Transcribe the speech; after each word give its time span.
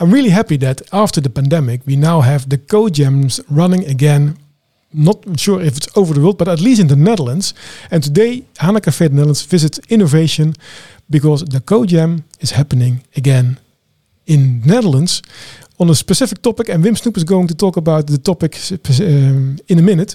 I'm 0.00 0.12
really 0.12 0.30
happy 0.30 0.56
that 0.58 0.80
after 0.92 1.20
the 1.20 1.28
pandemic, 1.28 1.80
we 1.84 1.96
now 1.96 2.20
have 2.20 2.48
the 2.48 2.56
CodeJams 2.58 3.40
running 3.50 3.84
again. 3.86 4.36
Not 4.92 5.24
sure 5.40 5.60
if 5.60 5.76
it's 5.76 5.88
over 5.96 6.14
the 6.14 6.20
world, 6.20 6.38
but 6.38 6.46
at 6.46 6.60
least 6.60 6.80
in 6.80 6.86
the 6.86 6.94
Netherlands. 6.94 7.52
And 7.90 8.00
today, 8.02 8.44
HANA 8.58 8.80
Café 8.80 9.10
Netherlands 9.10 9.42
visits 9.42 9.80
innovation 9.88 10.54
because 11.10 11.44
the 11.44 11.60
CodeJam 11.60 12.22
is 12.38 12.52
happening 12.52 13.02
again 13.16 13.58
in 14.26 14.60
the 14.60 14.68
Netherlands 14.68 15.20
on 15.80 15.90
a 15.90 15.94
specific 15.96 16.42
topic. 16.42 16.68
And 16.68 16.84
Wim 16.84 16.94
Snoep 16.96 17.16
is 17.16 17.24
going 17.24 17.48
to 17.48 17.54
talk 17.56 17.76
about 17.76 18.06
the 18.06 18.18
topic 18.18 18.56
um, 19.00 19.58
in 19.66 19.78
a 19.80 19.82
minute. 19.82 20.14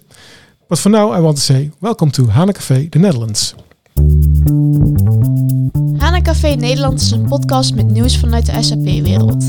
But 0.69 0.79
for 0.79 0.89
now, 0.89 1.11
I 1.11 1.19
want 1.19 1.37
to 1.37 1.43
say 1.43 1.71
welcome 1.81 2.09
to 2.11 2.27
HANA 2.27 2.53
Café, 2.53 2.89
the 2.89 2.99
Netherlands. 2.99 3.53
HANA 5.97 6.21
Café 6.21 6.47
Nederland 6.47 7.01
is 7.01 7.11
een 7.11 7.27
podcast 7.27 7.75
met 7.75 7.91
nieuws 7.91 8.19
vanuit 8.19 8.45
de 8.45 8.63
SAP-wereld. 8.63 9.43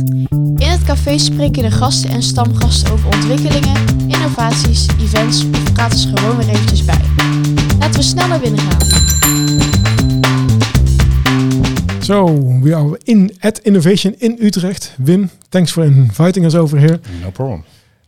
In 0.56 0.68
het 0.68 0.82
café 0.82 1.18
spreken 1.18 1.62
de 1.62 1.70
gasten 1.70 2.10
en 2.10 2.22
stamgasten 2.22 2.92
over 2.92 3.06
ontwikkelingen, 3.06 3.76
innovaties, 4.06 4.86
events 5.00 5.44
of 5.44 5.72
praten 5.72 5.98
ze 5.98 6.16
gewoon 6.16 6.36
weer 6.36 6.48
eventjes 6.48 6.84
bij. 6.84 7.00
Laten 7.78 8.00
we 8.00 8.02
snel 8.02 8.28
naar 8.28 8.40
binnen 8.40 8.60
gaan. 8.60 8.82
So 12.02 12.38
we 12.60 12.74
are 12.74 13.00
in 13.02 13.36
at 13.40 13.58
Innovation 13.58 14.14
in 14.18 14.36
Utrecht. 14.40 14.94
Wim, 14.98 15.30
thanks 15.48 15.72
for 15.72 15.84
inviting 15.84 16.46
us 16.46 16.54
over 16.54 16.78
here. 16.78 17.00
No 17.22 17.30
problem. 17.30 17.64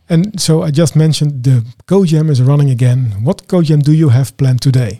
And 0.07 0.41
so 0.41 0.65
I 0.65 0.69
just 0.69 0.95
mentioned 0.95 1.43
the 1.43 1.61
CoJam 1.85 2.29
is 2.29 2.39
running 2.39 2.71
again. 2.71 3.13
What 3.23 3.45
CoJam 3.45 3.79
do 3.79 3.91
you 3.91 4.11
have 4.11 4.35
planned 4.35 4.61
today? 4.61 4.99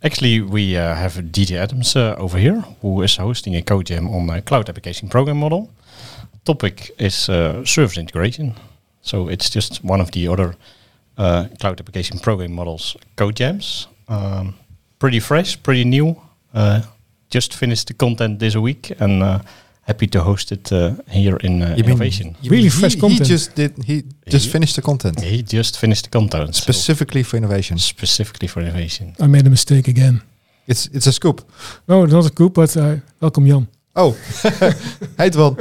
Actually, 0.00 0.40
we 0.40 0.76
uh, 0.76 0.94
have 0.94 1.14
DJ 1.14 1.56
Adams 1.56 1.96
uh, 1.96 2.14
over 2.18 2.38
here, 2.38 2.60
who 2.82 3.02
is 3.02 3.16
hosting 3.16 3.56
a 3.56 3.62
code 3.62 3.86
CodeJam 3.86 4.08
on 4.14 4.30
a 4.30 4.40
cloud 4.40 4.68
application 4.68 5.08
program 5.08 5.38
model. 5.38 5.70
Topic 6.44 6.92
is 7.00 7.28
uh, 7.28 7.64
service 7.64 7.98
integration. 7.98 8.54
So 9.02 9.28
it's 9.28 9.50
just 9.50 9.82
one 9.82 10.00
of 10.00 10.12
the 10.12 10.28
other 10.28 10.54
uh, 11.16 11.48
cloud 11.58 11.80
application 11.80 12.20
program 12.20 12.52
models 12.52 12.96
CodeJams. 13.16 13.88
Um, 14.08 14.54
pretty 15.00 15.18
fresh, 15.18 15.60
pretty 15.60 15.84
new. 15.84 16.16
Uh, 16.54 16.82
just 17.28 17.52
finished 17.52 17.88
the 17.88 17.94
content 17.94 18.38
this 18.38 18.54
week 18.54 18.92
and 19.00 19.20
uh, 19.20 19.40
happy 19.88 20.06
to 20.06 20.18
host 20.20 20.52
it 20.52 20.70
uh, 20.72 20.78
here 21.10 21.36
in 21.46 21.62
uh, 21.62 21.66
You 21.66 21.84
mean- 21.84 21.84
Innovation. 21.84 22.26
you 22.42 22.50
Really 22.50 22.62
mean 22.70 22.80
fresh 22.80 22.94
he, 22.94 23.00
content. 23.00 23.20
He 23.28 23.32
just 23.34 23.54
did. 23.56 23.72
He 23.84 24.02
just 24.30 24.44
He- 24.46 24.52
finished 24.52 24.74
the 24.76 24.82
content 24.82 25.20
he 25.20 25.42
just 25.58 25.76
finished 25.78 26.02
the 26.04 26.10
content 26.18 26.54
so 26.54 26.60
specifically 26.62 27.22
for 27.24 27.36
innovation. 27.36 27.78
specifically 27.78 28.48
for 28.48 28.60
innovation. 28.62 29.06
I 29.24 29.26
made 29.26 29.46
a 29.46 29.50
mistake 29.50 29.88
again. 29.90 30.20
It's 30.66 30.88
it's 30.92 31.06
a 31.06 31.12
scoop. 31.12 31.40
No, 31.88 32.04
it's 32.04 32.12
not 32.12 32.26
a 32.26 32.30
coup, 32.30 32.50
but 32.50 32.76
uh, 32.76 32.96
welcome 33.20 33.46
Jan. 33.48 33.66
Oh, 33.96 34.12
hey 35.18 35.30
Twan. 35.30 35.56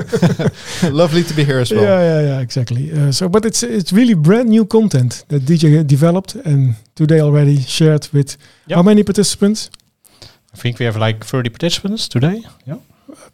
Lovely 0.92 1.24
to 1.24 1.34
be 1.34 1.44
here 1.46 1.60
as 1.62 1.72
well. 1.72 1.82
Yeah, 1.84 2.02
yeah, 2.02 2.22
yeah, 2.30 2.42
exactly. 2.42 2.92
Uh, 2.92 3.12
so, 3.12 3.30
but 3.30 3.46
it's 3.46 3.64
it's 3.64 3.92
really 3.94 4.16
brand 4.16 4.50
new 4.50 4.66
content 4.66 5.26
that 5.28 5.46
DJ 5.46 5.84
developed 5.88 6.36
and 6.46 6.76
today 6.96 7.22
already 7.22 7.62
shared 7.62 8.10
with 8.14 8.38
Yeah. 8.68 8.78
how 8.78 8.84
many 8.84 9.04
participants? 9.04 9.70
I 10.54 10.58
think 10.58 10.80
we 10.80 10.86
have 10.86 11.00
like 11.08 11.26
30 11.26 11.50
participants 11.50 12.08
today. 12.10 12.42
Yeah. 12.68 12.78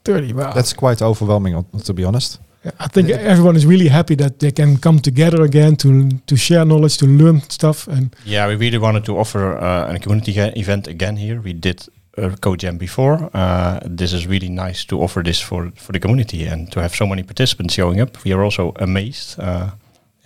Thirty. 0.03 0.33
Wow. 0.33 0.53
That's 0.53 0.73
quite 0.73 1.01
overwhelming, 1.01 1.55
uh, 1.55 1.63
to 1.83 1.93
be 1.93 2.03
honest. 2.03 2.39
I 2.79 2.87
think 2.87 3.09
everyone 3.09 3.57
is 3.57 3.65
really 3.65 3.89
happy 3.89 4.15
that 4.15 4.39
they 4.39 4.51
can 4.51 4.77
come 4.77 4.99
together 4.99 5.43
again 5.43 5.75
to 5.77 6.09
to 6.25 6.35
share 6.37 6.65
knowledge, 6.65 6.97
to 6.97 7.05
learn 7.05 7.41
stuff, 7.49 7.87
and 7.87 8.15
Yeah, 8.25 8.47
we 8.47 8.55
really 8.55 8.77
wanted 8.77 9.03
to 9.05 9.17
offer 9.17 9.57
uh, 9.57 9.95
a 9.95 9.99
community 9.99 10.31
ge- 10.31 10.57
event 10.57 10.87
again 10.87 11.17
here. 11.17 11.41
We 11.41 11.53
did 11.53 11.85
a 12.17 12.29
CodeJam 12.29 12.77
before. 12.77 13.29
Uh, 13.33 13.79
this 13.97 14.13
is 14.13 14.27
really 14.27 14.49
nice 14.49 14.85
to 14.85 15.01
offer 15.01 15.23
this 15.23 15.41
for, 15.41 15.71
for 15.75 15.91
the 15.91 15.99
community 15.99 16.45
and 16.45 16.71
to 16.71 16.79
have 16.79 16.95
so 16.95 17.05
many 17.05 17.23
participants 17.23 17.73
showing 17.73 17.99
up. 18.01 18.23
We 18.23 18.33
are 18.33 18.43
also 18.43 18.71
amazed. 18.75 19.39
Uh, 19.39 19.71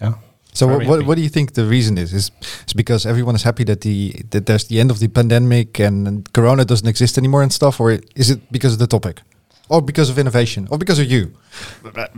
yeah. 0.01 0.13
So 0.53 0.67
what, 0.67 0.87
what, 0.87 1.05
what 1.05 1.15
do 1.15 1.21
you 1.21 1.29
think 1.29 1.53
the 1.53 1.65
reason 1.65 1.97
is? 1.97 2.13
Is 2.13 2.31
it's 2.63 2.73
because 2.73 3.05
everyone 3.05 3.35
is 3.35 3.43
happy 3.43 3.63
that 3.65 3.81
the 3.81 4.11
that 4.31 4.45
there's 4.45 4.65
the 4.67 4.79
end 4.79 4.91
of 4.91 4.97
the 4.99 5.07
pandemic 5.07 5.79
and, 5.79 6.07
and 6.07 6.33
Corona 6.33 6.65
doesn't 6.65 6.87
exist 6.87 7.17
anymore 7.17 7.43
and 7.43 7.53
stuff, 7.53 7.79
or 7.79 7.99
is 8.15 8.29
it 8.29 8.39
because 8.51 8.73
of 8.73 8.79
the 8.79 8.87
topic, 8.87 9.21
or 9.69 9.81
because 9.81 10.09
of 10.09 10.17
innovation, 10.17 10.67
or 10.71 10.77
because 10.77 10.99
of 10.99 11.11
you, 11.11 11.31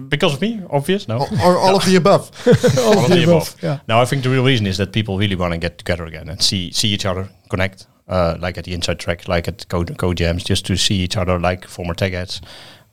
Because 0.10 0.34
of 0.34 0.42
me, 0.42 0.62
obvious, 0.70 1.08
no. 1.08 1.18
or, 1.20 1.28
or 1.44 1.58
all 1.58 1.76
of 1.76 1.86
the 1.86 1.96
above? 1.96 2.30
all 2.80 3.00
of 3.06 3.10
the 3.10 3.24
above. 3.24 3.56
Yeah. 3.62 3.80
No, 3.88 4.00
I 4.02 4.06
think 4.06 4.24
the 4.24 4.30
real 4.30 4.46
reason 4.46 4.68
is 4.68 4.78
that 4.78 4.92
people 4.92 5.18
really 5.18 5.36
want 5.36 5.54
to 5.54 5.58
get 5.60 5.78
together 5.78 6.06
again 6.06 6.30
and 6.30 6.42
see 6.42 6.72
see 6.72 6.90
each 6.90 7.06
other, 7.06 7.30
connect, 7.50 7.88
uh, 8.08 8.36
like 8.40 8.58
at 8.58 8.66
the 8.66 8.74
Inside 8.74 9.00
Track, 9.00 9.28
like 9.28 9.48
at 9.48 9.68
Code, 9.70 9.98
Code 9.98 10.18
Jams, 10.18 10.44
just 10.44 10.66
to 10.66 10.76
see 10.76 10.96
each 11.04 11.18
other, 11.18 11.40
like 11.40 11.68
former 11.68 11.94
TechEds, 11.94 12.42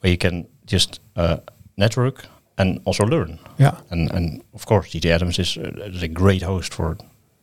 where 0.01 0.11
you 0.13 0.19
can 0.19 0.47
just 0.67 1.01
uh, 1.17 1.37
network 1.77 2.25
and 2.59 2.81
also 2.85 3.05
learn. 3.05 3.39
Yeah. 3.59 3.75
And 3.91 4.11
and 4.13 4.43
of 4.55 4.65
course, 4.67 4.89
DJ 4.95 5.11
Adams 5.11 5.39
is, 5.39 5.57
uh, 5.59 5.91
is 5.95 6.03
a 6.03 6.09
great 6.09 6.43
host 6.43 6.75
for 6.75 6.97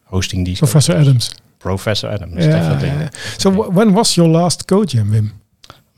hosting 0.06 0.46
these. 0.46 0.60
Professor 0.60 0.94
conferences. 0.94 1.30
Adams. 1.30 1.42
Professor 1.60 2.08
Adams, 2.10 2.46
Yeah, 2.46 2.52
definitely. 2.60 2.88
yeah. 2.90 3.10
So 3.38 3.50
wh- 3.52 3.74
when 3.76 3.94
was 3.94 4.18
your 4.18 4.28
last 4.28 4.68
CodeJam, 4.68 5.10
Wim? 5.12 5.30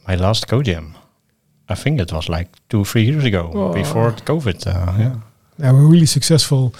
My 0.08 0.16
last 0.16 0.48
CodeJam, 0.48 0.94
I 1.70 1.76
think 1.76 2.00
it 2.00 2.12
was 2.12 2.30
like 2.30 2.50
two, 2.70 2.84
three 2.86 3.04
years 3.06 3.24
ago, 3.26 3.52
Oh. 3.54 3.74
before 3.74 4.12
COVID. 4.26 4.68
Uh, 4.68 4.98
yeah. 5.00 5.16
Yeah, 5.58 5.70
a 5.72 5.74
really 5.74 6.06
successful 6.06 6.74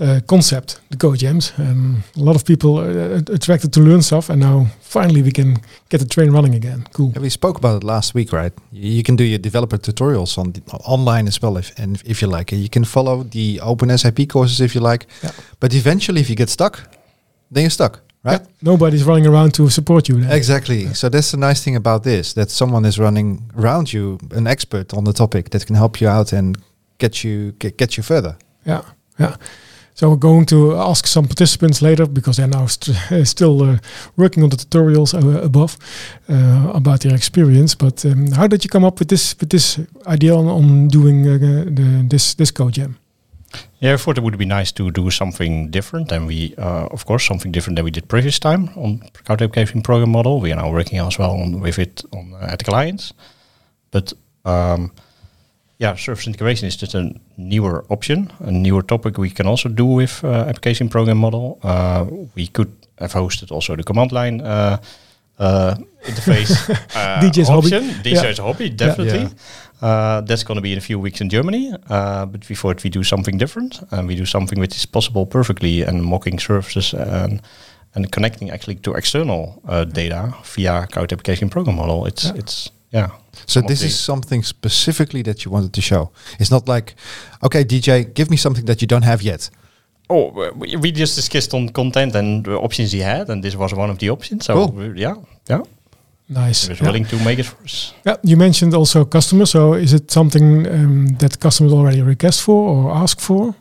uh, 0.00 0.18
concept, 0.26 0.80
the 0.90 0.96
CodeJams. 0.96 1.52
Um, 1.60 2.02
a 2.16 2.20
lot 2.20 2.34
of 2.34 2.44
people 2.44 2.78
uh, 2.78 3.20
attracted 3.32 3.72
to 3.74 3.80
learn 3.80 4.02
stuff, 4.02 4.30
and 4.30 4.40
now 4.40 4.66
finally 4.80 5.22
we 5.22 5.30
can 5.30 5.58
get 5.90 6.00
the 6.00 6.06
train 6.08 6.32
running 6.32 6.54
again. 6.56 6.88
Cool. 6.92 7.12
Yeah, 7.14 7.22
we 7.22 7.28
spoke 7.30 7.56
about 7.58 7.76
it 7.82 7.84
last 7.84 8.14
week, 8.14 8.32
right? 8.32 8.52
You 8.72 9.04
can 9.04 9.14
do 9.16 9.22
your 9.22 9.38
developer 9.38 9.78
tutorials 9.78 10.38
on 10.38 10.52
the, 10.52 10.60
online 10.84 11.28
as 11.28 11.40
well, 11.40 11.56
if 11.56 11.72
and 11.78 12.02
if 12.04 12.20
you 12.20 12.26
like. 12.26 12.50
You 12.50 12.68
can 12.68 12.84
follow 12.84 13.22
the 13.22 13.60
Open 13.62 13.96
SAP 13.96 14.28
courses 14.28 14.60
if 14.60 14.74
you 14.74 14.80
like. 14.80 15.06
Yeah. 15.22 15.30
But 15.60 15.72
eventually, 15.72 16.20
if 16.20 16.28
you 16.28 16.34
get 16.36 16.48
stuck, 16.50 16.80
then 17.52 17.62
you're 17.62 17.70
stuck, 17.70 18.00
right? 18.26 18.40
Yeah, 18.40 18.46
nobody's 18.62 19.04
running 19.04 19.26
around 19.26 19.54
to 19.54 19.68
support 19.70 20.08
you. 20.08 20.20
then. 20.20 20.32
Exactly. 20.32 20.94
So 20.94 21.08
that's 21.08 21.30
the 21.30 21.38
nice 21.38 21.62
thing 21.64 21.76
about 21.76 22.02
this: 22.02 22.32
that 22.34 22.50
someone 22.50 22.84
is 22.88 22.98
running 22.98 23.50
around 23.56 23.92
you, 23.92 24.18
an 24.30 24.46
expert 24.46 24.92
on 24.94 25.04
the 25.04 25.12
topic 25.12 25.50
that 25.50 25.66
can 25.66 25.76
help 25.76 26.00
you 26.00 26.08
out 26.08 26.32
and 26.32 26.56
get 26.98 27.22
you 27.24 27.52
get, 27.58 27.76
get 27.78 27.96
you 27.96 28.02
further. 28.02 28.36
Yeah, 28.64 28.82
yeah. 29.18 29.36
So 29.94 30.10
we're 30.10 30.16
going 30.16 30.44
to 30.46 30.76
ask 30.76 31.06
some 31.06 31.26
participants 31.26 31.80
later 31.80 32.06
because 32.06 32.36
they're 32.36 32.46
now 32.46 32.66
st- 32.66 33.26
still 33.26 33.62
uh, 33.62 33.78
working 34.16 34.42
on 34.42 34.50
the 34.50 34.56
tutorials 34.56 35.14
uh, 35.14 35.40
above 35.42 35.78
uh, 36.28 36.70
about 36.74 37.00
their 37.00 37.14
experience. 37.14 37.74
But 37.74 38.04
um, 38.04 38.30
how 38.32 38.46
did 38.46 38.62
you 38.62 38.68
come 38.68 38.84
up 38.84 38.98
with 38.98 39.08
this 39.08 39.34
with 39.40 39.48
this 39.48 39.80
idea 40.06 40.34
on, 40.34 40.48
on 40.48 40.88
doing 40.88 41.26
uh, 41.26 41.38
the, 41.38 42.06
this 42.10 42.34
this 42.34 42.50
co-jam? 42.50 42.98
Yeah, 43.80 43.92
I 43.92 43.96
thought 43.98 44.16
it 44.16 44.24
would 44.24 44.38
be 44.38 44.46
nice 44.46 44.72
to 44.72 44.90
do 44.90 45.10
something 45.10 45.70
different, 45.70 46.10
and 46.10 46.26
we, 46.26 46.54
uh, 46.56 46.86
of 46.90 47.04
course, 47.04 47.26
something 47.26 47.52
different 47.52 47.76
than 47.76 47.84
we 47.84 47.90
did 47.90 48.08
previous 48.08 48.38
time 48.38 48.70
on 48.74 49.00
cloud 49.24 49.42
application 49.42 49.82
program 49.82 50.10
model. 50.10 50.40
We 50.40 50.50
are 50.52 50.56
now 50.56 50.70
working 50.72 50.98
as 50.98 51.18
well 51.18 51.32
on, 51.32 51.60
with 51.60 51.78
it 51.78 52.02
on 52.12 52.32
uh, 52.34 52.46
at 52.52 52.58
the 52.58 52.64
clients, 52.64 53.12
but 53.90 54.14
um, 54.46 54.92
yeah, 55.78 55.94
service 55.96 56.26
integration 56.26 56.66
is 56.68 56.76
just 56.76 56.94
a 56.94 57.12
newer 57.36 57.84
option, 57.90 58.32
a 58.40 58.50
newer 58.50 58.82
topic 58.82 59.18
we 59.18 59.28
can 59.30 59.46
also 59.46 59.68
do 59.68 59.84
with 59.84 60.24
uh, 60.24 60.28
application 60.48 60.88
program 60.88 61.18
model. 61.18 61.58
Uh, 61.62 62.06
we 62.34 62.46
could 62.46 62.72
have 62.98 63.12
hosted 63.12 63.52
also 63.52 63.76
the 63.76 63.82
command 63.84 64.10
line 64.10 64.40
uh, 64.40 64.78
uh, 65.38 65.74
interface 66.04 66.70
uh, 66.96 67.20
DJ's 67.20 67.48
hobby. 67.48 67.68
DJ's 67.68 68.38
Yeah. 68.38 68.44
hobby, 68.44 68.70
definitely. 68.70 69.18
Yeah. 69.20 69.28
Uh, 69.82 70.20
that's 70.22 70.42
going 70.44 70.56
to 70.56 70.62
be 70.62 70.72
in 70.72 70.78
a 70.78 70.80
few 70.80 70.98
weeks 70.98 71.20
in 71.20 71.28
Germany. 71.28 71.72
Uh, 71.90 72.24
but 72.26 72.48
we 72.48 72.54
thought 72.54 72.82
we 72.84 72.90
do 72.90 73.02
something 73.04 73.38
different 73.38 73.80
and 73.90 74.08
we 74.08 74.16
do 74.16 74.24
something 74.26 74.58
which 74.60 74.74
is 74.76 74.86
possible 74.86 75.26
perfectly 75.26 75.82
and 75.82 76.02
mocking 76.02 76.38
services 76.40 76.94
and 76.94 77.40
and 77.94 78.10
connecting 78.10 78.50
actually 78.50 78.74
to 78.76 78.92
external 78.94 79.62
uh, 79.68 79.84
data 79.84 80.34
via 80.54 80.86
cloud 80.86 81.12
application 81.12 81.48
program 81.50 81.76
model. 81.76 82.06
It's 82.06 82.24
Yeah. 82.24 82.38
it's 82.38 82.70
yeah. 82.92 83.08
So 83.46 83.60
this 83.60 83.82
is 83.82 83.98
something 83.98 84.44
specifically 84.44 85.22
that 85.22 85.44
you 85.44 85.50
wanted 85.52 85.72
to 85.72 85.80
show. 85.80 86.10
It's 86.38 86.50
not 86.50 86.68
like, 86.68 86.94
okay, 87.42 87.64
DJ, 87.64 88.04
give 88.14 88.30
me 88.30 88.36
something 88.36 88.66
that 88.66 88.80
you 88.80 88.86
don't 88.88 89.04
have 89.04 89.22
yet. 89.22 89.50
Oh, 90.08 90.30
we, 90.56 90.76
we 90.76 90.92
just 90.92 91.16
discussed 91.16 91.52
on 91.54 91.68
content 91.70 92.14
and 92.14 92.44
the 92.44 92.52
options 92.58 92.92
he 92.92 93.00
had, 93.02 93.28
and 93.28 93.42
this 93.42 93.56
was 93.56 93.72
one 93.74 93.90
of 93.90 93.98
the 93.98 94.10
options. 94.10 94.44
So 94.46 94.54
Cool. 94.54 94.96
yeah, 94.96 95.14
yeah, 95.50 95.62
Nice. 96.28 96.66
he 96.66 96.70
was 96.72 96.78
Yeah. 96.80 96.86
willing 96.86 97.06
to 97.08 97.16
make 97.24 97.38
it 97.40 97.46
for 97.46 97.62
us. 97.64 97.92
Yeah, 98.04 98.16
you 98.22 98.36
mentioned 98.36 98.74
also 98.74 99.04
customers. 99.04 99.50
So 99.50 99.74
is 99.74 99.92
it 99.92 100.10
something 100.10 100.66
um, 100.66 101.06
that 101.18 101.38
customers 101.38 101.72
already 101.72 102.02
request 102.02 102.40
for 102.42 102.68
or 102.68 103.02
ask 103.02 103.20
for? 103.20 103.54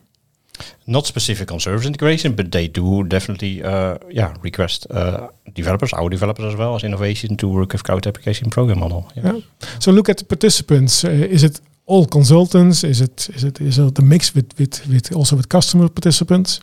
Not 0.86 1.06
specific 1.06 1.52
on 1.52 1.60
service 1.60 1.88
integration, 1.88 2.34
but 2.36 2.52
they 2.52 2.68
do 2.72 3.04
definitely, 3.04 3.62
uh, 3.64 3.98
yeah, 4.10 4.34
request 4.44 4.88
uh, 4.92 5.28
developers, 5.54 5.94
our 5.94 6.10
developers 6.10 6.46
as 6.46 6.56
well 6.56 6.76
as 6.76 6.84
innovation 6.84 7.36
to 7.38 7.48
work 7.48 7.72
with 7.74 7.84
cloud 7.84 8.08
application 8.08 8.50
program 8.50 8.80
model. 8.80 9.04
Yeah. 9.16 9.34
Yeah. 9.34 9.42
So 9.80 9.92
look 9.92 10.10
at 10.10 10.18
the 10.18 10.26
participants. 10.26 11.04
Uh, 11.04 11.10
is 11.32 11.44
it 11.44 11.62
all 11.86 12.06
consultants? 12.06 12.84
Is 12.84 13.00
it 13.02 13.30
is 13.36 13.44
it 13.44 13.60
is 13.62 13.78
it 13.78 14.00
a 14.00 14.02
mix 14.02 14.34
with 14.34 14.46
with 14.58 14.88
with 14.88 15.12
also 15.16 15.36
with 15.36 15.48
customer 15.48 15.90
participants? 15.90 16.60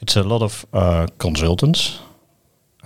It's 0.00 0.16
a 0.16 0.22
lot 0.22 0.42
of 0.42 0.66
uh, 0.72 1.06
consultants. 1.18 1.98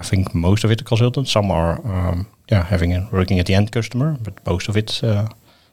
I 0.01 0.05
think 0.05 0.35
most 0.35 0.65
of 0.65 0.71
it 0.71 0.85
consultants. 0.85 1.31
Some 1.33 1.51
are, 1.53 1.79
um, 1.85 2.27
yeah, 2.51 2.65
having 2.65 2.93
a, 2.95 3.09
working 3.13 3.39
at 3.39 3.47
the 3.47 3.55
end 3.55 3.71
customer, 3.73 4.17
but 4.23 4.35
most 4.47 4.69
of 4.69 4.77
it's 4.77 5.03
uh, 5.03 5.29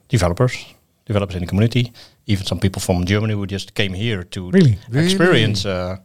developers, 0.08 0.66
developers 1.06 1.34
in 1.36 1.40
the 1.40 1.46
community, 1.46 1.92
even 2.26 2.44
some 2.46 2.58
people 2.60 2.80
from 2.80 3.04
Germany 3.04 3.34
who 3.34 3.46
just 3.46 3.74
came 3.74 3.94
here 3.94 4.22
to 4.24 4.50
Really? 4.50 4.78
experience 4.92 5.64
uh, 5.66 5.96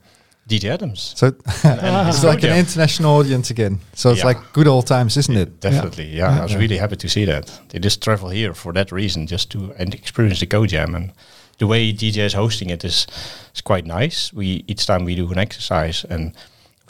DJ 0.50 0.70
Adams. 0.70 1.14
So 1.16 1.28
And 1.64 2.08
it's 2.10 2.24
like 2.24 2.44
an 2.44 2.58
international 2.58 3.16
audience 3.20 3.52
again. 3.52 3.80
So 3.94 4.10
it's 4.12 4.20
Yeah. 4.20 4.28
like 4.28 4.54
good 4.54 4.68
old 4.68 4.88
times, 4.88 5.18
isn't 5.18 5.38
it? 5.38 5.60
Definitely, 5.62 6.06
yeah. 6.18 6.36
Yeah. 6.36 6.40
I 6.42 6.44
was 6.44 6.56
really 6.56 6.78
happy 6.78 6.96
to 6.98 7.08
see 7.08 7.26
that. 7.26 7.52
They 7.70 7.80
just 7.80 8.02
travel 8.02 8.30
here 8.30 8.54
for 8.54 8.74
that 8.74 8.92
reason, 8.92 9.28
just 9.28 9.50
to 9.52 9.74
and 9.78 9.94
experience 9.94 10.40
the 10.40 10.48
Code 10.48 10.70
Jam. 10.70 10.96
And 10.96 11.12
the 11.60 11.68
way 11.68 11.94
DJ 11.94 12.18
is 12.26 12.34
hosting 12.34 12.72
it 12.72 12.84
is 12.84 13.08
is 13.56 13.62
quite 13.62 13.86
nice. 13.86 14.34
We 14.34 14.64
each 14.68 14.86
time 14.86 15.06
we 15.06 15.16
do 15.16 15.32
an 15.32 15.38
exercise 15.38 16.06
and 16.10 16.34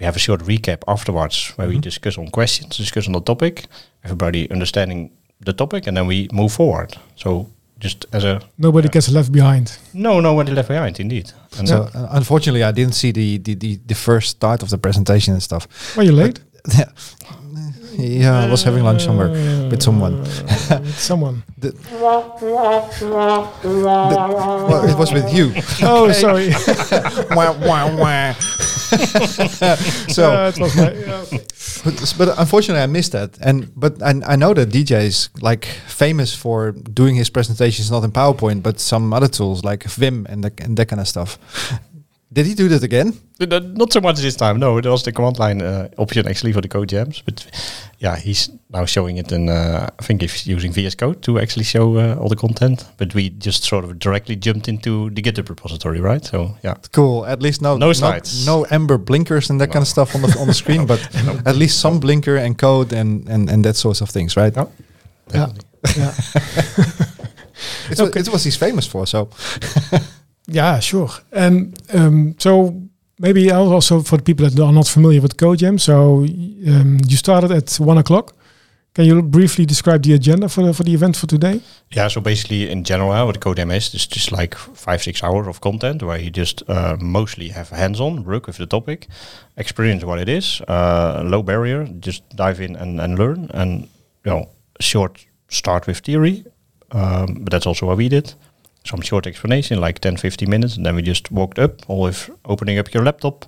we 0.04 0.06
have 0.06 0.18
a 0.18 0.20
short 0.20 0.42
recap 0.42 0.84
afterwards 0.86 1.54
where 1.56 1.70
we 1.70 1.80
discuss 1.80 2.18
on 2.18 2.28
questions, 2.28 2.78
discuss 2.78 3.08
on 3.08 3.14
the 3.14 3.22
topic, 3.22 3.66
everybody 4.04 4.52
understanding 4.52 5.12
the 5.40 5.54
topic, 5.54 5.88
and 5.88 5.96
then 5.96 6.08
we 6.08 6.28
move 6.34 6.52
forward. 6.52 6.98
So 7.16 7.48
just 7.80 8.06
as 8.12 8.26
a 8.26 8.42
Nobody 8.58 8.90
gets 8.90 9.10
left 9.10 9.32
behind. 9.32 9.78
no, 9.94 10.20
no 10.20 10.34
one 10.34 10.54
left 10.54 10.68
behind, 10.68 11.00
indeed. 11.00 11.32
And 11.58 11.70
So 11.70 11.84
uh, 11.96 12.08
unfortunately, 12.12 12.64
I 12.64 12.74
didn't 12.74 12.96
see 12.96 13.12
the, 13.14 13.38
the, 13.38 13.56
the, 13.56 13.80
the 13.86 13.96
first 13.96 14.30
start 14.30 14.62
of 14.62 14.70
the 14.70 14.78
presentation 14.78 15.34
and 15.34 15.42
stuff. 15.44 15.68
Were 15.96 16.04
you 16.04 16.12
late? 16.12 16.42
yeah, 16.78 16.90
yeah, 17.98 18.46
I 18.46 18.50
was 18.50 18.64
having 18.64 18.84
lunch 18.84 19.04
somewhere 19.04 19.30
with 19.70 19.82
someone. 19.82 20.20
Uh, 20.22 20.80
with 20.82 21.00
someone. 21.00 21.44
The- 21.64 21.72
the- 21.72 21.78
well, 24.70 24.90
it 24.90 24.98
was 24.98 25.14
with 25.14 25.34
you. 25.34 25.54
Oh, 25.84 26.12
sorry. 26.12 26.50
wah, 27.36 27.54
wah, 27.66 27.96
wah. 27.96 28.34
so, 30.10 30.32
Uh, 30.32 30.52
it 30.54 30.60
was 30.60 30.76
my, 30.76 30.92
yeah, 30.92 31.26
but, 31.84 32.16
but 32.18 32.40
unfortunately, 32.40 32.82
I 32.84 32.88
missed 32.88 33.12
that. 33.14 33.38
And 33.42 33.72
but 33.76 34.02
I, 34.02 34.22
I 34.28 34.36
know 34.36 34.54
that 34.54 34.70
DJ 34.70 35.04
is 35.04 35.30
like 35.42 35.66
famous 35.88 36.34
for 36.36 36.72
doing 36.72 37.16
his 37.16 37.30
presentations 37.30 37.92
not 37.92 38.04
in 38.04 38.12
PowerPoint, 38.12 38.64
but 38.64 38.80
some 38.80 39.14
other 39.14 39.28
tools 39.28 39.64
like 39.64 39.84
Vim 39.84 40.26
and, 40.30 40.44
the, 40.44 40.52
and 40.64 40.78
that 40.78 40.88
kind 40.88 41.00
of 41.02 41.08
stuff. 41.08 41.38
Did 42.34 42.46
he 42.48 42.56
do 42.56 42.68
that 42.70 42.84
again? 42.84 43.14
Not 43.40 43.94
so 43.94 44.02
much 44.02 44.18
this 44.20 44.36
time. 44.36 44.60
No, 44.60 44.78
it 44.78 44.86
was 44.86 45.04
the 45.04 45.12
command 45.12 45.38
line 45.38 45.62
uh, 45.62 45.88
option 45.98 46.28
actually 46.28 46.54
for 46.54 46.62
the 46.62 46.68
code 46.68 46.90
jams. 46.90 47.22
But 47.22 47.46
yeah, 48.00 48.16
he's 48.16 48.50
now 48.70 48.86
showing 48.86 49.18
it 49.18 49.32
in. 49.32 49.50
Uh, 49.50 49.90
I 50.00 50.04
think 50.04 50.22
he's 50.22 50.48
using 50.48 50.72
VS 50.74 50.96
Code 50.96 51.22
to 51.22 51.40
actually 51.40 51.66
show 51.66 51.98
uh, 51.98 52.16
all 52.20 52.30
the 52.30 52.36
content. 52.36 52.86
But 52.98 53.14
we 53.14 53.30
just 53.30 53.64
sort 53.64 53.84
of 53.86 54.00
directly 54.00 54.36
jumped 54.36 54.68
into 54.68 55.10
the 55.12 55.22
GitHub 55.22 55.50
repository, 55.50 56.00
right? 56.02 56.26
So 56.26 56.58
yeah, 56.64 56.76
Cool. 56.92 57.26
At 57.26 57.42
least 57.42 57.62
no 57.62 57.78
No 57.78 57.94
slides. 57.94 58.46
no 58.46 58.66
amber 58.72 58.98
blinkers 58.98 59.50
and 59.50 59.60
that 59.62 59.72
kind 59.72 59.84
of 59.84 59.88
stuff 59.88 60.16
on 60.16 60.22
the 60.22 60.38
on 60.40 60.48
the 60.48 60.54
screen, 60.54 60.86
but 60.94 61.00
at 61.46 61.56
least 61.56 61.80
some 61.80 62.00
blinker 62.00 62.38
and 62.38 62.58
code 62.58 62.94
and 62.94 63.30
and 63.30 63.50
and 63.50 63.64
that 63.66 63.76
sorts 63.76 64.02
of 64.02 64.10
things, 64.10 64.36
right? 64.38 64.56
No. 64.56 64.68
Yeah. 65.34 65.48
yeah. 65.98 66.14
It's 67.90 68.02
what, 68.02 68.16
it's 68.16 68.30
what 68.30 68.42
he's 68.44 68.58
famous 68.58 68.88
for. 68.88 69.06
So 69.08 69.30
Yeah, 70.48 70.80
sure. 70.80 71.10
And 71.32 71.82
um, 71.94 72.36
so 72.38 72.82
maybe 73.20 73.52
also 73.52 74.02
for 74.02 74.18
the 74.18 74.24
people 74.24 74.50
that 74.50 74.60
are 74.60 74.74
not 74.74 74.88
familiar 74.88 75.22
with 75.22 75.38
CodeJam. 75.38 75.80
So 75.80 76.24
um, 76.72 77.00
you 77.08 77.18
started 77.18 77.52
at 77.52 77.74
one 77.80 77.98
o'clock. 77.98 78.36
Can 78.94 79.06
you 79.06 79.24
briefly 79.24 79.66
describe 79.66 80.04
the 80.04 80.14
agenda 80.14 80.48
for 80.48 80.62
the, 80.64 80.72
for 80.72 80.84
the 80.84 80.94
event 80.94 81.16
for 81.16 81.26
today? 81.26 81.62
Yeah, 81.92 82.10
so 82.10 82.22
basically 82.22 82.70
in 82.70 82.84
general, 82.84 83.12
uh, 83.12 83.26
what 83.26 83.40
CodeJam 83.40 83.76
is, 83.76 83.92
is 83.96 84.06
just 84.06 84.32
like 84.32 84.54
five, 84.54 85.02
six 85.02 85.24
hours 85.24 85.48
of 85.48 85.62
content 85.62 86.04
where 86.04 86.20
you 86.20 86.30
just 86.30 86.62
uh, 86.70 86.96
mostly 87.00 87.48
have 87.50 87.70
hands-on 87.70 88.24
work 88.24 88.46
with 88.46 88.58
the 88.58 88.68
topic, 88.68 89.08
experience 89.58 90.06
what 90.06 90.20
it 90.20 90.30
is, 90.30 90.62
uh, 90.68 91.24
low 91.26 91.42
barrier, 91.42 91.88
just 92.00 92.22
dive 92.36 92.62
in 92.62 92.76
and, 92.76 93.02
and 93.02 93.18
learn, 93.18 93.50
and 93.52 93.90
you 94.26 94.32
know, 94.32 94.50
short 94.80 95.26
start 95.50 95.88
with 95.88 96.00
theory, 96.00 96.46
um, 96.92 97.40
but 97.42 97.52
that's 97.52 97.66
also 97.66 97.88
what 97.88 97.98
we 97.98 98.10
did. 98.10 98.36
Some 98.86 99.02
short 99.02 99.26
explanation, 99.28 99.80
like 99.80 100.00
10, 100.00 100.18
15 100.18 100.50
minutes, 100.50 100.76
and 100.78 100.86
then 100.86 100.96
we 100.96 101.02
just 101.02 101.32
walked 101.32 101.58
up, 101.60 101.72
all 101.90 102.02
with 102.02 102.30
opening 102.46 102.80
up 102.80 102.94
your 102.94 103.04
laptop, 103.04 103.46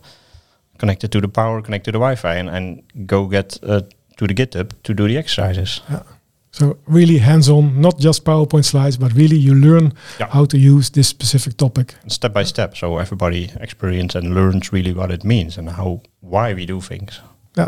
connected 0.78 1.12
to 1.12 1.20
the 1.22 1.28
power, 1.28 1.62
connected 1.62 1.92
to 1.92 1.98
the 1.98 2.00
Wi-Fi, 2.00 2.36
and, 2.36 2.50
and 2.50 2.84
go 3.08 3.26
get 3.28 3.58
uh, 3.64 3.82
to 4.18 4.28
the 4.28 4.34
GitHub 4.34 4.72
to 4.84 4.94
do 4.94 5.08
the 5.08 5.18
exercises. 5.18 5.82
Yeah. 5.90 6.04
So 6.52 6.78
really 6.88 7.18
hands-on, 7.18 7.82
not 7.82 8.00
just 8.00 8.24
PowerPoint 8.24 8.64
slides, 8.64 8.96
but 8.98 9.12
really 9.14 9.36
you 9.36 9.54
learn 9.56 9.92
Yeah. 10.20 10.28
how 10.32 10.46
to 10.46 10.58
use 10.58 10.90
this 10.92 11.08
specific 11.10 11.58
topic. 11.58 11.96
step 12.08 12.32
by 12.34 12.44
step 12.46 12.78
so 12.78 12.98
everybody 12.98 13.52
experience 13.60 14.16
and 14.16 14.34
learns 14.34 14.72
really 14.72 14.94
what 14.94 15.12
it 15.12 15.24
means 15.26 15.58
and 15.58 15.70
how 15.70 16.02
why 16.22 16.54
we 16.54 16.66
do 16.66 16.80
things 16.82 17.20
Yeah, 17.58 17.68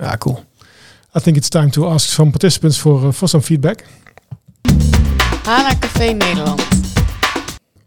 yeah, 0.00 0.16
cool. 0.20 0.44
I 1.16 1.20
think 1.20 1.36
it's 1.36 1.50
time 1.50 1.70
to 1.72 1.88
ask 1.88 2.08
some 2.08 2.30
participants 2.30 2.78
for 2.78 3.08
uh, 3.08 3.12
for 3.12 3.28
some 3.28 3.40
feedback. 3.42 3.84
Hana 5.44 5.74
Café 5.80 6.14
Nederland. 6.14 6.77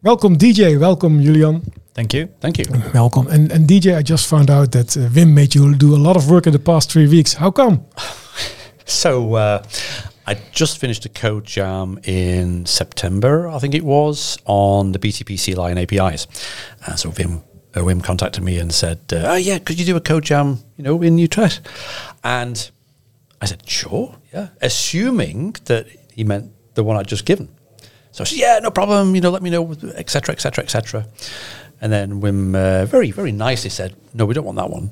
Welcome 0.03 0.35
DJ, 0.35 0.79
welcome 0.79 1.21
Julian, 1.21 1.61
Thank 1.93 2.13
you. 2.15 2.27
Thank 2.39 2.57
you. 2.57 2.65
welcome. 2.91 3.27
And 3.27 3.51
and 3.51 3.67
DJ, 3.69 3.95
I 3.95 4.01
just 4.01 4.27
found 4.27 4.49
out 4.49 4.71
that 4.71 4.97
uh, 4.97 5.01
Wim 5.09 5.33
made 5.33 5.53
you 5.53 5.75
do 5.75 5.93
a 5.95 6.01
lot 6.07 6.15
of 6.17 6.27
work 6.27 6.47
in 6.47 6.53
the 6.53 6.59
past 6.59 6.91
three 6.91 7.07
weeks. 7.07 7.33
How 7.33 7.51
come? 7.51 7.85
So 8.85 9.35
uh, 9.35 9.63
I 10.27 10.33
just 10.51 10.77
finished 10.79 11.05
a 11.05 11.09
code 11.09 11.45
jam 11.45 11.99
in 12.03 12.65
September, 12.65 13.47
I 13.47 13.59
think 13.59 13.73
it 13.73 13.85
was, 13.85 14.37
on 14.45 14.91
the 14.91 14.99
BTP 14.99 15.37
CLI 15.39 15.71
and 15.71 15.79
APIs. 15.79 16.27
Uh, 16.85 16.95
so 16.95 17.09
Vim, 17.11 17.41
uh, 17.73 17.81
Wim 17.81 18.03
contacted 18.03 18.43
me 18.43 18.57
and 18.57 18.73
said, 18.73 18.99
uh, 19.13 19.33
"Oh 19.33 19.35
yeah, 19.35 19.59
could 19.59 19.79
you 19.79 19.85
do 19.85 19.95
a 19.95 20.01
code 20.01 20.25
jam, 20.25 20.57
you 20.77 20.83
know, 20.83 21.01
in 21.03 21.17
Utrecht?" 21.19 21.61
And 22.23 22.71
I 23.39 23.45
said, 23.45 23.69
"Sure, 23.69 24.15
yeah," 24.33 24.47
assuming 24.61 25.55
that 25.65 25.85
he 26.13 26.23
meant 26.23 26.51
the 26.73 26.83
one 26.83 26.97
I'd 26.97 27.07
just 27.07 27.25
given. 27.25 27.47
So 28.11 28.23
I 28.23 28.25
said, 28.25 28.37
"Yeah, 28.37 28.59
no 28.61 28.71
problem. 28.71 29.15
You 29.15 29.21
know, 29.21 29.29
let 29.29 29.41
me 29.41 29.49
know, 29.49 29.71
etc., 29.95 30.33
etc., 30.33 30.63
etc." 30.63 31.05
And 31.81 31.91
then 31.91 32.21
Wim 32.21 32.55
uh, 32.55 32.85
very, 32.85 33.11
very 33.11 33.31
nicely 33.31 33.69
said, 33.69 33.95
"No, 34.13 34.25
we 34.25 34.33
don't 34.33 34.45
want 34.45 34.57
that 34.57 34.69
one. 34.69 34.91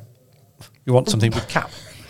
We 0.85 0.93
want 0.93 1.09
something 1.09 1.31
with 1.31 1.47
cap." 1.47 1.69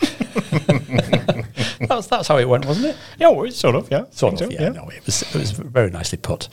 that's 1.88 2.06
that's 2.06 2.28
how 2.28 2.38
it 2.38 2.48
went, 2.48 2.64
wasn't 2.64 2.86
it? 2.86 2.96
yeah 3.18 3.28
well, 3.28 3.50
sort 3.50 3.74
of 3.74 3.90
yeah 3.90 4.04
Sort 4.10 4.34
of, 4.34 4.38
so, 4.38 4.48
yeah. 4.48 4.70
No, 4.70 4.88
it 4.88 5.04
was 5.04 5.22
it 5.22 5.34
was 5.34 5.50
very 5.50 5.90
nicely 5.90 6.18
put. 6.18 6.48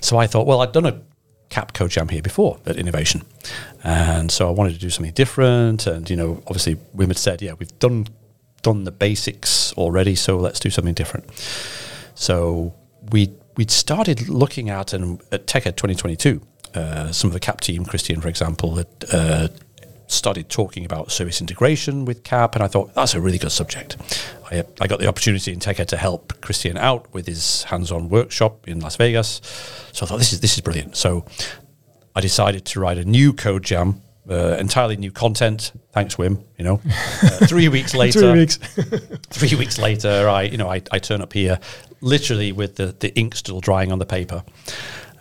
So 0.00 0.18
I 0.18 0.26
thought, 0.26 0.46
well, 0.46 0.60
I'd 0.60 0.72
done 0.72 0.86
a 0.86 1.00
cap 1.48 1.74
code 1.74 1.90
jam 1.90 2.08
here 2.08 2.22
before 2.22 2.58
at 2.66 2.76
Innovation, 2.76 3.22
and 3.84 4.30
so 4.30 4.48
I 4.48 4.50
wanted 4.50 4.72
to 4.72 4.78
do 4.78 4.90
something 4.90 5.12
different. 5.12 5.86
And 5.86 6.08
you 6.10 6.16
know, 6.16 6.42
obviously, 6.46 6.76
Wim 6.96 7.08
had 7.08 7.18
said, 7.18 7.42
yeah, 7.42 7.52
we've 7.58 7.78
done 7.78 8.08
done 8.62 8.84
the 8.84 8.92
basics 8.92 9.72
already, 9.74 10.14
so 10.14 10.38
let's 10.38 10.60
do 10.60 10.70
something 10.70 10.94
different. 10.94 11.26
So 12.14 12.74
we 13.10 13.32
we'd 13.56 13.70
started 13.70 14.28
looking 14.28 14.70
at 14.70 14.92
and 14.92 15.20
at 15.30 15.46
TechEd 15.46 15.76
2022. 15.76 16.40
Uh, 16.74 17.12
some 17.12 17.28
of 17.28 17.34
the 17.34 17.40
CAP 17.40 17.60
team, 17.60 17.84
Christian, 17.84 18.20
for 18.20 18.28
example, 18.28 18.76
had 18.76 18.86
uh, 19.12 19.48
started 20.06 20.48
talking 20.48 20.84
about 20.84 21.10
service 21.10 21.40
integration 21.40 22.04
with 22.04 22.22
CAP, 22.22 22.54
and 22.54 22.62
I 22.62 22.68
thought 22.68 22.94
that's 22.94 23.14
a 23.14 23.20
really 23.20 23.38
good 23.38 23.52
subject. 23.52 23.96
I, 24.50 24.64
I 24.80 24.86
got 24.86 25.00
the 25.00 25.06
opportunity 25.06 25.52
in 25.52 25.58
TechEd 25.58 25.86
to 25.88 25.96
help 25.96 26.40
Christian 26.40 26.76
out 26.76 27.12
with 27.12 27.26
his 27.26 27.64
hands-on 27.64 28.08
workshop 28.08 28.68
in 28.68 28.80
Las 28.80 28.96
Vegas, 28.96 29.40
so 29.92 30.04
I 30.04 30.08
thought 30.08 30.18
this 30.18 30.32
is 30.32 30.40
this 30.40 30.54
is 30.54 30.60
brilliant. 30.60 30.96
So 30.96 31.24
I 32.14 32.20
decided 32.20 32.64
to 32.66 32.80
write 32.80 32.98
a 32.98 33.04
new 33.04 33.32
code 33.32 33.64
jam, 33.64 34.02
uh, 34.28 34.56
entirely 34.58 34.96
new 34.96 35.10
content. 35.10 35.72
Thanks, 35.92 36.16
Wim. 36.16 36.42
You 36.58 36.64
know, 36.64 36.80
uh, 36.86 37.46
three 37.46 37.68
weeks 37.68 37.94
later, 37.94 38.20
Three 38.20 38.40
weeks. 38.40 38.56
three 39.30 39.56
weeks 39.58 39.78
later, 39.78 40.28
I 40.28 40.42
you 40.42 40.58
know 40.58 40.68
I, 40.68 40.82
I 40.90 40.98
turn 40.98 41.22
up 41.22 41.32
here, 41.32 41.58
literally 42.02 42.52
with 42.52 42.76
the, 42.76 42.94
the 42.98 43.14
ink 43.18 43.34
still 43.36 43.60
drying 43.60 43.90
on 43.92 43.98
the 43.98 44.06
paper, 44.06 44.44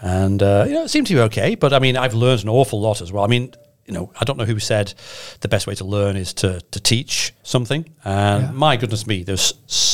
and 0.02 0.42
uh, 0.44 0.66
you 0.68 0.74
know 0.74 0.84
it 0.84 0.90
seemed 0.90 1.08
to 1.08 1.14
be 1.14 1.22
okay. 1.22 1.56
But 1.56 1.72
I 1.74 1.80
mean, 1.80 1.96
I've 1.96 2.14
learned 2.14 2.44
an 2.44 2.50
awful 2.50 2.82
lot 2.82 3.02
as 3.02 3.12
well. 3.12 3.24
I 3.24 3.28
mean, 3.28 3.54
you 3.86 3.94
know, 3.94 4.12
I 4.20 4.26
don't 4.26 4.38
know 4.38 4.46
who 4.46 4.60
said 4.60 4.94
the 5.40 5.48
best 5.48 5.68
way 5.68 5.76
to 5.76 5.86
learn 5.86 6.18
is 6.18 6.34
to 6.36 6.60
to 6.72 6.80
teach 6.80 7.34
something, 7.44 7.86
and 8.04 8.44
Yeah. 8.44 8.52
my 8.52 8.78
goodness 8.78 9.08
me, 9.08 9.24
there's 9.24 9.54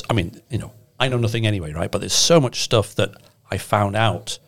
I 0.09 0.13
mean, 0.13 0.41
you 0.49 0.57
know, 0.57 0.71
I 0.99 1.07
know 1.09 1.17
nothing 1.17 1.45
anyway, 1.45 1.73
right? 1.73 1.91
But 1.91 1.99
there's 1.99 2.13
so 2.13 2.39
much 2.39 2.61
stuff 2.61 2.95
that 2.95 3.11
I 3.51 3.57
found 3.57 3.95
out 3.95 4.39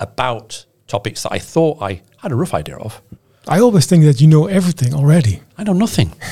about 0.00 0.64
topics 0.86 1.22
that 1.22 1.32
I 1.32 1.38
thought 1.38 1.80
I 1.82 2.02
had 2.18 2.32
a 2.32 2.34
rough 2.34 2.54
idea 2.54 2.76
of. 2.76 3.00
I 3.48 3.58
always 3.60 3.86
think 3.86 4.04
that 4.04 4.20
you 4.20 4.28
know 4.28 4.46
everything 4.46 4.94
already. 4.94 5.40
I 5.58 5.64
know 5.64 5.72
nothing. 5.72 6.12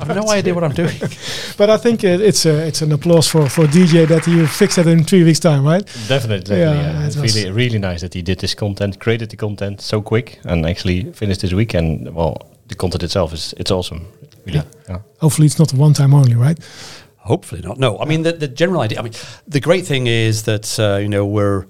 I 0.00 0.04
have 0.06 0.16
no 0.16 0.28
idea 0.30 0.52
what 0.54 0.64
I'm 0.64 0.74
doing. 0.74 0.96
But 1.56 1.70
I 1.70 1.76
think 1.76 2.02
it, 2.02 2.20
it's 2.20 2.44
a, 2.46 2.66
it's 2.66 2.82
an 2.82 2.90
applause 2.92 3.28
for, 3.30 3.48
for 3.48 3.66
DJ 3.66 4.06
that 4.08 4.26
you 4.26 4.46
fixed 4.46 4.76
that 4.76 4.86
in 4.88 5.04
three 5.04 5.22
weeks 5.22 5.38
time, 5.40 5.64
right? 5.64 5.86
definitely 6.08 6.58
Yeah, 6.58 6.74
yeah, 6.74 7.06
it's 7.06 7.16
really 7.16 7.50
really 7.52 7.78
nice 7.78 8.00
that 8.00 8.14
he 8.14 8.22
did 8.22 8.38
this 8.40 8.54
content 8.54 8.98
created 8.98 9.28
the 9.30 9.36
content 9.36 9.80
so 9.80 10.02
quick 10.02 10.40
and 10.44 10.66
actually 10.66 11.12
finished 11.12 11.40
this 11.42 11.52
week 11.52 11.74
and 11.74 12.12
well 12.14 12.36
the 12.68 12.74
content 12.74 13.02
itself 13.02 13.32
is 13.32 13.54
it's 13.56 13.70
awesome 13.70 14.00
really 14.46 14.62
yeah. 14.88 14.98
Hopefully 15.20 15.46
it's 15.46 15.58
not 15.58 15.72
one 15.72 15.92
time 15.94 16.12
only, 16.14 16.34
right? 16.34 16.58
Hopefully 17.18 17.62
not. 17.62 17.78
No, 17.78 17.98
I 18.00 18.04
mean 18.06 18.22
the, 18.22 18.32
the 18.32 18.48
general 18.48 18.80
idea. 18.82 18.98
I 18.98 19.02
mean, 19.02 19.14
the 19.46 19.60
great 19.60 19.86
thing 19.86 20.06
is 20.08 20.42
that 20.42 20.78
uh, 20.78 20.98
you 21.02 21.08
know 21.08 21.24
we're 21.24 21.64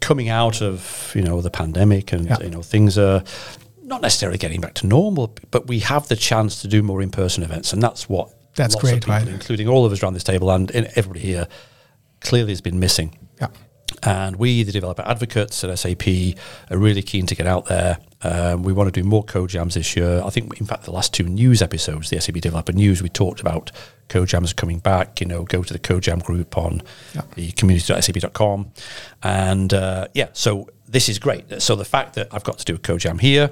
coming 0.00 0.30
out 0.30 0.62
of 0.62 1.12
you 1.14 1.22
know 1.22 1.42
the 1.42 1.50
pandemic, 1.50 2.12
and 2.12 2.26
Yeah. 2.26 2.38
you 2.42 2.50
know 2.50 2.62
things 2.62 2.96
are 2.98 3.22
not 3.90 4.00
necessarily 4.02 4.38
getting 4.38 4.60
back 4.60 4.74
to 4.74 4.86
normal, 4.86 5.34
but 5.50 5.66
we 5.66 5.80
have 5.80 6.08
the 6.08 6.16
chance 6.16 6.62
to 6.62 6.68
do 6.68 6.82
more 6.82 7.02
in-person 7.02 7.42
events, 7.42 7.72
and 7.74 7.82
that's 7.82 8.08
what 8.08 8.30
That's 8.54 8.74
lots 8.74 8.82
great, 8.84 8.94
of 8.94 9.00
people, 9.00 9.14
right? 9.14 9.28
including 9.28 9.68
all 9.68 9.84
of 9.84 9.92
us 9.92 10.02
around 10.02 10.14
this 10.14 10.24
table 10.24 10.50
and 10.50 10.70
everybody 10.72 11.20
here, 11.20 11.46
clearly 12.20 12.52
has 12.52 12.60
been 12.60 12.78
missing. 12.78 13.18
Yeah. 13.40 13.48
And 14.02 14.36
we, 14.36 14.62
the 14.62 14.72
developer 14.72 15.02
advocates 15.02 15.62
at 15.64 15.78
SAP, 15.78 16.06
are 16.70 16.78
really 16.78 17.02
keen 17.02 17.26
to 17.26 17.34
get 17.34 17.46
out 17.46 17.66
there. 17.66 17.98
Um, 18.22 18.62
we 18.62 18.72
want 18.72 18.92
to 18.92 18.98
do 19.02 19.06
more 19.06 19.24
code 19.24 19.50
jams 19.50 19.74
this 19.74 19.94
year. 19.96 20.22
I 20.24 20.30
think, 20.30 20.58
in 20.60 20.64
fact, 20.66 20.84
the 20.84 20.92
last 20.92 21.12
two 21.12 21.24
news 21.24 21.60
episodes, 21.60 22.08
the 22.08 22.20
SAP 22.20 22.36
Developer 22.36 22.72
News, 22.72 23.02
we 23.02 23.08
talked 23.08 23.40
about 23.40 23.70
code 24.08 24.28
jams 24.28 24.52
coming 24.52 24.78
back. 24.78 25.20
You 25.20 25.26
know, 25.26 25.42
go 25.44 25.62
to 25.62 25.72
the 25.72 25.78
code 25.78 26.02
jam 26.04 26.20
group 26.20 26.56
on 26.56 26.82
Yeah. 27.14 27.22
the 27.34 27.50
community.sap.com. 27.52 28.70
And 29.22 29.74
uh, 29.74 30.08
yeah, 30.14 30.28
so 30.32 30.68
this 30.88 31.08
is 31.08 31.18
great. 31.18 31.60
So 31.60 31.74
the 31.76 31.84
fact 31.84 32.14
that 32.14 32.28
I've 32.32 32.44
got 32.44 32.58
to 32.58 32.64
do 32.64 32.74
a 32.76 32.78
code 32.78 33.00
jam 33.00 33.18
here 33.18 33.50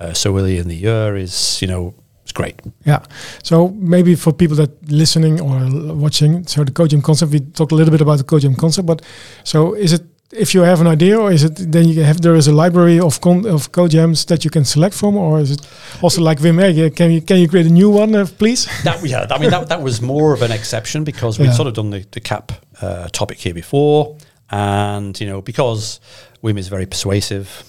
uh, 0.00 0.12
so 0.12 0.36
early 0.36 0.58
in 0.58 0.68
the 0.68 0.76
year 0.76 1.16
is, 1.16 1.60
you 1.62 1.68
know, 1.68 1.94
it's 2.22 2.32
great. 2.32 2.60
Yeah. 2.84 3.00
So 3.42 3.68
maybe 3.68 4.14
for 4.14 4.32
people 4.32 4.56
that 4.56 4.70
listening 4.90 5.40
or 5.40 5.94
watching, 5.94 6.46
so 6.46 6.64
the 6.64 6.72
CodeJam 6.72 7.02
concept, 7.02 7.32
we 7.32 7.40
talked 7.40 7.72
a 7.72 7.74
little 7.74 7.92
bit 7.92 8.00
about 8.00 8.18
the 8.18 8.24
CodeJam 8.24 8.56
concept, 8.56 8.86
but 8.86 9.02
so 9.44 9.74
is 9.74 9.92
it 9.92 10.02
if 10.32 10.52
you 10.54 10.62
have 10.62 10.80
an 10.80 10.88
idea 10.88 11.16
or 11.16 11.30
is 11.30 11.44
it 11.44 11.54
then 11.70 11.86
you 11.86 12.02
have 12.02 12.20
there 12.22 12.34
is 12.34 12.48
a 12.48 12.52
library 12.52 12.98
of 12.98 13.20
con- 13.20 13.46
of 13.46 13.70
CodeJams 13.70 14.26
that 14.26 14.42
you 14.44 14.50
can 14.50 14.64
select 14.64 14.94
from 14.94 15.16
or 15.16 15.38
is 15.38 15.50
it 15.52 15.60
also 16.02 16.22
like 16.22 16.40
Wim, 16.40 16.58
hey, 16.58 16.70
yeah, 16.70 16.88
can 16.88 17.10
you 17.12 17.20
can 17.20 17.36
you 17.38 17.48
create 17.48 17.66
a 17.66 17.70
new 17.72 17.90
one, 17.90 18.14
uh, 18.14 18.26
please? 18.38 18.66
That, 18.84 19.04
yeah, 19.06 19.26
I 19.30 19.38
mean, 19.38 19.50
that, 19.50 19.68
that 19.68 19.82
was 19.82 20.00
more 20.00 20.32
of 20.34 20.42
an 20.42 20.50
exception 20.50 21.04
because 21.04 21.38
we'd 21.38 21.46
Yeah. 21.46 21.52
sort 21.52 21.68
of 21.68 21.74
done 21.74 21.90
the, 21.90 22.04
the 22.10 22.20
cap 22.20 22.52
uh, 22.80 23.08
topic 23.12 23.38
here 23.38 23.54
before. 23.54 24.16
And, 24.50 25.18
you 25.20 25.26
know, 25.26 25.40
because 25.42 26.00
Wim 26.42 26.58
is 26.58 26.68
very 26.68 26.86
persuasive. 26.86 27.62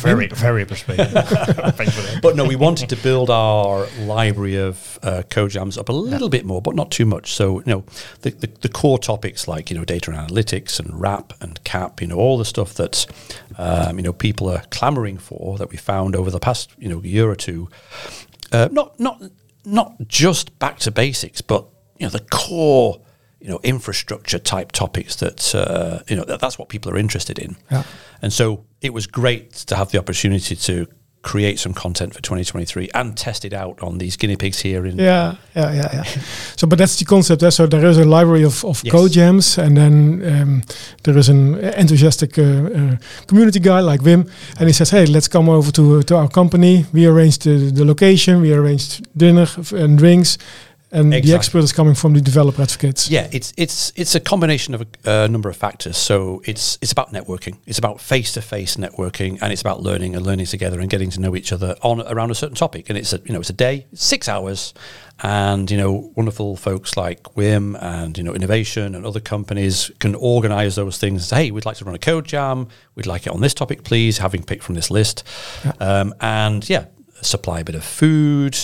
Very, 0.00 0.26
very 0.32 0.64
persuasive. 0.64 1.12
Thanks 1.12 1.94
for 1.94 2.02
that. 2.02 2.20
but 2.22 2.36
no, 2.36 2.44
we 2.44 2.56
wanted 2.56 2.88
to 2.90 2.96
build 2.96 3.30
our 3.30 3.86
library 4.00 4.56
of 4.56 4.98
uh, 5.02 5.22
code 5.30 5.50
jams 5.50 5.78
up 5.78 5.88
a 5.88 5.92
little 5.92 6.28
bit 6.28 6.44
more, 6.44 6.60
but 6.62 6.74
not 6.74 6.90
too 6.90 7.06
much. 7.06 7.32
So, 7.32 7.60
you 7.60 7.66
know, 7.66 7.84
the, 8.22 8.30
the, 8.30 8.46
the 8.60 8.68
core 8.68 8.98
topics 8.98 9.46
like, 9.46 9.70
you 9.70 9.76
know, 9.76 9.84
data 9.84 10.10
analytics 10.10 10.80
and 10.80 11.00
RAP 11.00 11.32
and 11.40 11.62
CAP, 11.64 12.00
you 12.00 12.08
know, 12.08 12.16
all 12.16 12.38
the 12.38 12.44
stuff 12.44 12.74
that, 12.74 13.06
um, 13.58 13.98
you 13.98 14.02
know, 14.02 14.12
people 14.12 14.48
are 14.48 14.62
clamoring 14.70 15.18
for 15.18 15.58
that 15.58 15.70
we 15.70 15.76
found 15.76 16.16
over 16.16 16.30
the 16.30 16.40
past, 16.40 16.70
you 16.78 16.88
know, 16.88 17.02
year 17.02 17.30
or 17.30 17.36
two. 17.36 17.68
Uh, 18.52 18.68
not, 18.72 18.98
not, 18.98 19.22
not 19.64 19.94
just 20.08 20.58
back 20.58 20.78
to 20.80 20.90
basics, 20.90 21.40
but, 21.40 21.66
you 21.98 22.06
know, 22.06 22.10
the 22.10 22.24
core, 22.30 23.00
you 23.40 23.48
know, 23.48 23.60
infrastructure 23.62 24.38
type 24.38 24.72
topics 24.72 25.16
that, 25.16 25.54
uh, 25.54 26.00
you 26.08 26.16
know, 26.16 26.24
that, 26.24 26.40
that's 26.40 26.58
what 26.58 26.68
people 26.68 26.90
are 26.92 26.96
interested 26.98 27.38
in. 27.38 27.56
Yeah. 27.70 27.84
And 28.22 28.32
so 28.32 28.64
it 28.80 28.92
was 28.92 29.06
great 29.06 29.52
to 29.66 29.76
have 29.76 29.90
the 29.90 29.98
opportunity 29.98 30.56
to 30.56 30.86
create 31.22 31.58
some 31.58 31.74
content 31.74 32.14
for 32.14 32.22
2023 32.22 32.88
and 32.94 33.14
test 33.14 33.44
it 33.44 33.52
out 33.52 33.78
on 33.82 33.98
these 33.98 34.16
guinea 34.16 34.36
pigs 34.36 34.60
here 34.60 34.86
in 34.86 34.96
Yeah, 34.98 35.34
yeah, 35.54 35.72
yeah, 35.74 35.88
yeah. 35.92 36.02
so, 36.56 36.66
but 36.66 36.78
that's 36.78 36.96
the 36.98 37.04
concept. 37.04 37.42
eh? 37.42 37.50
So 37.50 37.66
there 37.66 37.84
is 37.84 37.98
a 37.98 38.06
library 38.06 38.42
of, 38.42 38.64
of 38.64 38.80
Yes. 38.82 38.90
code 38.92 39.12
jams, 39.12 39.58
and 39.58 39.76
then 39.76 40.22
um, 40.24 40.62
there 41.02 41.18
is 41.18 41.28
an 41.28 41.58
enthusiastic 41.58 42.38
uh, 42.38 42.42
uh, 42.42 42.96
community 43.26 43.60
guy 43.60 43.80
like 43.80 44.00
Wim, 44.00 44.30
and 44.58 44.66
he 44.66 44.72
says, 44.72 44.90
"Hey, 44.90 45.04
let's 45.04 45.28
come 45.28 45.50
over 45.50 45.70
to 45.72 46.02
to 46.02 46.16
our 46.16 46.28
company. 46.28 46.86
We 46.92 47.04
arranged 47.06 47.42
the, 47.42 47.70
the 47.70 47.84
location, 47.84 48.40
we 48.40 48.54
arranged 48.54 49.06
dinner 49.14 49.46
and 49.72 49.98
drinks, 49.98 50.38
and 50.92 51.12
the 51.12 51.16
Exactly. 51.18 51.34
expert 51.36 51.58
is 51.64 51.72
coming 51.72 51.94
from 51.94 52.14
the 52.14 52.20
developer 52.20 52.60
advocates." 52.62 53.10
Yeah, 53.10 53.28
it's 53.32 53.52
it's 53.56 53.92
it's 53.96 54.14
a 54.14 54.20
combination 54.20 54.74
of 54.74 54.82
a, 54.82 55.10
a 55.24 55.28
number 55.28 55.48
of 55.48 55.56
factors. 55.56 55.96
So 55.96 56.42
it's 56.44 56.78
it's 56.82 56.92
about 56.92 57.12
networking. 57.12 57.58
It's 57.66 57.78
about 57.78 58.00
face 58.00 58.32
to 58.32 58.42
face 58.42 58.76
networking, 58.76 59.38
and 59.42 59.52
it's 59.52 59.60
about 59.62 59.82
learning 59.82 60.16
and 60.16 60.24
learning 60.26 60.46
together 60.46 60.80
and 60.80 60.88
getting 60.90 61.10
to 61.10 61.20
know 61.20 61.36
each 61.36 61.52
other 61.52 61.76
on 61.82 62.00
around 62.02 62.30
a 62.30 62.34
certain 62.34 62.56
topic. 62.56 62.88
And 62.88 62.98
it's 62.98 63.12
a 63.12 63.20
you 63.24 63.32
know 63.32 63.40
it's 63.40 63.50
a 63.50 63.54
day, 63.54 63.86
six 63.94 64.28
hours, 64.28 64.74
and 65.22 65.70
you 65.70 65.76
know 65.76 66.12
wonderful 66.16 66.56
folks 66.56 66.96
like 66.96 67.22
Wim 67.34 67.80
and 67.82 68.16
you 68.18 68.24
know 68.24 68.34
Innovation 68.34 68.94
and 68.94 69.04
other 69.06 69.20
companies 69.20 69.90
can 70.00 70.14
organise 70.14 70.74
those 70.74 70.98
things. 70.98 71.28
Say, 71.28 71.36
hey, 71.44 71.50
we'd 71.50 71.66
like 71.66 71.76
to 71.76 71.84
run 71.84 71.94
a 71.94 71.98
code 71.98 72.26
jam. 72.26 72.68
We'd 72.94 73.06
like 73.06 73.26
it 73.26 73.32
on 73.32 73.40
this 73.40 73.54
topic, 73.54 73.84
please. 73.84 74.18
Having 74.18 74.44
picked 74.44 74.62
from 74.64 74.74
this 74.74 74.90
list, 74.90 75.22
um, 75.78 76.14
and 76.20 76.68
yeah, 76.68 76.86
supply 77.22 77.60
a 77.60 77.64
bit 77.64 77.74
of 77.74 77.84
food. 77.84 78.56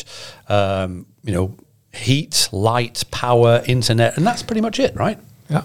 Um, 0.48 1.06
you 1.22 1.32
know 1.32 1.56
heat, 1.96 2.48
light, 2.52 3.04
power, 3.10 3.62
internet, 3.66 4.16
and 4.16 4.26
that's 4.26 4.42
pretty 4.42 4.60
much 4.60 4.78
it, 4.78 4.94
right? 4.94 5.18
Yeah. 5.48 5.62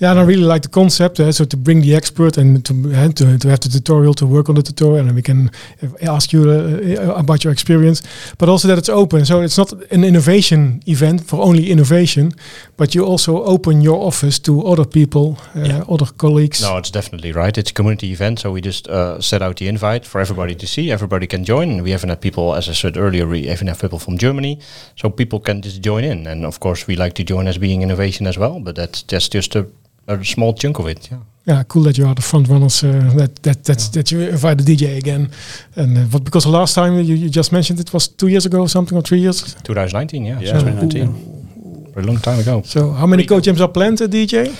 Yeah, 0.00 0.10
and 0.10 0.20
I 0.20 0.22
really 0.24 0.44
like 0.44 0.62
the 0.62 0.68
concept. 0.68 1.20
Uh, 1.20 1.30
so 1.32 1.44
to 1.44 1.56
bring 1.56 1.82
the 1.82 1.94
expert 1.94 2.38
and 2.38 2.64
to, 2.64 2.72
uh, 2.72 3.08
to 3.12 3.38
to 3.38 3.48
have 3.48 3.60
the 3.60 3.68
tutorial 3.68 4.14
to 4.14 4.26
work 4.26 4.48
on 4.48 4.54
the 4.56 4.62
tutorial, 4.62 5.06
and 5.06 5.14
we 5.14 5.22
can 5.22 5.50
uh, 5.82 6.14
ask 6.14 6.32
you 6.32 6.50
uh, 6.50 7.14
about 7.18 7.44
your 7.44 7.52
experience. 7.52 8.02
But 8.38 8.48
also 8.48 8.68
that 8.68 8.78
it's 8.78 8.88
open. 8.88 9.24
So 9.24 9.40
it's 9.42 9.56
not 9.58 9.72
an 9.92 10.04
innovation 10.04 10.80
event 10.86 11.24
for 11.24 11.40
only 11.42 11.70
innovation, 11.70 12.32
but 12.76 12.94
you 12.94 13.04
also 13.06 13.44
open 13.44 13.82
your 13.82 14.06
office 14.06 14.40
to 14.40 14.52
other 14.66 14.84
people, 14.84 15.36
uh, 15.54 15.60
Yeah. 15.68 15.84
other 15.88 16.06
colleagues. 16.16 16.60
No, 16.60 16.78
it's 16.78 16.90
definitely 16.92 17.32
right. 17.32 17.56
It's 17.58 17.70
a 17.70 17.74
community 17.74 18.06
event, 18.12 18.38
so 18.40 18.52
we 18.52 18.60
just 18.60 18.88
uh, 18.88 19.20
set 19.20 19.42
out 19.42 19.56
the 19.56 19.66
invite 19.68 20.06
for 20.06 20.20
everybody 20.20 20.54
to 20.54 20.66
see. 20.66 20.90
Everybody 20.92 21.26
can 21.26 21.44
join. 21.44 21.70
And 21.70 21.82
we 21.82 21.92
even 21.94 22.08
have 22.08 22.20
people, 22.20 22.54
as 22.56 22.68
I 22.68 22.74
said 22.74 22.96
earlier, 22.96 23.26
we 23.28 23.38
even 23.50 23.68
have 23.68 23.78
people 23.80 23.98
from 23.98 24.18
Germany, 24.18 24.58
so 24.96 25.10
people 25.10 25.40
can 25.40 25.62
just 25.62 25.80
join 25.84 26.04
in. 26.04 26.26
And 26.26 26.44
of 26.44 26.58
course, 26.58 26.86
we 26.88 26.96
like 26.96 27.12
to 27.14 27.22
join 27.34 27.46
as 27.46 27.58
being 27.58 27.82
innovation 27.82 28.26
as 28.26 28.36
well, 28.36 28.60
but 28.60 28.74
that's 28.74 29.02
that's 29.06 29.28
just 29.34 29.51
a, 29.56 29.66
a 30.06 30.24
small 30.24 30.54
chunk 30.54 30.78
of 30.78 30.86
it. 30.86 31.08
Yeah. 31.10 31.18
Yeah, 31.44 31.64
cool 31.64 31.82
that 31.82 31.98
you 31.98 32.06
are 32.06 32.14
the 32.14 32.22
front 32.22 32.46
runners. 32.48 32.84
Uh, 32.84 33.12
that 33.16 33.42
that 33.42 33.64
that's, 33.64 33.88
that 33.88 34.12
you 34.12 34.20
invite 34.20 34.58
the 34.58 34.76
DJ 34.76 34.96
again, 34.96 35.28
and 35.74 35.98
uh, 35.98 36.00
what 36.12 36.22
because 36.22 36.44
the 36.44 36.50
last 36.50 36.74
time 36.74 36.94
you, 36.94 37.16
you 37.16 37.28
just 37.28 37.50
mentioned 37.52 37.80
it 37.80 37.92
was 37.92 38.06
two 38.06 38.28
years 38.28 38.46
ago 38.46 38.60
or 38.60 38.68
something 38.68 38.96
or 38.96 39.02
three 39.02 39.18
years. 39.18 39.54
2019, 39.64 40.24
yeah, 40.24 40.38
Yeah, 40.38 40.52
so 40.52 40.60
2019. 40.60 41.92
a 41.96 42.00
long 42.02 42.18
time 42.18 42.38
ago. 42.38 42.62
So 42.64 42.92
how 42.92 43.06
many 43.08 43.24
CodeJams 43.24 43.60
are 43.60 43.66
planned, 43.68 44.00
uh, 44.00 44.06
DJ? 44.06 44.54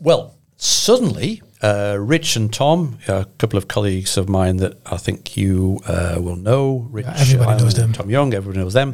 Well, 0.00 0.34
suddenly, 0.56 1.40
uh, 1.62 1.96
Rich 2.00 2.34
and 2.36 2.52
Tom, 2.52 2.98
a 3.06 3.24
couple 3.38 3.56
of 3.56 3.68
colleagues 3.68 4.16
of 4.16 4.28
mine 4.28 4.56
that 4.56 4.74
I 4.86 4.96
think 4.96 5.36
you 5.36 5.78
uh, 5.86 6.16
will 6.20 6.36
know, 6.36 6.88
Rich, 6.90 7.06
Yeah, 7.06 7.14
everybody 7.20 7.62
knows 7.62 7.78
and 7.78 7.84
them. 7.84 7.92
Tom 7.92 8.10
Jung, 8.10 8.34
everyone 8.34 8.60
knows 8.60 8.72
them. 8.74 8.92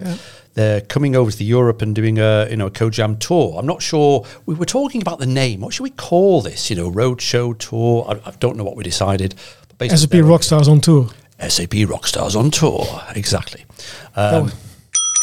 Yeah. 0.57 0.63
They're 0.65 0.81
coming 0.83 1.17
over 1.17 1.31
to 1.31 1.45
Europe 1.45 1.83
and 1.83 1.95
doing 1.95 2.19
a 2.19 2.47
you 2.51 2.57
know 2.57 2.67
a 2.67 2.71
CodeJam 2.71 3.19
tour. 3.19 3.59
I'm 3.59 3.67
not 3.67 3.83
sure. 3.83 4.25
We 4.47 4.55
were 4.55 4.67
talking 4.67 5.03
about 5.03 5.19
the 5.19 5.27
name. 5.27 5.61
What 5.61 5.75
should 5.75 5.83
we 5.85 5.91
call 5.91 6.43
this? 6.43 6.71
You 6.71 6.77
know, 6.77 6.91
roadshow 6.91 7.59
tour. 7.59 8.07
I, 8.09 8.29
I 8.29 8.33
don't 8.41 8.57
know 8.57 8.65
what 8.65 8.77
we 8.77 8.85
decided. 8.85 9.35
But 9.69 9.79
basically 9.79 10.19
SAP 10.21 10.27
Rockstars 10.29 10.69
on 10.69 10.81
tour. 10.81 11.09
SAP 11.41 11.71
Rockstars 11.71 12.37
on 12.37 12.51
tour. 12.51 12.87
Exactly. 13.17 13.65
Um, 14.17 14.51
Oh. 14.51 14.53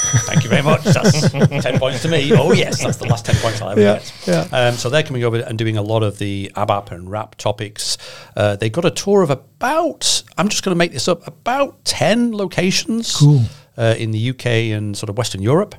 Thank 0.25 0.43
you 0.43 0.49
very 0.49 0.63
much. 0.63 0.83
That's 0.83 1.29
10 1.63 1.77
points 1.77 2.01
to 2.01 2.07
me. 2.09 2.31
Oh, 2.35 2.53
yes, 2.53 2.81
that's 2.83 2.97
the 2.97 3.05
last 3.05 3.23
10 3.23 3.35
points 3.35 3.61
I'll 3.61 3.69
ever 3.69 3.81
Yeah, 3.81 3.99
get. 3.99 4.13
yeah. 4.25 4.47
Um, 4.69 4.73
so 4.73 4.89
they're 4.89 5.03
coming 5.03 5.23
over 5.23 5.37
and 5.37 5.59
doing 5.59 5.77
a 5.77 5.83
lot 5.83 6.01
of 6.01 6.17
the 6.17 6.51
ABAP 6.55 6.89
and 6.91 7.11
RAP 7.11 7.35
topics. 7.35 7.99
Uh, 8.35 8.55
they 8.55 8.67
got 8.71 8.83
a 8.83 8.89
tour 8.89 9.21
of 9.21 9.29
about, 9.29 10.23
I'm 10.39 10.49
just 10.49 10.63
going 10.63 10.73
to 10.73 10.77
make 10.77 10.91
this 10.91 11.07
up, 11.07 11.27
about 11.27 11.85
10 11.85 12.31
locations 12.31 13.15
Cool. 13.15 13.43
Uh, 13.77 13.95
in 13.97 14.11
the 14.11 14.29
UK 14.31 14.45
and 14.75 14.95
sort 14.97 15.09
of 15.09 15.17
Western 15.17 15.41
Europe. 15.41 15.75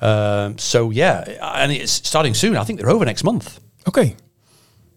Um, 0.00 0.58
so, 0.58 0.90
yeah, 0.90 1.24
and 1.60 1.72
it's 1.72 1.92
starting 1.92 2.34
soon. 2.34 2.56
I 2.56 2.64
think 2.64 2.78
they're 2.80 2.90
over 2.90 3.04
next 3.04 3.24
month. 3.24 3.60
Okay. 3.88 4.16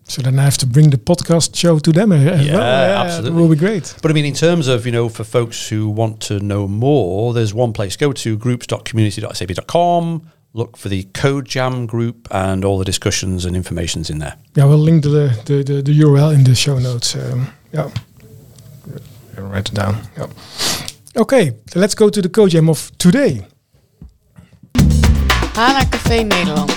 So 0.07 0.21
then 0.21 0.37
I 0.37 0.43
have 0.43 0.57
to 0.59 0.67
bring 0.67 0.91
the 0.91 0.97
podcast 0.97 1.55
show 1.55 1.79
to 1.79 1.91
them 1.91 2.11
as 2.11 2.45
Yeah, 2.45 2.53
well. 2.53 3.05
absolutely. 3.05 3.29
That 3.31 3.35
will 3.41 3.49
be 3.49 3.55
great. 3.55 3.95
But 4.03 4.11
I 4.11 4.13
mean, 4.13 4.25
in 4.25 4.35
terms 4.35 4.67
of, 4.67 4.85
you 4.85 4.91
know, 4.91 5.09
for 5.09 5.23
folks 5.23 5.67
who 5.69 5.89
want 5.89 6.19
to 6.27 6.39
know 6.39 6.67
more, 6.67 7.33
there's 7.33 7.53
one 7.55 7.73
place 7.73 7.97
go 7.97 8.11
to 8.13 8.37
groups.community.sap.com. 8.37 10.29
Look 10.53 10.77
for 10.77 10.89
the 10.89 11.03
Code 11.13 11.45
Jam 11.47 11.85
group 11.87 12.27
and 12.31 12.63
all 12.63 12.77
the 12.77 12.85
discussions 12.85 13.45
and 13.45 13.55
information's 13.55 14.09
in 14.11 14.19
there. 14.19 14.35
Yeah, 14.55 14.65
we'll 14.65 14.77
link 14.77 15.03
the, 15.03 15.35
the, 15.45 15.63
the, 15.63 15.81
the 15.81 15.99
URL 15.99 16.33
in 16.33 16.43
the 16.43 16.55
show 16.55 16.77
notes. 16.79 17.15
Um, 17.15 17.47
yeah. 17.73 17.89
I'll 19.37 19.43
write 19.45 19.67
it 19.69 19.73
down. 19.75 19.97
Yeah. 20.17 20.27
Okay, 21.17 21.53
so 21.67 21.79
let's 21.79 21.95
go 21.95 22.09
to 22.09 22.21
the 22.21 22.29
code 22.29 22.49
jam 22.51 22.69
of 22.69 22.91
today. 22.97 23.41
HANA 25.55 25.85
Café 25.89 26.23
Nederland. 26.29 26.71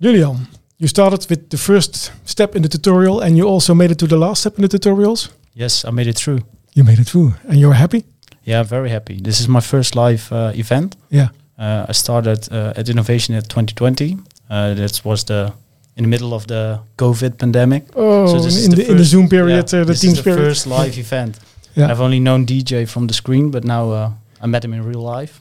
Julian, 0.00 0.48
you 0.78 0.88
started 0.88 1.24
with 1.30 1.48
the 1.48 1.56
first 1.56 2.12
step 2.24 2.56
in 2.56 2.62
the 2.62 2.68
tutorial 2.68 3.20
and 3.20 3.36
you 3.36 3.44
also 3.48 3.74
made 3.74 3.92
it 3.92 3.98
to 3.98 4.06
the 4.06 4.16
last 4.16 4.40
step 4.40 4.58
in 4.58 4.62
the 4.62 4.68
tutorials. 4.78 5.28
Yes, 5.54 5.84
I 5.84 5.90
made 5.90 6.08
it 6.08 6.16
through. 6.18 6.40
You 6.74 6.82
made 6.84 6.98
it 6.98 7.06
through 7.08 7.34
and 7.48 7.60
you're 7.60 7.74
happy? 7.74 8.04
Yeah, 8.44 8.64
very 8.64 8.90
happy. 8.90 9.20
This 9.22 9.38
is 9.40 9.46
my 9.46 9.60
first 9.60 9.94
live 9.94 10.32
uh, 10.32 10.50
event. 10.56 10.96
Yeah. 11.10 11.28
Uh, 11.56 11.86
I 11.88 11.92
started 11.92 12.48
uh, 12.50 12.72
at 12.76 12.88
Innovation 12.88 13.36
at 13.36 13.44
2020. 13.48 14.16
Uh, 14.50 14.74
that 14.74 15.00
was 15.04 15.24
the 15.24 15.52
in 15.96 16.02
the 16.04 16.08
middle 16.08 16.32
of 16.34 16.46
the 16.46 16.80
COVID 16.96 17.36
pandemic. 17.38 17.84
Oh, 17.94 18.26
So 18.26 18.40
this 18.42 18.56
is 18.56 18.64
in, 18.64 18.70
the 18.70 18.76
the, 18.76 18.90
in 18.90 18.96
the 18.96 19.04
Zoom 19.04 19.28
period, 19.28 19.70
Yeah, 19.72 19.80
uh, 19.80 19.84
the 19.84 19.92
this 19.92 20.00
team 20.00 20.10
is 20.10 20.16
the 20.16 20.22
spirit. 20.22 20.38
first 20.38 20.66
live 20.66 20.98
event. 20.98 21.38
Yeah. 21.74 21.90
I've 21.90 22.00
only 22.00 22.20
known 22.20 22.46
DJ 22.46 22.86
from 22.86 23.06
the 23.06 23.14
screen, 23.14 23.50
but 23.50 23.64
now 23.64 23.90
uh, 23.90 24.10
I 24.40 24.46
met 24.46 24.64
him 24.64 24.72
in 24.72 24.84
real 24.84 25.00
life. 25.00 25.40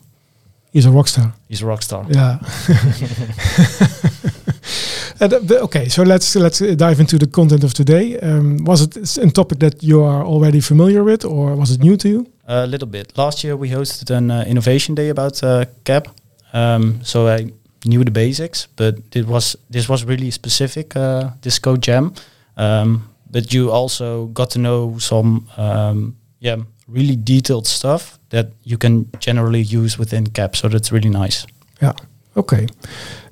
He's 0.71 0.85
a 0.85 0.91
rock 0.91 1.07
star. 1.07 1.33
He's 1.49 1.61
a 1.61 1.65
rock 1.65 1.81
star. 1.81 2.05
Yeah. 2.09 2.39
Uh, 5.21 5.39
okay, 5.51 5.87
so 5.87 6.01
let's 6.01 6.35
let's 6.35 6.61
uh, 6.61 6.73
dive 6.75 6.99
into 6.99 7.17
the 7.17 7.27
content 7.27 7.63
of 7.63 7.73
today. 7.73 8.17
Um, 8.21 8.57
was 8.65 8.81
it 8.81 9.17
a 9.17 9.29
topic 9.29 9.59
that 9.59 9.83
you 9.83 10.01
are 10.03 10.25
already 10.25 10.61
familiar 10.61 11.03
with, 11.03 11.23
or 11.25 11.55
was 11.55 11.69
it 11.69 11.79
new 11.79 11.95
to 11.97 12.09
you? 12.09 12.25
A 12.47 12.65
little 12.65 12.87
bit. 12.87 13.15
Last 13.17 13.43
year 13.43 13.55
we 13.55 13.69
hosted 13.69 14.09
an 14.09 14.31
uh, 14.31 14.43
innovation 14.47 14.95
day 14.95 15.09
about 15.09 15.43
uh, 15.43 15.65
CAP. 15.83 16.07
Um, 16.53 17.01
so 17.03 17.27
I 17.27 17.51
knew 17.85 18.03
the 18.03 18.11
basics, 18.11 18.67
but 18.75 18.95
it 19.15 19.27
was 19.27 19.55
this 19.69 19.87
was 19.87 20.03
really 20.03 20.31
specific. 20.31 20.95
Uh, 20.95 21.29
this 21.41 21.59
code 21.59 21.83
jam, 21.83 22.13
um, 22.57 23.07
but 23.29 23.53
you 23.53 23.69
also 23.71 24.25
got 24.33 24.49
to 24.51 24.59
know 24.59 24.97
some 24.97 25.47
um, 25.55 26.15
yeah 26.41 26.57
really 26.91 27.15
detailed 27.15 27.67
stuff 27.67 28.19
that 28.29 28.47
you 28.63 28.77
can 28.77 29.09
generally 29.19 29.61
use 29.61 29.97
within 29.97 30.27
CAP. 30.27 30.55
So 30.55 30.67
that's 30.67 30.91
really 30.91 31.09
nice. 31.09 31.45
Yeah. 31.81 31.93
Okay. 32.35 32.67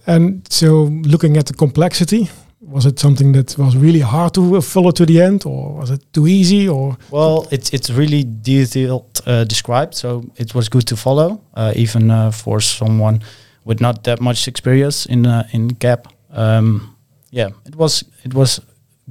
And 0.08 0.48
so, 0.50 0.84
looking 1.04 1.38
at 1.38 1.46
the 1.46 1.54
complexity, 1.54 2.30
was 2.62 2.86
it 2.86 3.00
something 3.00 3.34
that 3.34 3.58
was 3.58 3.76
really 3.76 4.00
hard 4.00 4.34
to 4.34 4.62
follow 4.62 4.92
to 4.92 5.06
the 5.06 5.22
end, 5.22 5.46
or 5.46 5.74
was 5.74 5.92
it 5.92 6.02
too 6.14 6.28
easy? 6.28 6.68
Or 6.68 6.98
Well, 7.12 7.48
it's 7.52 7.70
it's 7.74 7.90
really 7.90 8.24
detailed 8.42 9.22
uh, 9.26 9.44
described, 9.44 9.96
so 9.96 10.24
it 10.36 10.54
was 10.54 10.70
good 10.70 10.86
to 10.88 10.96
follow, 10.96 11.42
uh, 11.54 11.74
even 11.76 12.12
uh, 12.12 12.32
for 12.32 12.62
someone 12.62 13.22
with 13.66 13.82
not 13.82 14.04
that 14.04 14.20
much 14.20 14.48
experience 14.48 15.06
in 15.06 15.26
uh, 15.26 15.44
in 15.52 15.76
CAP. 15.76 16.08
Um, 16.32 16.96
yeah, 17.32 17.50
it 17.66 17.76
was 17.76 18.04
it 18.24 18.34
was 18.34 18.62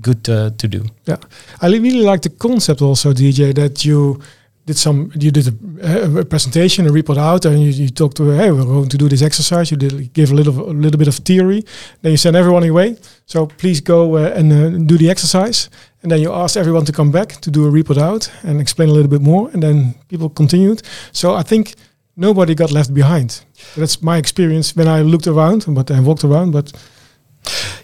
good 0.01 0.25
to, 0.25 0.55
to 0.57 0.69
do. 0.69 0.85
yeah, 1.07 1.17
I 1.61 1.69
really 1.69 2.03
like 2.03 2.23
the 2.23 2.31
concept 2.31 2.83
also, 2.83 3.13
DJ, 3.13 3.55
that 3.55 3.85
you 3.85 4.21
did 4.69 4.77
some 4.77 5.11
you 5.15 5.31
did 5.31 5.47
a, 5.49 6.21
a 6.21 6.25
presentation, 6.25 6.87
a 6.87 6.93
report 6.93 7.19
out, 7.19 7.47
and 7.47 7.61
you, 7.63 7.71
you 7.71 7.89
talked 7.89 8.17
to 8.19 8.31
hey, 8.31 8.51
we're 8.51 8.65
going 8.65 8.89
to 8.89 8.99
do 8.99 9.09
this 9.09 9.23
exercise. 9.23 9.71
You 9.71 9.79
did 9.79 10.13
gave 10.13 10.31
a 10.31 10.35
little 10.35 10.55
a 10.71 10.75
little 10.85 10.99
bit 10.99 11.09
of 11.09 11.15
theory, 11.15 11.65
then 12.03 12.11
you 12.13 12.19
send 12.19 12.37
everyone 12.37 12.69
away. 12.69 12.97
So 13.27 13.47
please 13.47 13.81
go 13.81 14.17
uh, 14.17 14.39
and 14.39 14.53
uh, 14.53 14.69
do 14.91 14.99
the 14.99 15.11
exercise, 15.11 15.71
and 16.03 16.11
then 16.11 16.21
you 16.21 16.33
asked 16.33 16.57
everyone 16.57 16.85
to 16.85 16.93
come 16.93 17.11
back 17.11 17.29
to 17.41 17.51
do 17.51 17.67
a 17.67 17.71
report 17.71 17.99
out 17.99 18.31
and 18.43 18.61
explain 18.61 18.89
a 18.91 18.93
little 18.93 19.11
bit 19.11 19.23
more, 19.23 19.51
and 19.53 19.63
then 19.63 19.95
people 20.09 20.29
continued. 20.29 20.83
So 21.13 21.35
I 21.35 21.43
think 21.43 21.75
nobody 22.17 22.55
got 22.55 22.71
left 22.71 22.93
behind. 22.93 23.45
That's 23.77 24.03
my 24.03 24.19
experience 24.19 24.77
when 24.77 24.89
I 24.89 25.03
looked 25.03 25.27
around, 25.27 25.65
but 25.69 25.91
I 25.91 26.01
walked 26.01 26.25
around. 26.25 26.53
But 26.53 26.73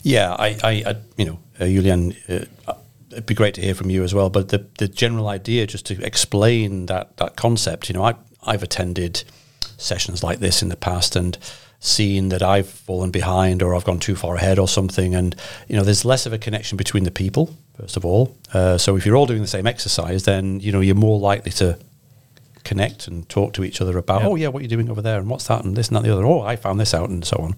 Yeah, 0.02 0.32
I, 0.38 0.56
I, 0.62 0.70
I 0.86 0.96
you 1.16 1.24
know, 1.24 1.38
uh, 1.60 1.66
Julian, 1.66 2.14
uh, 2.28 2.74
it'd 3.10 3.26
be 3.26 3.34
great 3.34 3.54
to 3.54 3.60
hear 3.60 3.74
from 3.74 3.90
you 3.90 4.02
as 4.02 4.14
well. 4.14 4.30
But 4.30 4.48
the 4.48 4.66
the 4.78 4.88
general 4.88 5.28
idea, 5.28 5.66
just 5.66 5.86
to 5.86 6.02
explain 6.04 6.86
that 6.86 7.16
that 7.16 7.36
concept, 7.36 7.88
you 7.88 7.94
know, 7.94 8.04
I 8.04 8.14
I've 8.42 8.62
attended 8.62 9.24
sessions 9.76 10.22
like 10.22 10.38
this 10.38 10.62
in 10.62 10.68
the 10.68 10.76
past 10.76 11.16
and 11.16 11.36
seen 11.80 12.30
that 12.30 12.42
I've 12.42 12.68
fallen 12.68 13.10
behind 13.10 13.62
or 13.62 13.74
I've 13.74 13.84
gone 13.84 13.98
too 13.98 14.16
far 14.16 14.36
ahead 14.36 14.58
or 14.58 14.68
something, 14.68 15.14
and 15.14 15.34
you 15.68 15.76
know, 15.76 15.82
there's 15.84 16.04
less 16.04 16.26
of 16.26 16.32
a 16.32 16.38
connection 16.38 16.76
between 16.76 17.04
the 17.04 17.10
people 17.10 17.54
first 17.76 17.96
of 17.96 18.04
all. 18.04 18.36
Uh, 18.52 18.78
so 18.78 18.96
if 18.96 19.04
you're 19.04 19.16
all 19.16 19.26
doing 19.26 19.42
the 19.42 19.48
same 19.48 19.66
exercise, 19.66 20.24
then 20.24 20.60
you 20.60 20.70
know 20.72 20.80
you're 20.80 20.94
more 20.94 21.18
likely 21.18 21.50
to 21.52 21.76
connect 22.64 23.08
and 23.08 23.28
talk 23.28 23.52
to 23.52 23.62
each 23.64 23.80
other 23.80 23.98
about, 23.98 24.22
Yeah. 24.22 24.28
oh 24.28 24.34
yeah, 24.36 24.48
what 24.48 24.62
you're 24.62 24.68
doing 24.68 24.88
over 24.90 25.02
there 25.02 25.18
and 25.18 25.28
what's 25.28 25.48
that 25.48 25.64
and 25.64 25.76
this 25.76 25.88
and 25.88 25.96
that 25.96 26.00
and 26.00 26.08
the 26.08 26.14
other. 26.14 26.24
Oh, 26.24 26.40
I 26.40 26.56
found 26.56 26.80
this 26.80 26.94
out 26.94 27.10
and 27.10 27.24
so 27.24 27.36
on. 27.38 27.56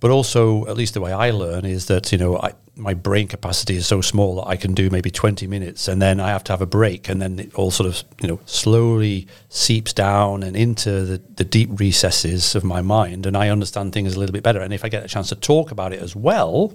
But 0.00 0.12
also, 0.12 0.66
at 0.68 0.76
least 0.76 0.94
the 0.94 1.00
way 1.00 1.12
I 1.12 1.30
learn 1.30 1.64
is 1.64 1.86
that 1.86 2.12
you 2.12 2.18
know 2.18 2.38
I, 2.38 2.52
my 2.76 2.94
brain 2.94 3.26
capacity 3.26 3.76
is 3.76 3.86
so 3.86 4.00
small 4.00 4.36
that 4.36 4.46
I 4.46 4.56
can 4.56 4.72
do 4.72 4.88
maybe 4.90 5.10
20 5.10 5.46
minutes 5.48 5.88
and 5.88 6.00
then 6.00 6.20
I 6.20 6.28
have 6.28 6.44
to 6.44 6.52
have 6.52 6.62
a 6.62 6.66
break 6.66 7.08
and 7.08 7.20
then 7.20 7.40
it 7.40 7.54
all 7.54 7.72
sort 7.72 7.88
of 7.88 8.04
you 8.22 8.28
know 8.28 8.40
slowly 8.46 9.26
seeps 9.48 9.92
down 9.92 10.44
and 10.44 10.56
into 10.56 11.02
the, 11.02 11.22
the 11.34 11.44
deep 11.44 11.80
recesses 11.80 12.54
of 12.54 12.62
my 12.62 12.80
mind 12.80 13.26
and 13.26 13.36
I 13.36 13.48
understand 13.48 13.92
things 13.92 14.14
a 14.14 14.18
little 14.20 14.32
bit 14.32 14.44
better. 14.44 14.60
And 14.60 14.72
if 14.72 14.84
I 14.84 14.88
get 14.88 15.04
a 15.04 15.08
chance 15.08 15.30
to 15.30 15.34
talk 15.34 15.72
about 15.72 15.92
it 15.92 16.00
as 16.00 16.14
well, 16.14 16.74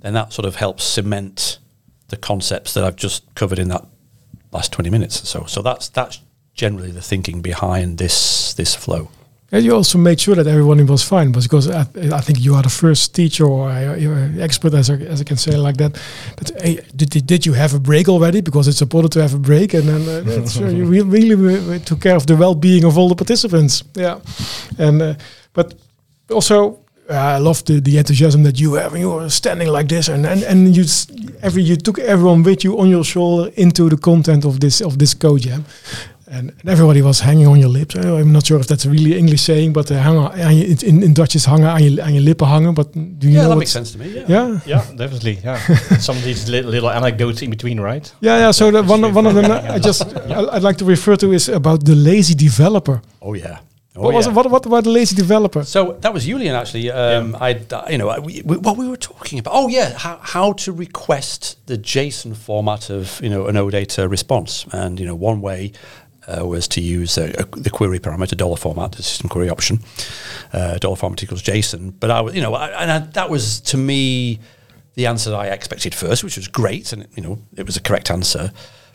then 0.00 0.14
that 0.14 0.32
sort 0.32 0.46
of 0.46 0.56
helps 0.56 0.84
cement 0.84 1.58
the 2.06 2.16
concepts 2.16 2.74
that 2.74 2.84
I've 2.84 2.96
just 2.96 3.34
covered 3.34 3.58
in 3.58 3.68
that 3.68 3.84
last 4.52 4.72
20 4.72 4.90
minutes 4.90 5.22
or 5.22 5.26
so. 5.26 5.44
So 5.46 5.62
that's 5.62 5.88
that's 5.88 6.20
generally 6.54 6.92
the 6.92 7.02
thinking 7.02 7.42
behind 7.42 7.98
this 7.98 8.54
this 8.54 8.74
flow. 8.74 9.10
And 9.50 9.64
you 9.64 9.74
also 9.74 9.96
made 9.98 10.20
sure 10.20 10.34
that 10.34 10.46
everyone 10.46 10.84
was 10.86 11.02
fine, 11.02 11.32
because 11.32 11.70
I, 11.70 11.86
I 12.12 12.20
think 12.20 12.38
you 12.38 12.54
are 12.54 12.62
the 12.62 12.68
first 12.68 13.14
teacher 13.14 13.46
or 13.46 13.70
uh, 13.70 14.42
expert, 14.42 14.74
as 14.74 14.90
I, 14.90 14.94
as 14.96 15.22
I 15.22 15.24
can 15.24 15.38
say 15.38 15.56
like 15.56 15.78
that. 15.78 15.98
But 16.36 16.50
hey, 16.60 16.80
did, 16.94 17.26
did 17.26 17.46
you 17.46 17.54
have 17.54 17.72
a 17.74 17.78
break 17.78 18.08
already? 18.10 18.42
Because 18.42 18.68
it's 18.68 18.82
important 18.82 19.12
to 19.14 19.22
have 19.22 19.32
a 19.32 19.38
break, 19.38 19.72
and 19.72 19.88
then 19.88 20.02
uh, 20.02 20.20
that's, 20.24 20.60
uh, 20.60 20.66
you 20.66 20.84
re- 20.84 21.00
really 21.00 21.76
uh, 21.76 21.78
took 21.78 22.02
care 22.02 22.16
of 22.16 22.26
the 22.26 22.36
well-being 22.36 22.84
of 22.84 22.98
all 22.98 23.08
the 23.08 23.14
participants. 23.14 23.84
Yeah, 23.94 24.20
and 24.78 25.00
uh, 25.02 25.14
but 25.54 25.74
also. 26.30 26.80
Uh, 27.10 27.14
I 27.14 27.38
love 27.38 27.64
the, 27.64 27.80
the 27.80 27.96
enthusiasm 27.96 28.42
that 28.42 28.60
you 28.60 28.74
have. 28.74 28.92
and 28.92 29.00
You 29.00 29.08
were 29.08 29.30
standing 29.30 29.68
like 29.68 29.88
this, 29.88 30.08
and 30.08 30.26
and, 30.26 30.42
and 30.42 30.76
you 30.76 30.84
every 31.40 31.62
you 31.62 31.76
took 31.76 31.98
everyone 31.98 32.42
with 32.42 32.64
you 32.64 32.78
on 32.78 32.90
your 32.90 33.02
shoulder 33.02 33.50
into 33.56 33.88
the 33.88 33.96
content 33.96 34.44
of 34.44 34.60
this 34.60 34.82
of 34.82 34.98
this 34.98 35.14
code 35.14 35.40
jam, 35.40 35.64
and, 36.30 36.50
and 36.60 36.68
everybody 36.68 37.02
was 37.02 37.20
hanging 37.20 37.46
on 37.46 37.58
your 37.58 37.70
lips. 37.70 37.94
Uh, 37.96 38.16
I'm 38.20 38.30
not 38.32 38.44
sure 38.46 38.60
if 38.60 38.66
that's 38.66 38.84
a 38.86 38.90
really 38.90 39.16
English 39.16 39.40
saying, 39.42 39.72
but 39.72 39.90
uh, 39.90 39.96
hangen 40.02 40.32
aan 40.32 40.56
je, 40.56 40.64
in, 40.84 41.02
in 41.02 41.12
Dutch 41.12 41.34
is 41.34 41.44
hangen 41.44 41.68
aan 41.70 41.82
je, 41.82 42.02
aan 42.02 42.12
je 42.14 42.20
lippen 42.20 42.46
hangen. 42.46 42.74
But 42.74 42.92
do 42.92 43.00
you 43.00 43.30
yeah, 43.32 43.40
know 43.42 43.48
that 43.48 43.56
what's- 43.56 43.58
makes 43.58 43.70
sense 43.70 43.92
to 43.92 43.98
me. 43.98 44.08
Yeah. 44.12 44.28
Yeah, 44.28 44.60
Yeah, 44.66 44.82
definitely. 44.96 45.38
Yeah, 45.42 45.58
some 46.06 46.16
of 46.18 46.24
these 46.24 46.50
little, 46.50 46.70
little 46.70 46.90
anecdotes 46.90 47.40
in 47.42 47.50
between, 47.50 47.80
right? 47.80 48.14
yeah, 48.20 48.38
yeah. 48.38 48.52
So 48.52 48.70
the 48.70 48.82
one 48.82 49.12
one 49.14 49.26
of 49.28 49.34
them 49.34 49.44
I 49.76 49.78
just 49.78 50.02
I, 50.30 50.56
I'd 50.56 50.62
like 50.62 50.76
to 50.78 50.84
refer 50.84 51.16
to 51.16 51.32
is 51.32 51.48
about 51.48 51.84
the 51.84 51.94
lazy 51.94 52.34
developer. 52.34 53.00
Oh 53.20 53.34
yeah. 53.36 53.56
Oh, 53.96 54.02
what 54.02 54.14
was 54.14 54.26
yeah. 54.26 54.32
it, 54.32 54.36
what 54.36 54.50
what 54.50 54.66
about 54.66 54.82
the 54.84 54.90
lazy 54.90 55.14
developer? 55.16 55.64
So 55.64 55.96
that 56.00 56.12
was 56.12 56.24
Julian 56.24 56.54
actually. 56.54 56.88
Um, 56.90 57.34
I, 57.40 57.58
you 57.90 57.98
know, 57.98 58.08
I- 58.10 58.20
we, 58.20 58.42
we, 58.44 58.56
what 58.56 58.76
we 58.76 58.86
were 58.86 58.96
talking 59.00 59.40
about. 59.40 59.54
Oh 59.54 59.68
yeah, 59.68 59.88
how, 59.98 60.18
how 60.22 60.52
to 60.52 60.72
request 60.72 61.56
the 61.66 61.76
JSON 61.76 62.34
format 62.36 62.90
of 62.90 63.18
you 63.22 63.28
know 63.30 63.48
an 63.48 63.56
OData 63.56 64.06
response, 64.08 64.66
and 64.72 65.00
you 65.00 65.06
know 65.06 65.16
one 65.16 65.40
way 65.40 65.72
uh, 66.28 66.46
was 66.46 66.68
to 66.68 66.80
use 66.80 67.16
a, 67.18 67.30
a, 67.40 67.44
the 67.56 67.70
query 67.70 67.98
parameter 67.98 68.36
dollar 68.36 68.56
format, 68.56 68.92
the 68.92 69.02
system 69.02 69.28
query 69.28 69.48
option, 69.48 69.80
uh, 70.52 70.78
dollar 70.78 70.96
format 70.96 71.22
equals 71.22 71.42
JSON. 71.42 71.94
But 71.98 72.10
I 72.10 72.20
was, 72.20 72.34
you 72.34 72.42
know, 72.42 72.54
I, 72.54 72.68
and 72.82 72.90
I, 72.90 72.98
that 72.98 73.30
was 73.30 73.60
to 73.62 73.76
me 73.76 74.38
the 74.94 75.06
answer 75.06 75.30
that 75.30 75.36
I 75.36 75.46
expected 75.46 75.94
first, 75.94 76.24
which 76.24 76.36
was 76.36 76.48
great, 76.48 76.92
and 76.92 77.06
you 77.14 77.22
know 77.22 77.38
it 77.56 77.66
was 77.66 77.76
a 77.76 77.80
correct 77.80 78.10
answer. 78.10 78.52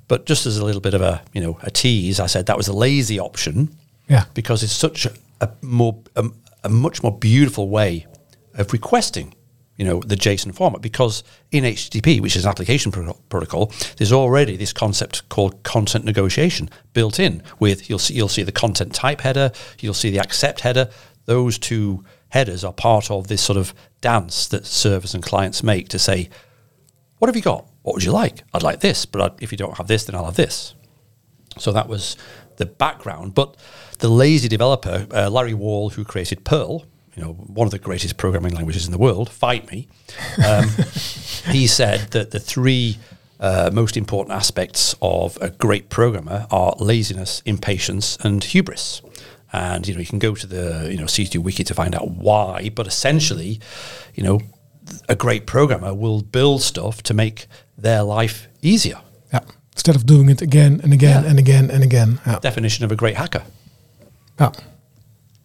But 0.07 0.25
just 0.25 0.45
as 0.45 0.57
a 0.57 0.65
little 0.65 0.81
bit 0.81 0.93
of 0.93 1.01
a 1.01 1.21
you 1.33 1.41
know 1.41 1.57
a 1.63 1.71
tease, 1.71 2.19
I 2.19 2.27
said 2.27 2.45
that 2.45 2.57
was 2.57 2.67
a 2.67 2.73
lazy 2.73 3.19
option 3.19 3.75
Yeah, 4.09 4.25
because 4.33 4.63
it's 4.63 4.73
such 4.73 5.05
a, 5.05 5.13
a 5.41 5.49
more 5.61 5.97
a, 6.15 6.29
a 6.63 6.69
much 6.69 7.01
more 7.03 7.17
beautiful 7.17 7.69
way 7.69 8.05
of 8.53 8.71
requesting 8.73 9.33
you 9.77 9.85
know 9.85 9.99
the 10.01 10.15
JSON 10.15 10.53
format 10.53 10.81
because 10.81 11.23
in 11.51 11.63
HTTP 11.63 12.21
which 12.21 12.35
is 12.35 12.45
an 12.45 12.49
application 12.49 12.91
pro- 12.91 13.13
protocol 13.29 13.71
there's 13.97 14.11
already 14.11 14.55
this 14.55 14.73
concept 14.73 15.27
called 15.29 15.63
content 15.63 16.05
negotiation 16.05 16.69
built 16.93 17.19
in 17.19 17.41
with 17.59 17.89
you'll 17.89 17.99
see 17.99 18.13
you'll 18.13 18.27
see 18.27 18.43
the 18.43 18.51
content 18.51 18.93
type 18.93 19.21
header 19.21 19.51
you'll 19.79 19.93
see 19.93 20.09
the 20.09 20.19
accept 20.19 20.61
header. 20.61 20.89
Those 21.25 21.57
two 21.57 22.03
headers 22.29 22.63
are 22.63 22.73
part 22.73 23.09
of 23.09 23.27
this 23.27 23.41
sort 23.41 23.57
of 23.57 23.73
dance 24.01 24.47
that 24.47 24.65
servers 24.65 25.13
and 25.13 25.23
clients 25.23 25.63
make 25.63 25.87
to 25.89 25.99
say 25.99 26.29
what 27.17 27.27
have 27.29 27.35
you 27.35 27.41
got? 27.41 27.65
What 27.83 27.95
would 27.95 28.03
you 28.03 28.11
like? 28.11 28.43
I'd 28.53 28.63
like 28.63 28.81
this 28.81 29.05
but 29.05 29.21
I'd, 29.21 29.43
if 29.43 29.51
you 29.51 29.57
don't 29.57 29.77
have 29.77 29.87
this 29.87 30.05
then 30.05 30.15
I'll 30.15 30.25
have 30.25 30.35
this. 30.35 30.75
So 31.57 31.71
that 31.71 31.87
was 31.87 32.17
the 32.57 32.65
background. 32.65 33.33
But 33.33 33.55
the 33.99 34.09
lazy 34.09 34.47
developer, 34.47 35.07
uh, 35.11 35.29
Larry 35.29 35.53
Wall, 35.53 35.91
who 35.91 36.03
created 36.03 36.43
Perl, 36.43 36.85
you 37.15 37.23
know, 37.23 37.33
one 37.33 37.65
of 37.67 37.71
the 37.71 37.79
greatest 37.79 38.17
programming 38.17 38.53
languages 38.53 38.85
in 38.85 38.91
the 38.91 38.97
world, 38.97 39.29
fight 39.29 39.69
me. 39.71 39.87
Um, 40.45 40.67
he 41.51 41.67
said 41.67 42.11
that 42.11 42.31
the 42.31 42.39
three 42.39 42.97
uh, 43.39 43.69
most 43.73 43.97
important 43.97 44.35
aspects 44.35 44.95
of 45.01 45.37
a 45.41 45.49
great 45.49 45.89
programmer 45.89 46.47
are 46.49 46.75
laziness, 46.79 47.41
impatience, 47.45 48.17
and 48.23 48.43
hubris. 48.43 49.01
And 49.51 49.87
you 49.87 49.93
know, 49.93 49.99
you 49.99 50.05
can 50.07 50.19
go 50.19 50.33
to 50.33 50.47
the 50.47 50.89
you 50.91 50.97
know 50.97 51.05
C2 51.05 51.37
wiki 51.39 51.63
to 51.65 51.73
find 51.73 51.93
out 51.93 52.09
why, 52.09 52.69
but 52.73 52.87
essentially, 52.87 53.59
you 54.15 54.23
know, 54.23 54.39
a 55.07 55.15
great 55.15 55.45
programmer 55.45 55.93
will 55.93 56.21
build 56.23 56.61
stuff 56.63 57.03
to 57.03 57.13
make 57.13 57.45
their 57.77 58.01
life 58.03 58.47
easier. 58.61 58.99
yeah. 59.31 59.41
Instead 59.73 59.95
of 59.95 60.05
doing 60.05 60.29
it 60.29 60.41
again 60.41 60.79
and 60.83 60.93
again 60.93 61.23
Yeah. 61.23 61.29
and 61.29 61.39
again 61.39 61.71
and 61.71 61.83
again. 61.83 62.19
Yeah. 62.25 62.39
Definition 62.39 62.85
of 62.85 62.91
a 62.91 62.95
great 62.95 63.15
hacker. 63.17 63.43
Yeah. 64.39 64.51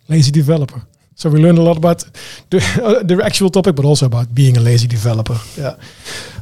Lazy 0.08 0.30
developer. 0.30 0.82
So 1.18 1.28
we 1.28 1.40
learned 1.40 1.58
a 1.58 1.62
lot 1.62 1.76
about 1.76 2.04
the, 2.50 2.58
uh, 2.80 3.02
the 3.08 3.20
actual 3.24 3.50
topic, 3.50 3.74
but 3.74 3.84
also 3.84 4.06
about 4.06 4.32
being 4.32 4.56
a 4.56 4.60
lazy 4.60 4.86
developer. 4.86 5.36
Yeah. 5.56 5.74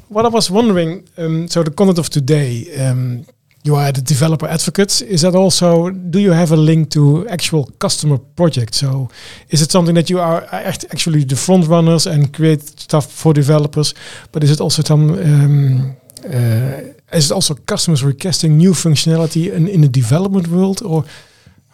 What 0.08 0.26
I 0.26 0.28
was 0.28 0.50
wondering, 0.50 1.08
um, 1.16 1.48
so 1.48 1.62
the 1.62 1.70
content 1.70 1.98
of 1.98 2.10
today, 2.10 2.66
um, 2.78 3.24
you 3.64 3.74
are 3.74 3.90
the 3.90 4.02
developer 4.02 4.46
advocates. 4.46 5.00
Is 5.00 5.22
that 5.22 5.34
also, 5.34 5.88
do 5.90 6.18
you 6.18 6.32
have 6.32 6.52
a 6.52 6.56
link 6.56 6.90
to 6.90 7.26
actual 7.28 7.72
customer 7.78 8.18
projects? 8.18 8.76
So 8.76 9.08
is 9.48 9.62
it 9.62 9.70
something 9.70 9.94
that 9.94 10.10
you 10.10 10.20
are 10.20 10.46
act- 10.52 10.84
actually 10.90 11.24
the 11.24 11.36
front 11.36 11.66
runners 11.66 12.06
and 12.06 12.32
create 12.34 12.62
stuff 12.62 13.10
for 13.10 13.32
developers? 13.32 13.94
But 14.30 14.44
is 14.44 14.50
it 14.50 14.60
also 14.60 14.82
some, 14.82 15.10
um, 15.10 15.96
uh, 16.22 17.16
is 17.16 17.30
it 17.30 17.34
also 17.34 17.54
customers 17.54 18.04
requesting 18.04 18.58
new 18.58 18.74
functionality 18.74 19.50
in, 19.50 19.68
in 19.68 19.80
the 19.80 19.88
development 19.88 20.48
world 20.48 20.82
or 20.82 21.04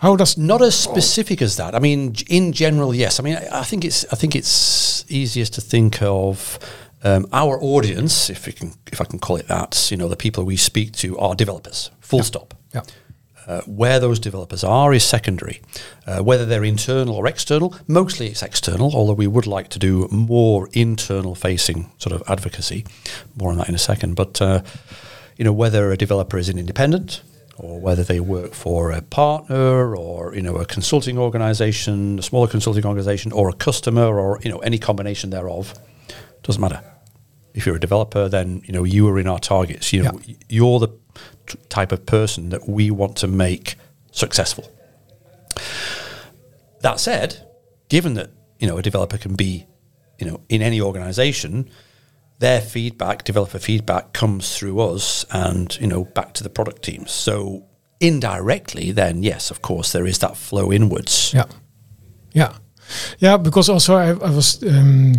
how 0.03 0.17
does 0.17 0.37
Not 0.37 0.63
as 0.63 0.75
specific 0.75 1.41
as 1.41 1.57
that. 1.59 1.77
I 1.77 1.79
mean, 1.79 2.17
in 2.29 2.53
general, 2.53 2.93
yes. 2.93 3.21
I 3.21 3.23
mean, 3.23 3.37
I, 3.37 3.63
think 3.63 3.85
it's 3.85 4.05
I 4.13 4.17
think 4.17 4.35
it's 4.35 5.05
easiest 5.09 5.55
to 5.55 5.61
think 5.61 6.03
of 6.03 6.59
um, 7.05 7.29
our 7.33 7.57
audience, 7.63 8.29
if 8.29 8.47
we 8.47 8.53
can, 8.53 8.73
if 8.91 9.01
I 9.01 9.05
can 9.05 9.21
call 9.21 9.37
it 9.37 9.47
that. 9.47 9.93
You 9.93 9.97
know, 9.97 10.09
the 10.09 10.17
people 10.17 10.43
we 10.43 10.57
speak 10.57 10.91
to 10.95 11.17
are 11.19 11.37
developers. 11.37 11.93
Full 12.01 12.25
stop. 12.25 12.53
Yeah. 12.75 12.83
Uh, 13.47 13.61
where 13.63 14.01
those 14.01 14.19
developers 14.19 14.65
are 14.65 14.93
is 14.93 15.05
secondary. 15.05 15.61
Uh, 16.05 16.21
whether 16.21 16.47
they're 16.47 16.65
internal 16.65 17.15
or 17.15 17.29
external, 17.29 17.77
mostly 17.87 18.27
it's 18.27 18.43
external, 18.43 18.93
although 18.97 19.13
we 19.13 19.29
would 19.29 19.47
like 19.47 19.69
to 19.69 19.79
do 19.79 20.09
more 20.11 20.69
internal 20.73 21.37
facing 21.37 21.93
sort 21.99 22.13
of 22.13 22.25
advocacy. 22.29 22.85
More 23.37 23.53
on 23.53 23.59
that 23.59 23.69
in 23.69 23.75
a 23.77 23.79
second. 23.79 24.17
But, 24.17 24.43
uh, 24.43 24.63
you 25.37 25.45
know, 25.45 25.53
whether 25.53 25.93
a 25.93 25.97
developer 25.97 26.39
is 26.39 26.49
an 26.49 26.59
independent 26.59 27.23
or 27.59 27.79
whether 27.81 28.03
they 28.03 28.19
work 28.21 28.55
for 28.55 28.91
a 28.93 29.03
partner 29.03 29.95
or, 29.97 30.35
you 30.35 30.43
know, 30.43 30.57
a 30.57 30.65
consulting 30.65 31.19
organization, 31.19 32.19
a 32.19 32.23
smaller 32.23 32.49
consulting 32.49 32.85
organization 32.87 33.31
or 33.33 33.49
a 33.49 33.53
customer 33.53 34.19
or, 34.19 34.41
you 34.43 34.51
know, 34.51 34.59
any 34.59 34.79
combination 34.79 35.31
thereof, 35.31 35.75
doesn't 36.43 36.61
matter. 36.61 36.83
If 37.55 37.67
you're 37.67 37.77
a 37.77 37.81
developer, 37.81 38.29
then, 38.29 38.63
you 38.65 38.73
know, 38.73 38.85
you 38.85 39.07
are 39.09 39.19
in 39.19 39.29
our 39.29 39.39
targets. 39.39 39.93
You 39.93 40.05
know, 40.05 40.21
Yeah. 40.25 40.35
you're 40.49 40.79
the 40.81 40.89
t- 41.47 41.59
type 41.69 41.93
of 41.93 42.07
person 42.07 42.49
that 42.49 42.69
we 42.69 42.91
want 42.91 43.17
to 43.17 43.27
make 43.29 43.77
successful. 44.13 44.71
That 46.81 46.99
said, 46.99 47.47
given 47.89 48.15
that 48.15 48.31
you 48.59 48.67
know 48.67 48.77
a 48.79 48.83
developer 48.83 49.19
can 49.19 49.35
be, 49.35 49.67
you 50.19 50.27
know, 50.27 50.41
in 50.49 50.63
any 50.63 50.81
organization, 50.81 51.69
their 52.43 52.61
feedback, 52.61 53.23
developer 53.23 53.61
feedback, 53.61 54.13
comes 54.13 54.59
through 54.59 54.81
us 54.81 55.25
and 55.31 55.79
you 55.81 55.87
know 55.87 56.05
back 56.05 56.35
to 56.35 56.43
the 56.43 56.51
product 56.51 56.83
teams. 56.83 57.13
So 57.13 57.65
indirectly, 58.01 58.91
then 58.91 59.23
yes, 59.23 59.51
of 59.53 59.63
course, 59.63 59.93
there 59.93 60.07
is 60.07 60.19
that 60.19 60.37
flow 60.37 60.73
inwards. 60.73 61.33
Yeah, 61.33 61.47
yeah, 62.33 62.55
yeah. 63.21 63.37
Because 63.37 63.69
also 63.69 63.95
I, 63.95 64.09
I 64.09 64.31
was 64.31 64.61
um, 64.65 65.15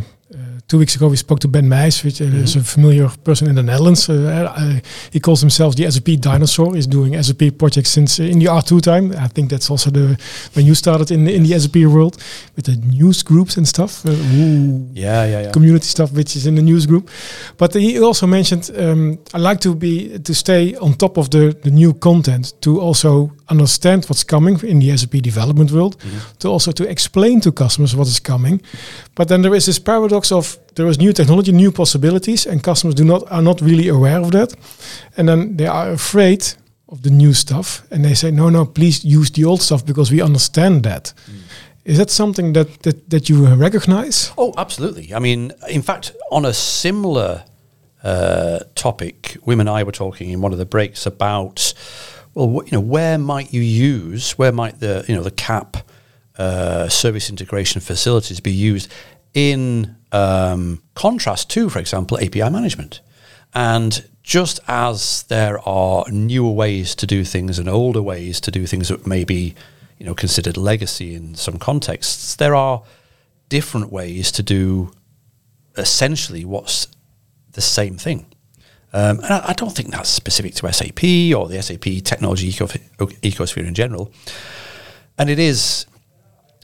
two 0.67 0.77
weeks 0.79 0.95
ago 0.95 1.07
we 1.07 1.17
spoke 1.17 1.39
to 1.41 1.47
Ben 1.47 1.67
Meijs, 1.67 2.03
which 2.03 2.21
uh, 2.21 2.25
is 2.25 2.55
a 2.55 2.63
familiar 2.63 3.07
person 3.23 3.47
in 3.47 3.55
the 3.55 3.63
Netherlands. 3.63 4.09
Uh, 4.09 4.53
uh, 4.55 4.79
he 5.11 5.19
calls 5.19 5.41
himself 5.41 5.75
the 5.75 5.89
SAP 5.91 6.19
dinosaur. 6.19 6.73
He's 6.75 6.87
doing 6.87 7.21
SAP 7.21 7.57
projects 7.57 7.89
since 7.91 8.19
uh, 8.19 8.23
in 8.23 8.39
the 8.39 8.45
R2 8.45 8.81
time. 8.81 9.11
I 9.17 9.27
think 9.27 9.49
that's 9.49 9.69
also 9.69 9.89
the 9.91 10.17
when 10.53 10.65
you 10.65 10.75
started 10.75 11.11
in 11.11 11.27
in 11.27 11.43
the 11.43 11.59
SAP 11.59 11.75
world 11.87 12.17
with 12.55 12.65
the 12.65 12.75
news 12.77 13.23
groups 13.23 13.57
and 13.57 13.67
stuff. 13.67 14.05
Uh, 14.05 14.11
ooh, 14.11 14.87
Yeah, 14.93 15.25
yeah, 15.25 15.41
yeah. 15.43 15.51
community 15.51 15.85
stuff 15.85 16.11
which 16.11 16.35
is 16.35 16.45
in 16.45 16.55
the 16.55 16.61
news 16.61 16.85
group 16.85 17.09
but 17.57 17.73
he 17.73 17.99
also 17.99 18.27
mentioned 18.27 18.69
um, 18.77 19.17
i 19.33 19.37
like 19.49 19.59
to 19.59 19.75
be 19.75 20.19
to 20.19 20.33
stay 20.33 20.75
on 20.75 20.93
top 20.93 21.17
of 21.17 21.27
the, 21.29 21.53
the 21.63 21.71
new 21.71 21.93
content 21.93 22.53
to 22.61 22.79
also 22.81 23.31
understand 23.49 24.05
what's 24.09 24.23
coming 24.23 24.59
in 24.63 24.79
the 24.79 24.97
sap 24.97 25.11
development 25.21 25.71
world 25.71 25.95
to 26.39 26.47
also 26.47 26.71
to 26.71 26.83
explain 26.89 27.41
to 27.41 27.51
customers 27.51 27.95
what 27.95 28.07
is 28.07 28.19
coming 28.19 28.61
but 29.15 29.27
then 29.27 29.41
there 29.41 29.55
is 29.57 29.65
this 29.65 29.79
paradox 29.79 30.31
of 30.31 30.52
there 30.75 30.87
is 30.87 30.97
new 30.97 31.13
technology 31.13 31.51
new 31.51 31.71
possibilities 31.71 32.45
and 32.45 32.63
customers 32.63 32.95
do 32.95 33.03
not 33.03 33.31
are 33.31 33.41
not 33.41 33.61
really 33.61 33.87
aware 33.87 34.19
of 34.19 34.31
that. 34.31 34.55
And 35.17 35.27
then 35.27 35.57
they 35.57 35.67
are 35.67 35.91
afraid 35.91 36.45
of 36.87 37.01
the 37.01 37.09
new 37.09 37.33
stuff 37.33 37.83
and 37.91 38.03
they 38.03 38.13
say 38.13 38.31
no 38.31 38.49
no 38.49 38.65
please 38.65 39.03
use 39.05 39.31
the 39.31 39.45
old 39.45 39.61
stuff 39.61 39.85
because 39.85 40.11
we 40.11 40.21
understand 40.21 40.83
that. 40.83 41.13
Is 41.85 41.97
that 41.97 42.09
something 42.09 42.53
that, 42.53 42.83
that 42.83 43.09
that 43.09 43.29
you 43.29 43.45
recognize? 43.55 44.31
Oh, 44.37 44.53
absolutely. 44.57 45.13
I 45.13 45.19
mean, 45.19 45.51
in 45.69 45.81
fact, 45.81 46.13
on 46.31 46.45
a 46.45 46.53
similar 46.53 47.43
uh, 48.03 48.59
topic, 48.75 49.37
Wim 49.45 49.59
and 49.59 49.69
I 49.69 49.83
were 49.83 49.91
talking 49.91 50.29
in 50.29 50.41
one 50.41 50.53
of 50.53 50.59
the 50.59 50.65
breaks 50.65 51.05
about, 51.05 51.73
well, 52.33 52.63
you 52.65 52.71
know, 52.71 52.79
where 52.79 53.17
might 53.17 53.53
you 53.53 53.61
use, 53.61 54.31
where 54.37 54.51
might 54.51 54.79
the, 54.79 55.03
you 55.07 55.15
know, 55.15 55.23
the 55.23 55.31
CAP 55.31 55.77
uh, 56.37 56.89
service 56.89 57.29
integration 57.29 57.81
facilities 57.81 58.39
be 58.39 58.51
used 58.51 58.91
in 59.33 59.95
um, 60.11 60.81
contrast 60.95 61.49
to, 61.51 61.69
for 61.69 61.79
example, 61.79 62.17
API 62.17 62.49
management. 62.49 63.01
And 63.53 64.07
just 64.23 64.59
as 64.67 65.23
there 65.23 65.59
are 65.67 66.05
newer 66.09 66.51
ways 66.51 66.95
to 66.95 67.07
do 67.07 67.23
things 67.23 67.59
and 67.59 67.67
older 67.67 68.01
ways 68.01 68.39
to 68.41 68.51
do 68.51 68.65
things 68.65 68.87
that 68.87 69.05
may 69.05 69.23
be, 69.23 69.53
you 69.97 70.05
know, 70.05 70.15
considered 70.15 70.57
legacy 70.57 71.13
in 71.13 71.35
some 71.35 71.57
contexts, 71.57 72.35
there 72.35 72.55
are 72.55 72.83
different 73.49 73.91
ways 73.91 74.31
to 74.31 74.43
do 74.43 74.91
essentially 75.77 76.45
what's 76.45 76.87
the 77.51 77.61
same 77.61 77.97
thing. 77.97 78.25
Um, 78.93 79.19
and 79.19 79.33
I, 79.33 79.49
I 79.49 79.53
don't 79.53 79.75
think 79.75 79.89
that's 79.89 80.09
specific 80.09 80.53
to 80.55 80.71
SAP 80.71 81.03
or 81.35 81.47
the 81.47 81.61
SAP 81.61 82.03
technology 82.03 82.49
eco- 82.49 82.67
ecosphere 82.67 83.67
in 83.67 83.73
general. 83.73 84.11
And 85.17 85.29
it 85.29 85.39
is 85.39 85.85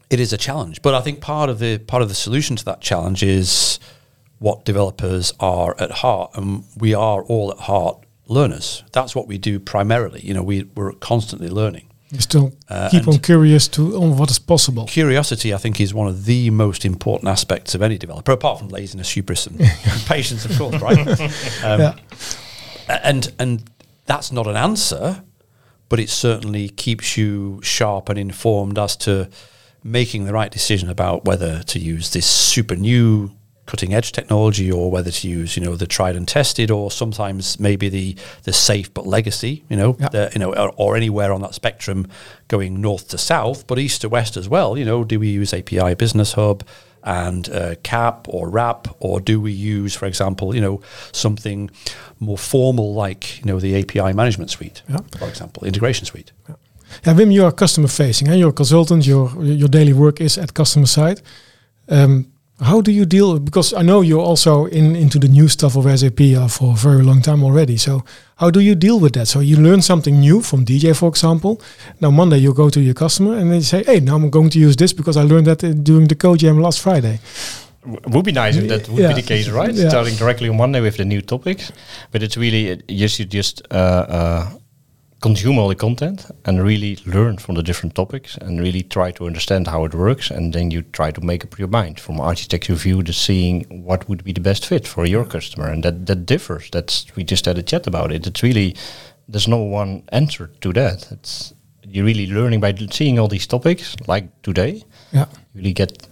it 0.09 0.19
is 0.19 0.33
a 0.33 0.37
challenge. 0.37 0.81
But 0.81 0.93
I 0.95 1.01
think 1.01 1.21
part 1.21 1.49
of 1.49 1.59
the 1.59 1.77
part 1.79 2.01
of 2.03 2.09
the 2.09 2.15
solution 2.15 2.55
to 2.55 2.65
that 2.65 2.81
challenge 2.81 3.23
is 3.23 3.79
what 4.39 4.65
developers 4.65 5.33
are 5.39 5.75
at 5.79 5.91
heart, 5.91 6.31
and 6.35 6.63
we 6.77 6.93
are 6.93 7.21
all 7.23 7.51
at 7.51 7.59
heart 7.59 8.05
learners. 8.27 8.83
That's 8.91 9.15
what 9.15 9.27
we 9.27 9.37
do 9.37 9.59
primarily. 9.59 10.21
You 10.21 10.33
know, 10.33 10.43
we 10.43 10.63
we're 10.75 10.93
constantly 10.93 11.49
learning. 11.49 11.85
You 12.11 12.19
still 12.21 12.53
Uh, 12.69 12.89
keep 12.89 13.07
on 13.07 13.19
curious 13.19 13.67
to 13.67 13.95
on 14.01 14.17
what 14.17 14.31
is 14.31 14.39
possible. 14.39 14.85
Curiosity, 14.87 15.53
I 15.53 15.57
think, 15.57 15.79
is 15.79 15.93
one 15.93 16.07
of 16.07 16.25
the 16.25 16.49
most 16.49 16.83
important 16.85 17.27
aspects 17.29 17.75
of 17.75 17.81
any 17.83 17.97
developer, 17.99 18.31
apart 18.31 18.57
from 18.59 18.69
laziness, 18.69 19.11
hubris, 19.11 19.45
and 19.45 19.59
patience, 20.07 20.43
of 20.45 20.57
course, 20.57 20.81
right? 20.81 21.07
Um, 21.63 21.79
Yeah. 21.81 21.93
And 23.03 23.31
and 23.37 23.63
that's 24.07 24.31
not 24.31 24.47
an 24.47 24.55
answer, 24.55 25.21
but 25.89 25.99
it 25.99 26.09
certainly 26.09 26.69
keeps 26.69 27.15
you 27.17 27.59
sharp 27.61 28.09
and 28.09 28.17
informed 28.17 28.79
as 28.79 28.95
to 28.97 29.29
making 29.83 30.25
the 30.25 30.33
right 30.33 30.51
decision 30.51 30.89
about 30.89 31.25
whether 31.25 31.63
to 31.63 31.79
use 31.79 32.11
this 32.11 32.25
super 32.25 32.75
new 32.75 33.31
cutting 33.65 33.93
edge 33.93 34.11
technology 34.11 34.71
or 34.71 34.89
whether 34.89 35.11
to 35.11 35.27
use 35.27 35.55
you 35.55 35.63
know 35.63 35.75
the 35.75 35.85
tried 35.85 36.15
and 36.15 36.27
tested 36.27 36.71
or 36.71 36.89
sometimes 36.89 37.59
maybe 37.59 37.87
the 37.87 38.15
the 38.43 38.51
safe 38.51 38.91
but 38.95 39.05
legacy 39.05 39.63
you 39.69 39.77
know 39.77 39.91
the, 39.93 40.27
you 40.33 40.39
know 40.39 40.55
or, 40.55 40.73
or 40.75 40.97
anywhere 40.97 41.31
on 41.31 41.41
that 41.41 41.53
spectrum 41.53 42.07
going 42.47 42.81
north 42.81 43.07
to 43.07 43.17
south 43.17 43.67
but 43.67 43.77
east 43.77 44.01
to 44.01 44.09
west 44.09 44.35
as 44.35 44.49
well. 44.49 44.75
You 44.75 44.85
know 44.85 45.03
do 45.03 45.19
we 45.19 45.29
use 45.29 45.53
API 45.53 45.93
business 45.93 46.33
hub 46.33 46.63
and 47.03 47.49
uh, 47.49 47.75
CAP 47.83 48.27
or 48.29 48.49
RAP 48.49 48.87
or 48.99 49.21
do 49.21 49.39
we 49.39 49.51
use, 49.51 49.95
for 49.95 50.05
example, 50.05 50.53
you 50.53 50.61
know, 50.61 50.81
something 51.11 51.69
more 52.19 52.37
formal 52.37 52.93
like 52.93 53.39
you 53.39 53.45
know 53.45 53.59
the 53.59 53.79
API 53.79 54.13
management 54.13 54.49
suite, 54.51 54.81
for 55.17 55.27
example, 55.27 55.63
integration 55.63 56.05
suite. 56.05 56.31
Yeah, 57.05 57.13
Wim, 57.15 57.31
you 57.31 57.45
are 57.45 57.51
customer 57.51 57.87
facing. 57.87 58.27
and 58.29 58.37
You're 58.39 58.49
a 58.49 58.53
consultant. 58.53 59.05
Your 59.05 59.29
your 59.43 59.69
daily 59.69 59.93
work 59.93 60.19
is 60.21 60.37
at 60.37 60.53
customer 60.53 60.87
side. 60.87 61.21
Um, 61.89 62.25
how 62.61 62.81
do 62.81 62.91
you 62.91 63.05
deal? 63.05 63.39
Because 63.39 63.73
I 63.73 63.83
know 63.83 64.01
you're 64.01 64.25
also 64.29 64.65
in 64.65 64.95
into 64.95 65.17
the 65.19 65.27
new 65.27 65.47
stuff 65.47 65.75
of 65.77 65.85
SAP 65.99 66.19
uh, 66.37 66.47
for 66.49 66.71
a 66.73 66.75
very 66.75 67.03
long 67.03 67.21
time 67.21 67.43
already. 67.43 67.77
So 67.77 68.03
how 68.35 68.49
do 68.51 68.59
you 68.59 68.75
deal 68.75 68.99
with 68.99 69.13
that? 69.13 69.27
So 69.27 69.39
you 69.39 69.57
learn 69.57 69.81
something 69.81 70.19
new 70.19 70.41
from 70.41 70.65
DJ, 70.65 70.93
for 70.93 71.07
example. 71.09 71.61
Now 72.01 72.11
Monday 72.11 72.37
you 72.41 72.53
go 72.53 72.69
to 72.69 72.79
your 72.79 72.93
customer 72.95 73.37
and 73.37 73.49
they 73.51 73.61
say, 73.61 73.83
"Hey, 73.85 73.99
now 74.01 74.15
I'm 74.15 74.29
going 74.29 74.49
to 74.51 74.59
use 74.59 74.75
this 74.75 74.93
because 74.93 75.17
I 75.19 75.23
learned 75.23 75.45
that 75.47 75.63
uh, 75.63 75.71
during 75.83 76.07
the 76.07 76.15
code 76.15 76.39
jam 76.39 76.59
last 76.61 76.79
Friday." 76.81 77.19
W- 77.85 78.01
would 78.07 78.25
be 78.25 78.31
nice 78.33 78.57
if 78.57 78.67
that 78.67 78.87
would 78.89 78.99
Yeah. 78.99 79.13
be 79.15 79.21
the 79.21 79.27
case, 79.27 79.47
right? 79.53 79.73
Yeah. 79.73 79.89
Starting 79.89 80.15
directly 80.17 80.49
on 80.49 80.57
Monday 80.57 80.81
with 80.81 80.95
the 80.97 81.05
new 81.05 81.21
topics, 81.21 81.71
but 82.11 82.21
it's 82.21 82.35
really 82.37 82.81
yes, 82.89 83.19
you 83.19 83.25
just 83.25 83.61
uh, 83.71 84.05
uh, 84.17 84.49
consume 85.21 85.59
all 85.59 85.67
the 85.67 85.75
content 85.75 86.25
and 86.45 86.63
really 86.63 86.97
learn 87.05 87.37
from 87.37 87.55
the 87.55 87.63
different 87.63 87.93
topics 87.95 88.37
and 88.37 88.59
really 88.59 88.81
try 88.83 89.11
to 89.11 89.25
understand 89.27 89.67
how 89.67 89.85
it 89.85 89.93
works, 89.93 90.31
and 90.31 90.53
then 90.53 90.71
you 90.71 90.81
try 90.81 91.11
to 91.11 91.21
make 91.21 91.43
up 91.43 91.59
your 91.59 91.67
mind 91.67 91.99
from 91.99 92.19
architecture 92.21 92.75
view, 92.75 93.03
to 93.03 93.13
seeing 93.13 93.65
what 93.83 94.07
would 94.07 94.23
be 94.23 94.33
the 94.33 94.41
best 94.41 94.65
fit 94.65 94.87
for 94.87 95.05
your 95.05 95.25
customer, 95.25 95.67
and 95.67 95.83
that 95.83 96.05
that 96.05 96.25
differs. 96.25 96.69
That's 96.71 97.05
we 97.15 97.23
just 97.23 97.45
had 97.45 97.57
a 97.57 97.63
chat 97.63 97.87
about 97.87 98.11
it. 98.11 98.27
It's 98.27 98.43
really 98.43 98.75
there's 99.27 99.47
no 99.47 99.57
one 99.61 100.03
answer 100.11 100.49
to 100.61 100.73
that. 100.73 101.11
It's 101.11 101.53
you're 101.83 102.05
really 102.05 102.27
learning 102.27 102.59
by 102.61 102.73
seeing 102.91 103.19
all 103.19 103.27
these 103.27 103.47
topics, 103.47 103.95
like 104.07 104.27
today 104.43 104.83
Yeah. 105.11 105.25
you 105.53 105.61
really 105.61 105.73
get 105.73 106.07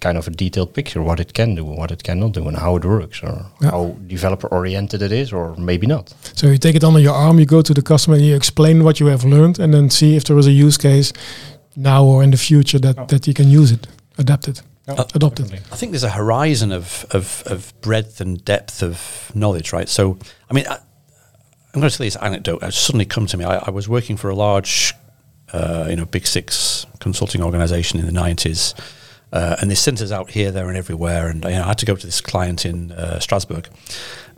kind 0.00 0.18
of 0.18 0.26
a 0.26 0.30
detailed 0.30 0.72
picture 0.74 1.02
what 1.02 1.20
it 1.20 1.32
can 1.32 1.54
do, 1.54 1.64
what 1.64 1.90
it 1.90 2.02
cannot 2.02 2.32
do, 2.32 2.48
and 2.48 2.56
how 2.56 2.76
it 2.76 2.84
works, 2.84 3.22
or 3.22 3.46
Yeah. 3.60 3.70
how 3.70 3.96
developer 4.06 4.48
oriented 4.48 5.02
it 5.02 5.12
is, 5.12 5.32
or 5.32 5.54
maybe 5.56 5.86
not. 5.86 6.14
So 6.34 6.46
you 6.46 6.58
take 6.58 6.76
it 6.76 6.84
under 6.84 7.00
your 7.00 7.14
arm, 7.14 7.38
you 7.38 7.46
go 7.46 7.62
to 7.62 7.74
the 7.74 7.82
customer, 7.82 8.16
and 8.16 8.24
you 8.26 8.36
explain 8.36 8.82
what 8.84 8.98
you 9.00 9.06
have 9.10 9.24
learned, 9.28 9.58
and 9.58 9.72
then 9.72 9.90
see 9.90 10.16
if 10.16 10.24
there 10.24 10.38
is 10.38 10.46
a 10.46 10.52
use 10.52 10.78
case 10.78 11.12
now 11.76 12.04
or 12.04 12.22
in 12.22 12.30
the 12.30 12.36
future 12.36 12.78
that, 12.80 13.08
that 13.08 13.26
you 13.26 13.34
can 13.34 13.48
use 13.50 13.72
it, 13.72 13.86
adapt 14.18 14.48
it, 14.48 14.62
adopt 15.14 15.40
it. 15.40 15.52
I 15.72 15.76
think 15.76 15.92
there's 15.92 16.04
a 16.04 16.10
horizon 16.10 16.72
of, 16.72 17.04
of, 17.10 17.42
of 17.46 17.72
breadth 17.80 18.20
and 18.20 18.44
depth 18.44 18.82
of 18.82 19.30
knowledge, 19.34 19.72
right? 19.72 19.88
So, 19.88 20.18
I 20.50 20.54
mean, 20.54 20.66
I, 20.68 20.78
I'm 21.74 21.80
going 21.80 21.90
to 21.90 21.96
tell 21.96 22.04
you 22.04 22.10
this 22.10 22.16
anecdote. 22.22 22.62
It's 22.62 22.76
suddenly 22.78 23.04
come 23.04 23.26
to 23.26 23.36
me. 23.36 23.44
I, 23.44 23.58
I 23.66 23.70
was 23.70 23.88
working 23.88 24.16
for 24.16 24.30
a 24.30 24.34
large, 24.34 24.94
uh, 25.52 25.86
you 25.90 25.96
know, 25.96 26.06
big 26.06 26.26
six 26.26 26.86
consulting 27.00 27.42
organization 27.42 28.00
in 28.00 28.06
the 28.06 28.12
90s. 28.20 28.74
Uh, 29.32 29.56
and 29.60 29.70
they 29.70 29.74
centres 29.74 30.10
out 30.10 30.30
here, 30.30 30.50
there, 30.50 30.68
and 30.68 30.76
everywhere. 30.76 31.28
And 31.28 31.44
you 31.44 31.50
know, 31.50 31.64
I 31.64 31.68
had 31.68 31.78
to 31.78 31.86
go 31.86 31.94
to 31.94 32.06
this 32.06 32.20
client 32.20 32.64
in 32.64 32.92
uh, 32.92 33.20
Strasbourg, 33.20 33.68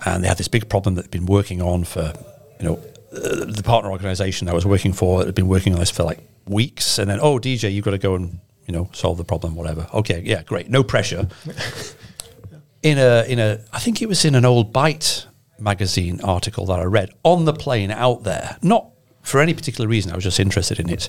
and 0.05 0.24
they 0.24 0.29
had 0.29 0.38
this 0.38 0.48
big 0.48 0.68
problem 0.68 0.96
that 0.96 1.03
they'd 1.03 1.11
been 1.11 1.26
working 1.26 1.62
on 1.62 1.85
for, 1.85 2.12
you 2.59 2.66
know, 2.66 2.81
uh, 3.12 3.44
the 3.44 3.62
partner 3.64 3.90
organization 3.90 4.48
I 4.48 4.55
was 4.55 4.66
working 4.66 4.92
for 4.92 5.24
had 5.24 5.35
been 5.35 5.48
working 5.48 5.72
on 5.72 5.79
this 5.79 5.90
for 5.90 6.03
like 6.03 6.20
weeks. 6.46 6.98
And 6.98 7.09
then, 7.09 7.20
oh, 7.20 7.38
DJ, 7.38 7.72
you've 7.72 7.85
got 7.85 7.92
to 7.92 7.98
go 7.98 8.14
and 8.14 8.40
you 8.66 8.74
know 8.74 8.88
solve 8.92 9.18
the 9.18 9.24
problem, 9.24 9.55
whatever. 9.55 9.87
Okay, 9.94 10.22
yeah, 10.24 10.42
great, 10.42 10.70
no 10.70 10.83
pressure. 10.83 11.29
in 12.83 12.98
a 12.98 13.24
in 13.29 13.38
a, 13.38 13.61
I 13.72 13.79
think 13.79 14.03
it 14.03 14.09
was 14.09 14.24
in 14.24 14.35
an 14.35 14.44
old 14.44 14.72
Byte 14.72 15.26
magazine 15.59 16.20
article 16.22 16.66
that 16.66 16.81
I 16.81 16.85
read 16.85 17.11
on 17.22 17.44
the 17.44 17.53
plane 17.53 17.90
out 17.90 18.24
there, 18.24 18.57
not 18.62 18.90
for 19.22 19.40
any 19.40 19.55
particular 19.55 19.88
reason, 19.88 20.12
I 20.12 20.14
was 20.14 20.24
just 20.24 20.40
interested 20.40 20.81
in 20.81 20.88
it. 20.88 21.09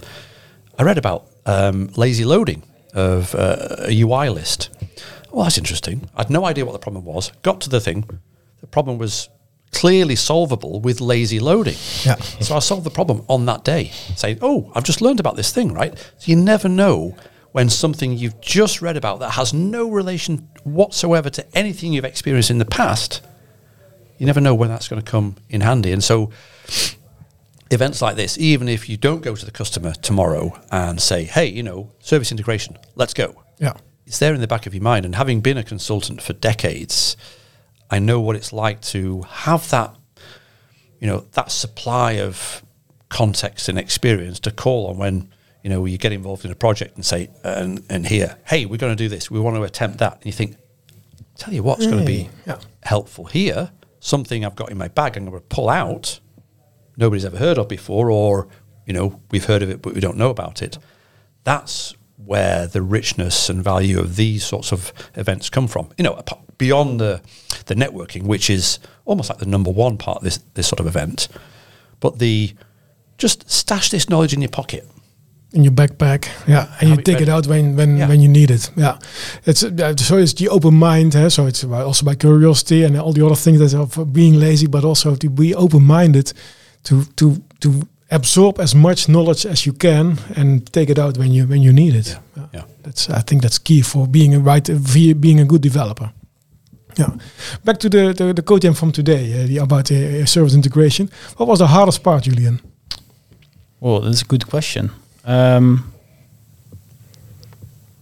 I 0.77 0.83
read 0.83 0.97
about 0.97 1.27
um, 1.45 1.89
lazy 1.95 2.25
loading 2.25 2.63
of 2.93 3.35
uh, 3.35 3.75
a 3.79 4.01
UI 4.01 4.29
list. 4.29 4.69
Well, 5.31 5.43
that's 5.43 5.57
interesting. 5.57 6.09
I 6.15 6.21
had 6.21 6.29
no 6.29 6.45
idea 6.45 6.65
what 6.65 6.73
the 6.73 6.79
problem 6.79 7.05
was. 7.05 7.31
Got 7.41 7.61
to 7.61 7.69
the 7.69 7.79
thing. 7.79 8.07
The 8.59 8.67
problem 8.67 8.97
was 8.97 9.29
clearly 9.71 10.15
solvable 10.15 10.81
with 10.81 10.99
lazy 10.99 11.39
loading. 11.39 11.77
Yeah. 12.03 12.15
So 12.41 12.55
I 12.55 12.59
solved 12.59 12.83
the 12.83 12.91
problem 12.91 13.23
on 13.29 13.45
that 13.45 13.63
day, 13.63 13.91
saying, 14.15 14.39
"Oh, 14.41 14.71
I've 14.75 14.83
just 14.83 15.01
learned 15.01 15.19
about 15.19 15.35
this 15.35 15.51
thing." 15.51 15.73
Right. 15.73 15.97
So 16.17 16.29
you 16.29 16.35
never 16.35 16.67
know 16.67 17.15
when 17.51 17.69
something 17.69 18.17
you've 18.17 18.39
just 18.41 18.81
read 18.81 18.97
about 18.97 19.19
that 19.19 19.31
has 19.31 19.53
no 19.53 19.89
relation 19.89 20.49
whatsoever 20.63 21.29
to 21.29 21.57
anything 21.57 21.93
you've 21.93 22.05
experienced 22.05 22.49
in 22.49 22.59
the 22.59 22.65
past. 22.65 23.21
You 24.17 24.25
never 24.25 24.39
know 24.39 24.53
when 24.53 24.69
that's 24.69 24.87
going 24.87 25.01
to 25.01 25.09
come 25.09 25.35
in 25.49 25.61
handy, 25.61 25.91
and 25.91 26.03
so 26.03 26.29
events 27.71 28.01
like 28.01 28.15
this, 28.15 28.37
even 28.37 28.67
if 28.69 28.87
you 28.89 28.97
don't 28.97 29.21
go 29.23 29.35
to 29.35 29.45
the 29.45 29.51
customer 29.51 29.93
tomorrow 29.93 30.59
and 30.71 31.01
say, 31.01 31.23
"Hey, 31.23 31.47
you 31.47 31.63
know, 31.63 31.91
service 31.99 32.31
integration, 32.31 32.77
let's 32.95 33.13
go," 33.13 33.41
Yeah. 33.59 33.73
it's 34.05 34.19
there 34.19 34.33
in 34.35 34.41
the 34.41 34.47
back 34.47 34.65
of 34.67 34.73
your 34.73 34.83
mind. 34.83 35.05
And 35.05 35.15
having 35.15 35.41
been 35.41 35.57
a 35.57 35.63
consultant 35.63 36.21
for 36.21 36.33
decades, 36.33 37.15
I 37.89 37.99
know 37.99 38.19
what 38.19 38.35
it's 38.35 38.53
like 38.53 38.81
to 38.93 39.23
have 39.23 39.69
that, 39.71 39.95
you 40.99 41.07
know, 41.07 41.25
that 41.33 41.51
supply 41.51 42.13
of 42.13 42.63
context 43.09 43.67
and 43.69 43.77
experience 43.79 44.39
to 44.41 44.51
call 44.51 44.87
on 44.87 44.97
when, 44.97 45.29
you 45.63 45.69
know, 45.69 45.85
you 45.85 45.97
get 45.97 46.11
involved 46.13 46.45
in 46.45 46.51
a 46.51 46.55
project 46.55 46.95
and 46.95 47.05
say, 47.05 47.29
and, 47.43 47.83
and 47.89 48.07
hear, 48.07 48.37
hey, 48.45 48.65
we're 48.65 48.77
going 48.77 48.95
to 48.95 49.01
do 49.03 49.09
this. 49.09 49.29
We 49.31 49.39
want 49.39 49.55
to 49.57 49.63
attempt 49.63 49.97
that. 49.99 50.13
And 50.17 50.25
you 50.25 50.31
think, 50.31 50.55
tell 51.37 51.53
you 51.53 51.63
what's 51.63 51.85
going 51.85 51.99
to 51.99 52.05
be 52.05 52.29
Yeah. 52.47 52.59
helpful 52.83 53.25
here. 53.25 53.71
Something 53.99 54.45
I've 54.45 54.55
got 54.55 54.71
in 54.71 54.77
my 54.77 54.87
bag 54.87 55.17
I'm 55.17 55.25
going 55.25 55.37
to 55.39 55.45
pull 55.47 55.69
out. 55.69 56.19
Nobody's 57.01 57.25
ever 57.25 57.37
heard 57.37 57.57
of 57.57 57.67
before, 57.67 58.09
or, 58.11 58.47
you 58.85 58.93
know, 58.93 59.19
we've 59.31 59.45
heard 59.45 59.63
of 59.63 59.69
it, 59.69 59.81
but 59.81 59.93
we 59.95 59.99
don't 60.01 60.17
know 60.17 60.29
about 60.29 60.61
it. 60.61 60.77
That's 61.43 61.95
where 62.25 62.67
the 62.67 62.81
richness 62.81 63.49
and 63.49 63.63
value 63.63 63.99
of 63.99 64.15
these 64.15 64.45
sorts 64.45 64.71
of 64.71 64.93
events 65.15 65.49
come 65.49 65.67
from. 65.67 65.89
You 65.97 66.03
know, 66.05 66.21
beyond 66.57 66.99
the 66.99 67.21
the 67.65 67.75
networking, 67.75 68.23
which 68.23 68.49
is 68.49 68.79
almost 69.05 69.29
like 69.29 69.39
the 69.39 69.45
number 69.47 69.71
one 69.71 69.97
part 69.97 70.17
of 70.17 70.23
this 70.23 70.37
this 70.53 70.67
sort 70.67 70.79
of 70.79 70.85
event, 70.87 71.27
but 71.99 72.19
the 72.19 72.53
just 73.17 73.49
stash 73.49 73.89
this 73.89 74.07
knowledge 74.09 74.33
in 74.33 74.41
your 74.41 74.51
pocket. 74.51 74.83
in 75.53 75.63
your 75.63 75.73
backpack. 75.73 76.27
Yeah, 76.47 76.65
and 76.79 76.89
you 76.89 76.97
take 76.97 77.21
it 77.21 77.29
out 77.29 77.47
when 77.47 77.75
when, 77.75 77.97
Yeah. 77.97 78.09
when 78.09 78.21
you 78.21 78.29
need 78.29 78.51
it. 78.51 78.71
Yeah, 78.77 78.97
it's 79.45 79.63
uh, 79.63 79.95
so 79.97 80.17
it's 80.17 80.33
the 80.33 80.49
open 80.49 80.73
mind. 80.75 81.13
Huh? 81.13 81.29
So 81.29 81.47
it's 81.47 81.63
about, 81.63 81.85
also 81.85 82.05
by 82.05 82.15
curiosity 82.15 82.85
and 82.85 82.95
all 82.97 83.13
the 83.13 83.25
other 83.25 83.35
things 83.35 83.59
that 83.59 83.73
of 83.79 84.13
being 84.13 84.39
lazy, 84.39 84.67
but 84.67 84.83
also 84.83 85.15
to 85.15 85.29
be 85.29 85.53
open 85.55 85.83
minded, 85.83 86.33
to 86.83 87.03
to 87.15 87.41
to 87.59 87.87
absorb 88.11 88.59
as 88.59 88.75
much 88.75 89.07
knowledge 89.07 89.45
as 89.45 89.65
you 89.65 89.73
can 89.73 90.17
and 90.35 90.71
take 90.73 90.89
it 90.89 90.99
out 90.99 91.17
when 91.17 91.31
you 91.31 91.47
when 91.47 91.61
you 91.61 91.73
need 91.73 91.95
it. 91.95 92.17
Yeah. 92.35 92.47
Yeah. 92.53 92.63
That's 92.83 93.09
I 93.09 93.21
think 93.21 93.41
that's 93.41 93.59
key 93.59 93.81
for 93.81 94.07
being 94.07 94.35
a 94.35 94.39
right 94.39 94.67
for 94.67 95.15
being 95.15 95.39
a 95.39 95.45
good 95.45 95.61
developer. 95.61 96.11
Yeah. 96.97 97.09
Back 97.63 97.77
to 97.79 97.89
the 97.89 98.13
the, 98.13 98.33
the 98.33 98.41
code 98.41 98.61
jam 98.61 98.73
from 98.73 98.91
today 98.91 99.43
uh, 99.43 99.47
the, 99.47 99.57
about 99.57 99.91
uh, 99.91 100.25
service 100.25 100.55
integration. 100.55 101.09
What 101.37 101.47
was 101.47 101.59
the 101.59 101.67
hardest 101.67 102.03
part, 102.03 102.23
Julian? 102.23 102.59
Well, 103.79 104.01
that's 104.01 104.21
a 104.21 104.25
good 104.25 104.45
question. 104.47 104.91
Um, 105.25 105.91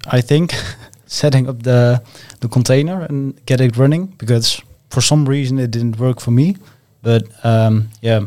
I 0.08 0.22
think 0.22 0.54
setting 1.06 1.50
up 1.50 1.64
the 1.64 2.02
the 2.40 2.48
container 2.48 3.06
and 3.10 3.34
get 3.46 3.62
it 3.62 3.78
running 3.78 4.08
because 4.18 4.62
for 4.90 5.02
some 5.02 5.30
reason 5.30 5.60
it 5.60 5.72
didn't 5.72 6.00
work 6.00 6.20
for 6.20 6.32
me. 6.32 6.56
But 7.02 7.24
um, 7.44 7.90
yeah, 8.02 8.26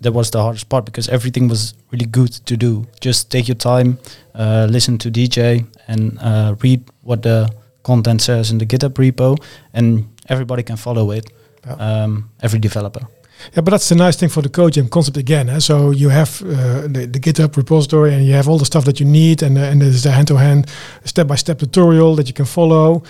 that 0.00 0.12
was 0.12 0.30
the 0.30 0.42
hardest 0.42 0.68
part 0.68 0.84
because 0.84 1.08
everything 1.08 1.48
was 1.48 1.74
really 1.90 2.06
good 2.06 2.32
to 2.46 2.56
do. 2.56 2.86
Just 3.00 3.30
take 3.30 3.48
your 3.48 3.56
time, 3.56 3.98
uh, 4.34 4.66
listen 4.70 4.98
to 4.98 5.10
DJ, 5.10 5.66
and 5.88 6.18
uh, 6.20 6.54
read 6.62 6.84
what 7.02 7.22
the 7.22 7.48
content 7.82 8.20
says 8.20 8.50
in 8.50 8.58
the 8.58 8.66
GitHub 8.66 8.94
repo, 8.94 9.36
and 9.72 10.08
everybody 10.28 10.62
can 10.62 10.76
follow 10.76 11.10
it. 11.10 11.30
Yeah. 11.66 11.72
Um, 11.74 12.30
every 12.42 12.60
developer. 12.60 13.08
Yeah, 13.54 13.62
but 13.62 13.70
that's 13.70 13.88
the 13.88 13.94
nice 13.94 14.16
thing 14.16 14.28
for 14.28 14.42
the 14.42 14.48
Code 14.48 14.72
CodeJam 14.72 14.90
concept 14.90 15.16
again. 15.16 15.48
Eh? 15.48 15.58
So 15.58 15.90
you 15.90 16.08
have 16.08 16.42
uh, 16.42 16.82
the, 16.82 17.08
the 17.10 17.20
GitHub 17.20 17.56
repository 17.56 18.14
and 18.14 18.24
you 18.24 18.32
have 18.32 18.48
all 18.48 18.58
the 18.58 18.64
stuff 18.64 18.84
that 18.84 18.98
you 19.00 19.06
need, 19.06 19.42
and, 19.42 19.58
uh, 19.58 19.62
and 19.62 19.82
there's 19.82 20.02
the 20.02 20.12
hand-to-hand, 20.12 20.66
step-by-step 21.04 21.58
tutorial 21.58 22.16
that 22.16 22.28
you 22.28 22.34
can 22.34 22.44
follow. 22.44 23.02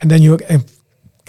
And 0.00 0.10
then 0.10 0.22
you 0.22 0.38
uh, 0.48 0.58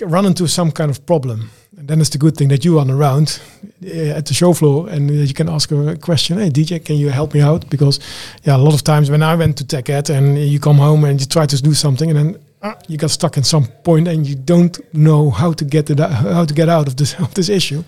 run 0.01 0.25
into 0.25 0.47
some 0.47 0.71
kind 0.71 0.91
of 0.91 1.06
problem. 1.06 1.49
Then 1.88 2.02
it's 2.02 2.10
the 2.10 2.17
good 2.17 2.36
thing 2.36 2.50
that 2.50 2.65
you 2.65 2.78
run 2.78 2.91
around 2.91 3.39
uh, 3.86 4.17
at 4.17 4.26
the 4.26 4.34
show 4.34 4.54
floor 4.54 4.89
and 4.89 5.10
you 5.10 5.34
can 5.34 5.47
ask 5.47 5.71
a 5.71 5.95
question. 5.95 6.38
Hey, 6.38 6.50
DJ, 6.50 6.84
can 6.84 6.97
you 6.97 7.10
help 7.10 7.34
me 7.34 7.41
out? 7.41 7.69
Because 7.69 8.00
yeah, 8.43 8.58
a 8.58 8.63
lot 8.67 8.73
of 8.73 8.84
times 8.84 9.10
when 9.10 9.23
I 9.23 9.36
went 9.36 9.58
to 9.60 9.63
TechEd 9.63 10.10
and 10.10 10.38
you 10.38 10.60
come 10.60 10.78
home 10.78 11.06
and 11.06 11.19
you 11.19 11.26
try 11.26 11.45
to 11.45 11.62
do 11.62 11.73
something 11.73 12.10
and 12.10 12.17
then 12.19 12.43
uh, 12.62 12.73
you 12.88 12.97
got 12.97 13.12
stuck 13.12 13.38
in 13.38 13.43
some 13.43 13.67
point 13.84 14.08
and 14.08 14.28
you 14.28 14.36
don't 14.36 14.80
know 14.93 15.30
how 15.30 15.54
to 15.54 15.63
get 15.63 15.89
it 15.89 16.00
out, 16.00 16.12
how 16.12 16.43
to 16.43 16.54
get 16.54 16.67
out 16.67 16.88
of 16.88 16.95
this 16.97 17.13
of 17.19 17.34
this 17.36 17.50
issue. 17.50 17.84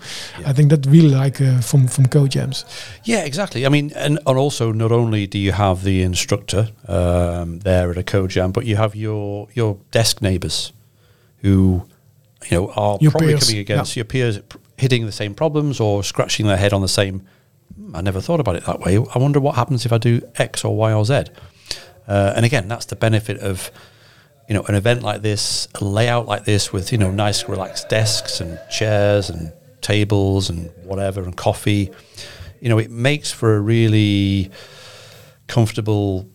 I 0.46 0.52
think 0.52 0.70
that 0.70 0.86
really 0.86 1.14
like 1.14 1.40
uh, 1.40 1.60
from 1.60 1.88
from 1.88 2.06
CodeJams. 2.06 2.64
Yeah, 3.04 3.24
exactly. 3.24 3.66
I 3.66 3.68
mean, 3.68 3.92
and, 3.96 4.18
and 4.26 4.38
also 4.38 4.72
not 4.72 4.92
only 4.92 5.26
do 5.26 5.38
you 5.38 5.52
have 5.52 5.82
the 5.82 6.02
instructor 6.02 6.68
um, 6.88 7.58
there 7.60 7.90
at 7.90 7.98
a 7.98 8.02
code 8.02 8.30
jam, 8.30 8.52
but 8.52 8.64
you 8.64 8.76
have 8.76 8.94
your 8.94 9.48
your 9.54 9.76
desk 9.90 10.22
neighbours 10.22 10.72
who 11.42 11.82
you 12.48 12.56
know 12.56 12.70
are 12.72 12.98
Your 13.00 13.10
probably 13.10 13.28
peers, 13.28 13.46
coming 13.48 13.60
against 13.60 13.96
yeah. 13.96 14.00
your 14.00 14.04
peers 14.06 14.40
hitting 14.76 15.06
the 15.06 15.12
same 15.12 15.34
problems 15.34 15.80
or 15.80 16.02
scratching 16.02 16.46
their 16.46 16.56
head 16.56 16.72
on 16.72 16.80
the 16.80 16.88
same. 16.88 17.26
"Hmm, 17.74 17.96
I 17.96 18.00
never 18.00 18.20
thought 18.20 18.40
about 18.40 18.56
it 18.56 18.64
that 18.66 18.80
way. 18.80 18.96
I 18.96 19.18
wonder 19.18 19.40
what 19.40 19.56
happens 19.56 19.84
if 19.84 19.92
I 19.92 19.98
do 19.98 20.22
X 20.36 20.64
or 20.64 20.74
Y 20.76 20.92
or 20.92 21.04
Z. 21.04 21.24
Uh, 22.08 22.32
and 22.34 22.44
again, 22.44 22.66
that's 22.66 22.86
the 22.86 22.96
benefit 22.96 23.38
of 23.38 23.70
you 24.48 24.54
know 24.54 24.62
an 24.64 24.74
event 24.74 25.02
like 25.02 25.22
this, 25.22 25.68
a 25.76 25.84
layout 25.84 26.26
like 26.26 26.44
this 26.44 26.72
with 26.72 26.92
you 26.92 26.98
know 26.98 27.10
nice 27.10 27.48
relaxed 27.48 27.88
desks 27.88 28.40
and 28.40 28.58
chairs 28.70 29.30
and 29.30 29.52
tables 29.80 30.50
and 30.50 30.70
whatever 30.84 31.22
and 31.22 31.36
coffee. 31.36 31.90
You 32.60 32.68
know, 32.68 32.78
it 32.78 32.90
makes 32.90 33.30
for 33.30 33.56
a 33.56 33.60
really 33.60 34.50
comfortable 35.46 36.28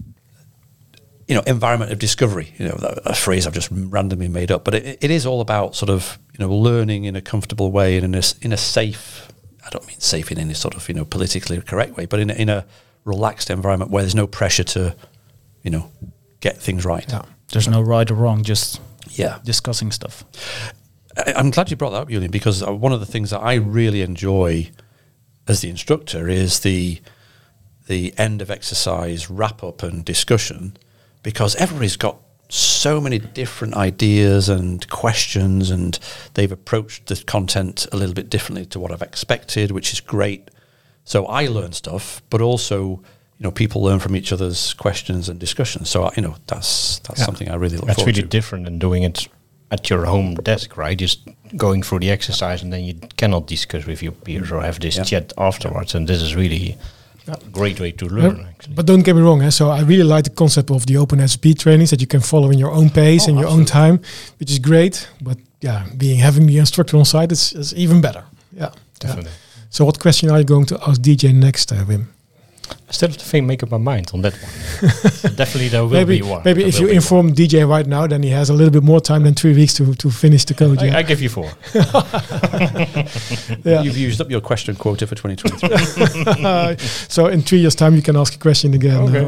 you 1.27 1.35
know 1.35 1.41
environment 1.41 1.91
of 1.91 1.99
discovery. 1.99 2.53
You 2.57 2.67
know 2.69 2.75
that, 2.75 2.99
a 3.05 3.13
phrase 3.13 3.47
i've 3.47 3.53
just 3.53 3.69
randomly 3.71 4.27
made 4.27 4.51
up. 4.51 4.63
But 4.63 4.75
it, 4.75 4.97
it 5.01 5.11
is 5.11 5.25
all 5.25 5.41
about 5.41 5.75
sort 5.75 5.89
of 5.89 6.19
you 6.38 6.45
know 6.45 6.53
learning 6.53 7.05
in 7.05 7.15
a 7.15 7.21
comfortable 7.21 7.71
way 7.71 7.97
and 7.97 8.05
in 8.05 8.15
a, 8.15 8.23
in 8.41 8.51
a 8.53 8.57
safe 8.57 9.31
i 9.65 9.69
don't 9.69 9.88
mean 9.88 9.99
safe 9.99 10.31
in 10.31 10.38
any 10.38 10.53
sort 10.53 10.75
of 10.75 10.88
you 10.88 10.95
know 10.95 11.05
politically 11.05 11.59
correct 11.61 11.97
way 11.97 12.05
but 12.05 12.19
in 12.19 12.29
a, 12.29 12.33
in 12.33 12.49
a 12.49 12.65
relaxed 13.05 13.49
environment 13.49 13.89
where 13.91 14.03
there's 14.03 14.15
no 14.15 14.27
pressure 14.27 14.63
to 14.63 14.95
you 15.63 15.71
know 15.71 15.89
get 16.45 16.57
things 16.61 16.85
right. 16.85 17.05
Yeah. 17.09 17.23
There's 17.51 17.67
no 17.67 17.81
right 17.81 18.09
or 18.09 18.13
wrong, 18.15 18.43
just 18.43 18.79
yeah. 19.09 19.39
discussing 19.43 19.91
stuff. 19.91 20.23
I- 21.17 21.33
I'm 21.35 21.49
glad 21.49 21.71
you 21.71 21.77
brought 21.77 21.91
that 21.91 22.01
up, 22.03 22.09
Julian, 22.09 22.31
because 22.31 22.61
uh, 22.61 22.73
one 22.73 22.91
of 22.91 22.99
the 22.99 23.05
things 23.05 23.31
that 23.31 23.39
I 23.39 23.55
really 23.55 24.01
enjoy 24.01 24.69
as 25.47 25.61
the 25.61 25.69
instructor 25.69 26.27
is 26.27 26.59
the 26.61 27.01
the 27.88 28.13
end 28.17 28.41
of 28.41 28.49
exercise 28.49 29.29
wrap 29.29 29.63
up 29.63 29.83
and 29.83 30.03
discussion, 30.03 30.75
because 31.25 31.55
everybody's 31.55 31.97
got 31.97 32.17
so 32.49 33.01
many 33.01 33.17
different 33.17 33.73
ideas 33.73 34.47
and 34.47 34.88
questions, 34.89 35.71
and 35.71 35.97
they've 36.35 36.51
approached 36.51 37.07
the 37.07 37.15
content 37.25 37.88
a 37.91 37.97
little 37.97 38.13
bit 38.13 38.29
differently 38.29 38.65
to 38.67 38.79
what 38.79 38.91
I've 38.91 39.01
expected, 39.01 39.71
which 39.71 39.91
is 39.91 39.99
great. 39.99 40.51
So 41.03 41.25
I 41.25 41.47
learn 41.47 41.73
stuff, 41.73 42.21
but 42.29 42.41
also 42.41 43.01
you 43.39 43.43
know 43.43 43.51
people 43.51 43.81
learn 43.81 43.99
from 43.99 44.15
each 44.15 44.31
other's 44.31 44.73
questions 44.75 45.27
and 45.27 45.39
discussions. 45.39 45.89
So 45.89 46.03
I- 46.05 46.13
you 46.15 46.21
know 46.21 46.35
that's 46.47 46.99
that's 46.99 47.19
Yeah. 47.19 47.25
something 47.25 47.49
I 47.49 47.55
really 47.55 47.77
look 47.77 47.88
That's 47.88 48.05
really 48.05 48.21
to. 48.21 48.27
different 48.38 48.65
than 48.65 48.77
doing 48.79 49.03
it 49.03 49.27
at 49.71 49.89
your 49.89 50.05
home 50.05 50.35
desk, 50.35 50.77
right? 50.77 50.97
Just 50.97 51.19
going 51.57 51.81
through 51.83 51.99
the 51.99 52.11
exercise 52.11 52.61
and 52.63 52.71
then 52.71 52.83
you 52.83 52.93
cannot 53.17 53.47
discuss 53.47 53.85
with 53.88 54.01
your 54.03 54.13
peers 54.13 54.51
or 54.51 54.61
have 54.61 54.79
this 54.79 54.95
Yeah. 54.97 55.03
chat 55.03 55.33
afterwards. 55.38 55.95
And 55.95 56.07
this 56.07 56.21
is 56.21 56.35
really 56.35 56.77
a 57.27 57.38
great 57.51 57.79
way 57.79 57.91
to 57.91 58.05
learn, 58.07 58.45
actually. 58.49 58.75
But 58.75 58.85
don't 58.85 59.03
get 59.03 59.15
me 59.15 59.21
wrong. 59.21 59.41
Eh? 59.41 59.49
So 59.49 59.69
I 59.69 59.81
really 59.81 60.03
like 60.03 60.23
the 60.25 60.29
concept 60.29 60.69
of 60.71 60.85
the 60.85 60.95
openSAP 60.95 61.57
trainings 61.57 61.89
that 61.89 62.01
you 62.01 62.07
can 62.07 62.21
follow 62.21 62.51
in 62.51 62.59
your 62.59 62.71
own 62.71 62.89
pace 62.89 63.25
Oh, 63.25 63.29
and 63.29 63.39
your 63.39 63.49
own 63.49 63.65
time, 63.65 63.99
which 64.39 64.51
is 64.51 64.59
great. 64.59 65.07
But 65.21 65.38
yeah, 65.61 65.85
being 65.97 66.19
having 66.19 66.45
the 66.47 66.57
instructor 66.59 66.97
on 66.97 67.05
site 67.05 67.31
is, 67.31 67.53
is 67.53 67.73
even 67.73 68.01
better. 68.01 68.23
Yeah. 68.53 68.63
yeah. 68.63 68.71
Definitely. 68.99 69.31
So 69.69 69.85
what 69.85 69.99
question 69.99 70.29
are 70.29 70.39
you 70.39 70.45
going 70.45 70.65
to 70.67 70.79
ask 70.88 71.01
DJ 71.01 71.33
next, 71.33 71.71
uh, 71.71 71.83
Wim? 71.85 72.05
I 72.88 72.91
still 72.91 73.10
have 73.10 73.17
to 73.17 73.25
think, 73.25 73.45
make 73.45 73.63
up 73.63 73.71
my 73.71 73.78
mind 73.78 74.12
on 74.13 74.21
that 74.21 74.34
one. 74.34 74.51
Definitely 75.36 75.69
there 75.69 75.84
will 75.84 75.89
maybe 75.89 76.19
be 76.19 76.25
one. 76.25 76.41
maybe 76.45 76.62
There 76.62 76.69
if 76.69 76.80
you 76.80 76.88
be 76.88 76.95
inform 76.95 77.34
DJ 77.34 77.67
right 77.67 77.86
now, 77.86 78.08
then 78.08 78.23
he 78.23 78.30
has 78.30 78.49
a 78.49 78.54
little 78.54 78.71
bit 78.71 78.84
more 78.84 79.01
time 79.01 79.23
than 79.23 79.34
three 79.34 79.54
weeks 79.54 79.73
to, 79.75 79.93
to 79.95 80.10
finish 80.10 80.45
the 80.45 80.54
code. 80.54 80.78
one. 80.78 80.86
I, 80.86 80.91
yeah. 80.91 80.97
I 80.97 81.04
give 81.04 81.21
you 81.21 81.30
four. 81.30 81.51
yeah. 83.63 83.82
You've 83.82 83.97
used 83.97 84.21
up 84.21 84.30
your 84.30 84.41
question 84.41 84.75
quota 84.75 85.08
for 85.08 85.15
2023. 85.15 86.78
so 87.10 87.28
in 87.28 87.41
three 87.41 87.60
years' 87.60 87.75
time, 87.75 87.95
you 87.95 88.01
can 88.01 88.15
ask 88.15 88.36
a 88.36 88.39
question 88.39 88.73
again. 88.73 89.01
Okay, 89.01 89.21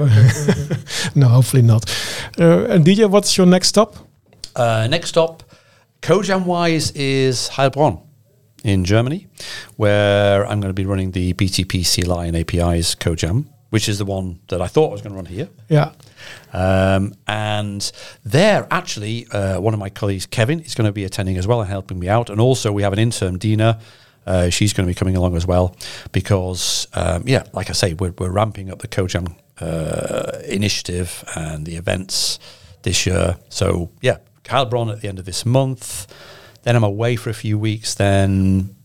no, 1.15 1.27
no, 1.27 1.27
hopefully 1.27 1.63
not. 1.63 1.89
Uh, 2.39 2.65
and 2.65 2.85
DJ, 2.85 3.09
what's 3.09 3.37
your 3.37 3.47
next 3.47 3.69
stop? 3.69 3.95
uh, 4.55 4.87
next 4.89 5.09
stop, 5.09 5.43
CodeJam 6.01 6.45
wise 6.45 6.91
is 6.91 7.49
Heilbronn 7.49 8.06
in 8.67 8.83
Germany, 8.83 9.27
where 9.77 10.45
I'm 10.45 10.59
going 10.59 10.69
to 10.69 10.73
be 10.73 10.85
running 10.85 11.11
the 11.11 11.33
BTP 11.33 11.85
CLI 11.85 12.27
and 12.27 12.35
APIs 12.35 12.95
CodeJam, 12.95 13.45
which 13.69 13.87
is 13.87 13.97
the 13.97 14.05
one 14.05 14.39
that 14.49 14.61
I 14.61 14.67
thought 14.67 14.89
I 14.89 14.91
was 14.91 15.01
going 15.01 15.13
to 15.13 15.15
run 15.15 15.25
here. 15.25 15.49
Yeah. 15.69 15.91
Um, 16.53 17.13
and 17.27 17.89
there, 18.25 18.67
actually, 18.69 19.27
uh, 19.27 19.59
one 19.59 19.73
of 19.73 19.79
my 19.79 19.89
colleagues, 19.89 20.25
Kevin, 20.25 20.59
is 20.59 20.75
going 20.75 20.87
to 20.87 20.91
be 20.91 21.05
attending 21.05 21.37
as 21.37 21.47
well 21.47 21.61
and 21.61 21.69
helping 21.69 21.99
me 21.99 22.09
out. 22.09 22.29
And 22.29 22.41
also, 22.41 22.71
we 22.71 22.83
have 22.83 22.93
an 22.93 22.99
intern, 22.99 23.37
Dina. 23.37 23.79
Uh, 24.25 24.49
she's 24.49 24.73
going 24.73 24.85
to 24.85 24.91
be 24.91 24.97
coming 24.97 25.15
along 25.15 25.37
as 25.37 25.47
well 25.47 25.73
because, 26.11 26.87
um, 26.93 27.23
yeah, 27.25 27.43
like 27.53 27.69
I 27.69 27.73
say, 27.73 27.93
we're, 27.93 28.13
we're 28.17 28.31
ramping 28.31 28.69
up 28.69 28.79
the 28.79 28.87
CodeJam 28.89 29.33
uh, 29.61 30.39
initiative 30.45 31.23
and 31.35 31.65
the 31.65 31.77
events 31.77 32.37
this 32.83 33.05
year. 33.05 33.37
So, 33.47 33.91
yeah, 34.01 34.17
Heilbronn 34.43 34.91
at 34.91 35.01
the 35.01 35.07
end 35.07 35.19
of 35.19 35.25
this 35.25 35.45
month. 35.45 36.07
Then 36.67 36.75
I'm 36.75 36.83
away 36.83 37.15
for 37.15 37.29
a 37.29 37.33
few 37.33 37.57
weeks. 37.57 37.95
Then 37.95 38.75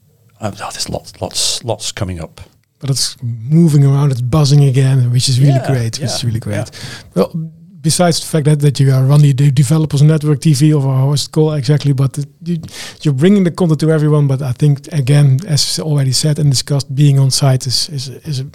um, 0.40 0.52
oh, 0.60 0.70
there's 0.70 0.88
lots, 0.88 1.20
lots, 1.20 1.64
lots 1.64 1.90
coming 1.90 2.20
up. 2.20 2.40
But 2.78 2.90
it's 2.90 3.16
moving 3.20 3.84
around, 3.84 4.12
it's 4.12 4.20
buzzing 4.20 4.62
again, 4.62 5.10
which 5.10 5.28
is 5.28 5.40
really 5.40 5.54
Yeah, 5.54 5.66
great. 5.66 5.98
Which 5.98 6.08
is 6.10 6.22
really 6.24 6.38
great. 6.38 6.70
Well, 7.16 7.32
besides 7.80 8.20
the 8.20 8.26
fact 8.26 8.44
that, 8.44 8.60
that 8.60 8.78
you 8.78 8.92
are 8.92 9.02
running 9.02 9.34
the 9.34 9.50
Developers 9.50 10.00
Network 10.02 10.38
TV, 10.38 10.72
or 10.72 10.80
how 10.80 11.12
is 11.12 11.24
it 11.26 11.32
called 11.32 11.58
exactly, 11.58 11.92
but 11.92 12.16
it, 12.18 12.28
you, 12.44 12.58
you're 13.00 13.14
bringing 13.14 13.42
the 13.42 13.50
content 13.50 13.80
to 13.80 13.90
everyone. 13.90 14.28
But 14.28 14.42
I 14.42 14.52
think, 14.52 14.86
again, 14.92 15.40
as 15.48 15.80
already 15.80 16.12
said 16.12 16.38
and 16.38 16.50
discussed, 16.50 16.94
being 16.94 17.18
on 17.18 17.32
site 17.32 17.66
is, 17.66 17.88
is, 17.88 18.08
is, 18.08 18.38
a, 18.42 18.46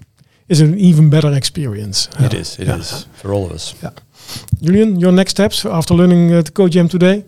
is 0.48 0.62
an 0.62 0.80
even 0.80 1.10
better 1.10 1.34
experience. 1.34 2.08
It 2.18 2.32
Yeah. 2.32 2.40
is, 2.40 2.60
it 2.60 2.70
is 2.70 2.92
Yeah. 2.92 3.14
for 3.22 3.34
all 3.34 3.46
of 3.48 3.52
us. 3.52 3.76
Yeah. 3.84 3.90
Julian, 4.62 4.98
your 5.02 5.12
next 5.12 5.32
steps 5.32 5.66
after 5.66 5.94
learning 5.94 6.34
uh, 6.34 6.44
the 6.44 6.52
Code 6.52 6.72
Jam 6.72 6.88
today? 6.88 7.26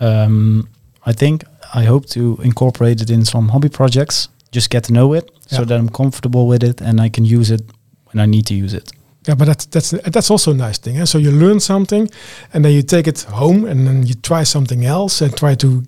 Um, 0.00 0.68
I 1.06 1.12
think 1.12 1.44
I 1.74 1.84
hope 1.84 2.06
to 2.10 2.38
incorporate 2.42 3.00
it 3.00 3.10
in 3.10 3.24
some 3.24 3.48
hobby 3.48 3.68
projects. 3.68 4.28
Just 4.52 4.70
get 4.70 4.84
to 4.84 4.92
know 4.92 5.14
it 5.14 5.30
so 5.46 5.64
that 5.64 5.78
I'm 5.78 5.88
comfortable 5.88 6.46
with 6.46 6.62
it 6.62 6.80
and 6.80 7.00
I 7.00 7.08
can 7.08 7.24
use 7.24 7.50
it 7.50 7.62
when 8.06 8.22
I 8.22 8.26
need 8.26 8.46
to 8.46 8.54
use 8.54 8.72
it. 8.72 8.92
Yeah, 9.26 9.34
but 9.36 9.46
that's 9.46 9.66
that's 9.66 9.90
that's 9.90 10.30
also 10.30 10.50
a 10.50 10.54
nice 10.54 10.78
thing. 10.78 10.98
Eh? 10.98 11.06
So 11.06 11.18
you 11.18 11.30
learn 11.30 11.60
something, 11.60 12.10
and 12.52 12.64
then 12.64 12.72
you 12.72 12.82
take 12.82 13.06
it 13.06 13.22
home, 13.22 13.64
and 13.64 13.86
then 13.86 14.06
you 14.06 14.14
try 14.14 14.44
something 14.44 14.84
else, 14.84 15.24
and 15.24 15.34
try 15.34 15.54
to 15.56 15.82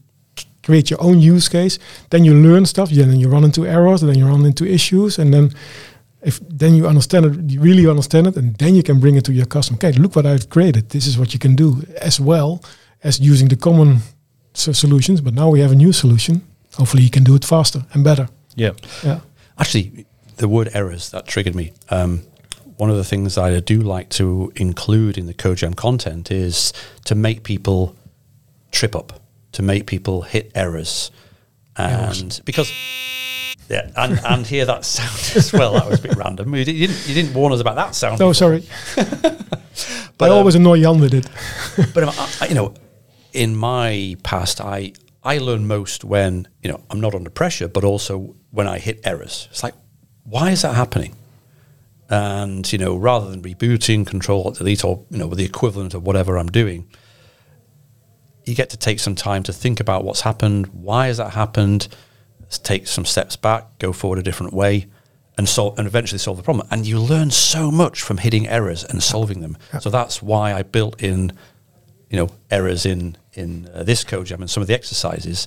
create 0.63 0.91
your 0.91 1.03
own 1.03 1.21
use 1.21 1.49
case. 1.49 1.79
Then 2.09 2.25
you 2.25 2.35
learn 2.35 2.65
stuff. 2.67 2.91
Yeah, 2.91 3.07
then 3.07 3.21
you 3.21 3.29
run 3.29 3.45
into 3.45 3.67
errors, 3.67 4.03
and 4.03 4.11
then 4.11 4.19
you 4.19 4.27
run 4.27 4.47
into 4.47 4.65
issues, 4.65 5.19
and 5.19 5.33
then 5.33 5.51
if 6.23 6.41
then 6.59 6.75
you 6.75 6.89
understand 6.89 7.27
it, 7.27 7.53
you 7.53 7.61
really 7.61 7.87
understand 7.87 8.27
it, 8.27 8.37
and 8.37 8.57
then 8.57 8.75
you 8.75 8.83
can 8.83 9.01
bring 9.01 9.17
it 9.17 9.25
to 9.25 9.33
your 9.33 9.47
customer. 9.47 9.77
Okay, 9.77 9.93
look 9.93 10.17
what 10.17 10.25
I've 10.25 10.49
created. 10.49 10.89
This 10.89 11.07
is 11.07 11.19
what 11.19 11.33
you 11.33 11.39
can 11.39 11.55
do, 11.57 11.83
as 12.01 12.19
well 12.19 12.61
as 13.03 13.21
using 13.21 13.49
the 13.49 13.57
common 13.57 14.01
solutions. 14.57 15.21
But 15.21 15.35
now 15.35 15.49
we 15.51 15.61
have 15.61 15.73
a 15.73 15.77
new 15.77 15.93
solution. 15.93 16.43
Hopefully, 16.75 17.03
you 17.03 17.11
can 17.11 17.25
do 17.25 17.35
it 17.35 17.45
faster 17.45 17.85
and 17.93 18.03
better. 18.05 18.29
Yeah. 18.55 18.73
Yeah. 19.05 19.21
Actually, 19.59 20.07
the 20.37 20.49
word 20.49 20.69
errors 20.75 21.11
that 21.11 21.27
triggered 21.27 21.55
me. 21.55 21.73
Um, 21.91 22.23
one 22.77 22.91
of 22.91 22.97
the 22.97 23.05
things 23.05 23.39
I 23.39 23.59
do 23.61 23.81
like 23.81 24.11
to 24.11 24.53
include 24.57 25.17
in 25.17 25.27
the 25.27 25.33
CodeJam 25.35 25.77
content 25.77 26.31
is 26.31 26.73
to 27.07 27.15
make 27.15 27.43
people 27.43 27.97
trip 28.71 28.95
up, 28.95 29.21
to 29.53 29.63
make 29.63 29.87
people 29.87 30.23
hit 30.23 30.53
errors, 30.55 31.11
and 31.77 32.39
because 32.45 32.71
yeah, 33.71 33.91
and 33.97 34.21
and 34.27 34.47
hear 34.47 34.67
that 34.67 34.85
sound 34.97 35.37
as 35.37 35.53
well. 35.55 35.73
That 35.73 35.89
was 35.89 36.01
a 36.01 36.03
bit 36.03 36.17
random. 36.17 36.55
You 36.55 36.65
didn't 36.67 37.09
you 37.09 37.15
didn't 37.15 37.33
warn 37.33 37.53
us 37.55 37.61
about 37.61 37.77
that 37.77 37.95
sound. 37.95 38.19
No, 38.19 38.31
before. 38.31 38.35
sorry. 38.35 38.65
But, 40.19 40.31
I 40.31 40.33
um, 40.33 40.39
always 40.39 40.55
annoy 40.55 40.81
Jan 40.81 40.99
with 40.99 41.13
it. 41.13 41.29
but 41.93 42.05
um, 42.05 42.15
I- 42.41 42.47
you 42.47 42.55
know, 42.55 42.73
in 43.37 43.55
my 43.57 44.17
past, 44.23 44.61
I 44.61 44.93
I 45.23 45.39
learn 45.39 45.67
most 45.67 46.05
when 46.05 46.49
you 46.63 46.71
know 46.71 46.81
I'm 46.91 47.01
not 47.01 47.15
under 47.15 47.31
pressure, 47.31 47.69
but 47.69 47.85
also 47.85 48.37
when 48.51 48.67
I 48.67 48.79
hit 48.79 49.01
errors. 49.05 49.49
It's 49.51 49.63
like, 49.63 49.75
why 50.25 50.51
is 50.51 50.63
that 50.63 50.75
happening? 50.75 51.15
And 52.09 52.71
you 52.73 52.79
know, 52.79 52.97
rather 52.97 53.29
than 53.31 53.43
rebooting, 53.43 54.07
control 54.07 54.53
delete, 54.53 54.85
or 54.85 55.05
you 55.11 55.19
know, 55.19 55.29
the 55.29 55.45
equivalent 55.45 55.95
of 55.95 56.05
whatever 56.05 56.39
I'm 56.39 56.49
doing, 56.49 56.89
you 58.45 58.55
get 58.55 58.71
to 58.71 58.77
take 58.77 59.01
some 59.01 59.17
time 59.17 59.43
to 59.45 59.53
think 59.53 59.81
about 59.81 60.05
what's 60.05 60.21
happened. 60.21 60.69
Why 60.69 61.09
has 61.09 61.17
that 61.17 61.33
happened? 61.33 61.89
Let's 62.41 62.59
take 62.59 62.87
some 62.87 63.05
steps 63.05 63.35
back, 63.35 63.79
go 63.81 63.93
forward 63.93 64.21
a 64.21 64.23
different 64.23 64.53
way, 64.53 64.87
and 65.37 65.49
solve 65.49 65.77
and 65.77 65.89
eventually 65.89 66.21
solve 66.21 66.37
the 66.37 66.45
problem. 66.45 66.69
And 66.71 66.87
you 66.87 67.01
learn 67.01 67.33
so 67.33 67.73
much 67.73 68.01
from 68.01 68.19
hitting 68.19 68.47
errors 68.47 68.85
and 68.85 69.03
solving 69.03 69.41
them. 69.41 69.59
So 69.81 69.91
that's 69.91 70.23
why 70.23 70.55
I 70.55 70.63
built 70.63 71.03
in, 71.03 71.33
you 72.11 72.17
know, 72.19 72.29
errors 72.51 72.87
in 72.87 73.17
in 73.35 73.69
uh, 73.75 73.83
this 73.83 74.05
code 74.05 74.27
jam 74.27 74.41
and 74.41 74.51
some 74.51 74.63
of 74.63 74.67
the 74.67 74.75
exercises 74.75 75.47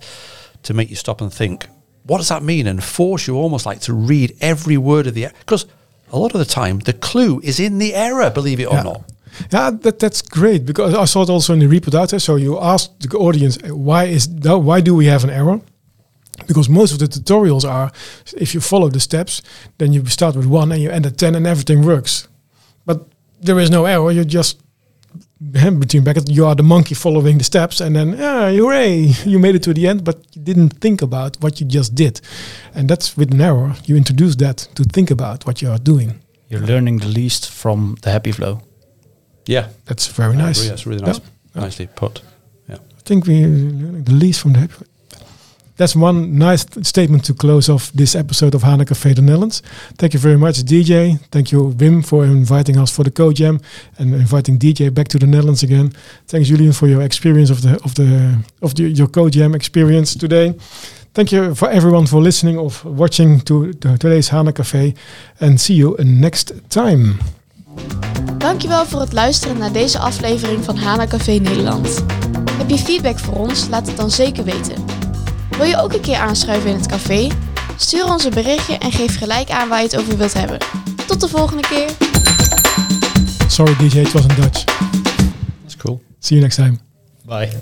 to 0.63 0.73
make 0.73 0.89
you 0.89 0.95
stop 0.95 1.21
and 1.21 1.33
think, 1.33 1.67
what 2.05 2.17
does 2.17 2.27
that 2.29 2.43
mean? 2.43 2.67
And 2.67 2.83
force 2.83 3.27
you 3.27 3.35
almost 3.37 3.65
like 3.65 3.79
to 3.81 3.93
read 3.93 4.35
every 4.41 4.77
word 4.77 5.07
of 5.07 5.13
the 5.13 5.27
because 5.39 5.65
a 6.11 6.17
lot 6.17 6.33
of 6.33 6.39
the 6.39 6.45
time 6.45 6.79
the 6.79 6.93
clue 6.93 7.39
is 7.43 7.59
in 7.59 7.77
the 7.77 7.93
error, 7.93 8.29
believe 8.29 8.59
it 8.59 8.65
or 8.65 8.75
Yeah. 8.75 8.83
not. 8.83 9.01
Yeah, 9.51 9.71
that 9.83 9.99
that's 9.99 10.21
great 10.21 10.65
because 10.65 10.93
I 10.93 11.05
saw 11.05 11.21
it 11.23 11.29
also 11.29 11.53
in 11.53 11.59
the 11.59 11.67
report 11.67 12.09
there. 12.09 12.19
So 12.19 12.35
you 12.35 12.59
ask 12.59 12.89
the 12.99 13.17
audience 13.17 13.57
uh, 13.63 13.75
why 13.75 14.05
is 14.05 14.27
why 14.27 14.81
do 14.81 14.93
we 14.95 15.05
have 15.05 15.23
an 15.23 15.29
error? 15.29 15.61
Because 16.47 16.69
most 16.69 16.91
of 16.93 16.99
the 16.99 17.05
tutorials 17.07 17.63
are 17.63 17.91
if 18.37 18.53
you 18.53 18.61
follow 18.61 18.89
the 18.89 18.99
steps, 18.99 19.41
then 19.77 19.93
you 19.93 20.05
start 20.07 20.35
with 20.35 20.45
one 20.45 20.71
and 20.73 20.81
you 20.81 20.89
end 20.89 21.05
at 21.05 21.17
ten 21.17 21.35
and 21.35 21.45
everything 21.47 21.85
works. 21.85 22.27
But 22.85 22.97
there 23.41 23.59
is 23.61 23.69
no 23.69 23.85
error. 23.85 24.11
You 24.11 24.25
just 24.25 24.57
between 25.41 26.03
brackets, 26.03 26.29
you 26.29 26.45
are 26.45 26.55
the 26.55 26.63
monkey 26.63 26.95
following 26.95 27.37
the 27.37 27.43
steps, 27.43 27.79
and 27.81 27.95
then 27.95 28.15
ah, 28.19 28.49
hooray, 28.51 28.97
you 29.25 29.39
made 29.39 29.55
it 29.55 29.63
to 29.63 29.73
the 29.73 29.87
end, 29.87 30.03
but 30.03 30.17
you 30.35 30.41
didn't 30.41 30.69
think 30.81 31.01
about 31.01 31.37
what 31.41 31.59
you 31.61 31.65
just 31.67 31.95
did, 31.95 32.19
and 32.75 32.89
that's 32.89 33.15
with 33.17 33.31
an 33.33 33.41
error. 33.41 33.75
You 33.85 33.95
introduce 33.95 34.35
that 34.37 34.57
to 34.75 34.83
think 34.83 35.11
about 35.11 35.45
what 35.45 35.61
you 35.61 35.69
are 35.71 35.79
doing. 35.79 36.19
You're 36.49 36.61
learning 36.67 36.97
the 36.99 37.07
least 37.07 37.49
from 37.51 37.95
the 38.01 38.09
happy 38.11 38.31
flow. 38.31 38.61
Yeah, 39.45 39.69
That's 39.85 40.07
very 40.07 40.33
I 40.35 40.37
nice. 40.47 40.59
agree. 40.59 40.69
That's 40.69 40.85
really 40.85 41.05
Yeah. 41.05 41.19
nicely 41.55 41.87
put. 41.95 42.21
Yeah. 42.67 42.75
I 42.75 43.01
think 43.05 43.25
we're 43.25 43.47
learning 43.47 44.03
the 44.03 44.13
least 44.13 44.41
from 44.41 44.53
the 44.53 44.59
happy. 44.59 44.85
That's 45.79 45.95
one 45.95 46.37
nice 46.37 46.65
statement 46.81 47.23
to 47.23 47.33
close 47.33 47.69
off 47.69 47.89
this 47.93 48.13
episode 48.13 48.53
of 48.53 48.63
Hana 48.63 48.83
Café 48.83 49.15
the 49.15 49.21
Netherlands. 49.21 49.61
Thank 49.97 50.13
you 50.13 50.19
very 50.19 50.37
much, 50.37 50.57
DJ. 50.65 51.17
Thank 51.31 51.53
you, 51.53 51.73
Wim, 51.77 52.05
for 52.05 52.25
inviting 52.25 52.77
us 52.77 52.91
for 52.91 53.05
the 53.05 53.11
Code 53.11 53.37
Jam 53.37 53.61
and 53.97 54.13
inviting 54.13 54.59
DJ 54.59 54.93
back 54.93 55.07
to 55.07 55.17
the 55.17 55.25
Netherlands 55.25 55.63
again. 55.63 55.93
Thanks, 56.27 56.49
Julian, 56.49 56.73
for 56.73 56.87
your 56.89 57.01
experience 57.01 57.49
of 57.49 57.61
the 57.61 57.79
of 57.85 57.93
the 57.95 58.39
of 58.61 58.73
the, 58.75 58.89
your 58.89 59.07
Code 59.07 59.31
Jam 59.31 59.55
experience 59.55 60.15
today. 60.15 60.53
Thank 61.13 61.31
you 61.31 61.55
for 61.55 61.69
everyone 61.69 62.07
for 62.07 62.21
listening 62.21 62.57
or 62.57 62.71
watching 62.83 63.39
to, 63.45 63.71
to 63.71 63.97
today's 63.97 64.27
Hana 64.27 64.51
Café, 64.51 64.93
and 65.39 65.61
see 65.61 65.75
you 65.75 65.95
next 66.03 66.51
time. 66.67 67.15
Dankjewel 68.37 68.85
voor 68.85 68.99
het 68.99 69.13
luisteren 69.13 69.57
naar 69.57 69.71
deze 69.71 69.99
aflevering 69.99 70.63
van 70.63 70.77
Hana 70.77 71.07
Café 71.07 71.31
Nederland. 71.31 72.03
Heb 72.51 72.69
je 72.69 72.77
feedback 72.77 73.19
voor 73.19 73.35
ons? 73.35 73.67
Laat 73.69 73.87
het 73.87 73.97
dan 73.97 74.11
zeker 74.11 74.43
weten. 74.43 74.98
Wil 75.59 75.67
je 75.67 75.77
ook 75.77 75.93
een 75.93 76.01
keer 76.01 76.17
aanschuiven 76.17 76.69
in 76.69 76.75
het 76.75 76.87
café? 76.87 77.27
Stuur 77.77 78.05
ons 78.05 78.23
een 78.23 78.33
berichtje 78.33 78.77
en 78.77 78.91
geef 78.91 79.17
gelijk 79.17 79.49
aan 79.49 79.69
waar 79.69 79.77
je 79.77 79.83
het 79.83 79.97
over 79.97 80.17
wilt 80.17 80.33
hebben. 80.33 80.57
Tot 81.07 81.21
de 81.21 81.27
volgende 81.27 81.61
keer! 81.61 81.89
Sorry, 83.47 83.75
DJ, 83.75 83.99
it 83.99 84.11
wasn't 84.11 84.35
Dutch. 84.35 84.63
That's 85.61 85.77
cool. 85.77 86.01
See 86.19 86.37
you 86.37 86.41
next 86.41 86.55
time. 86.55 86.79
Bye. 87.25 87.49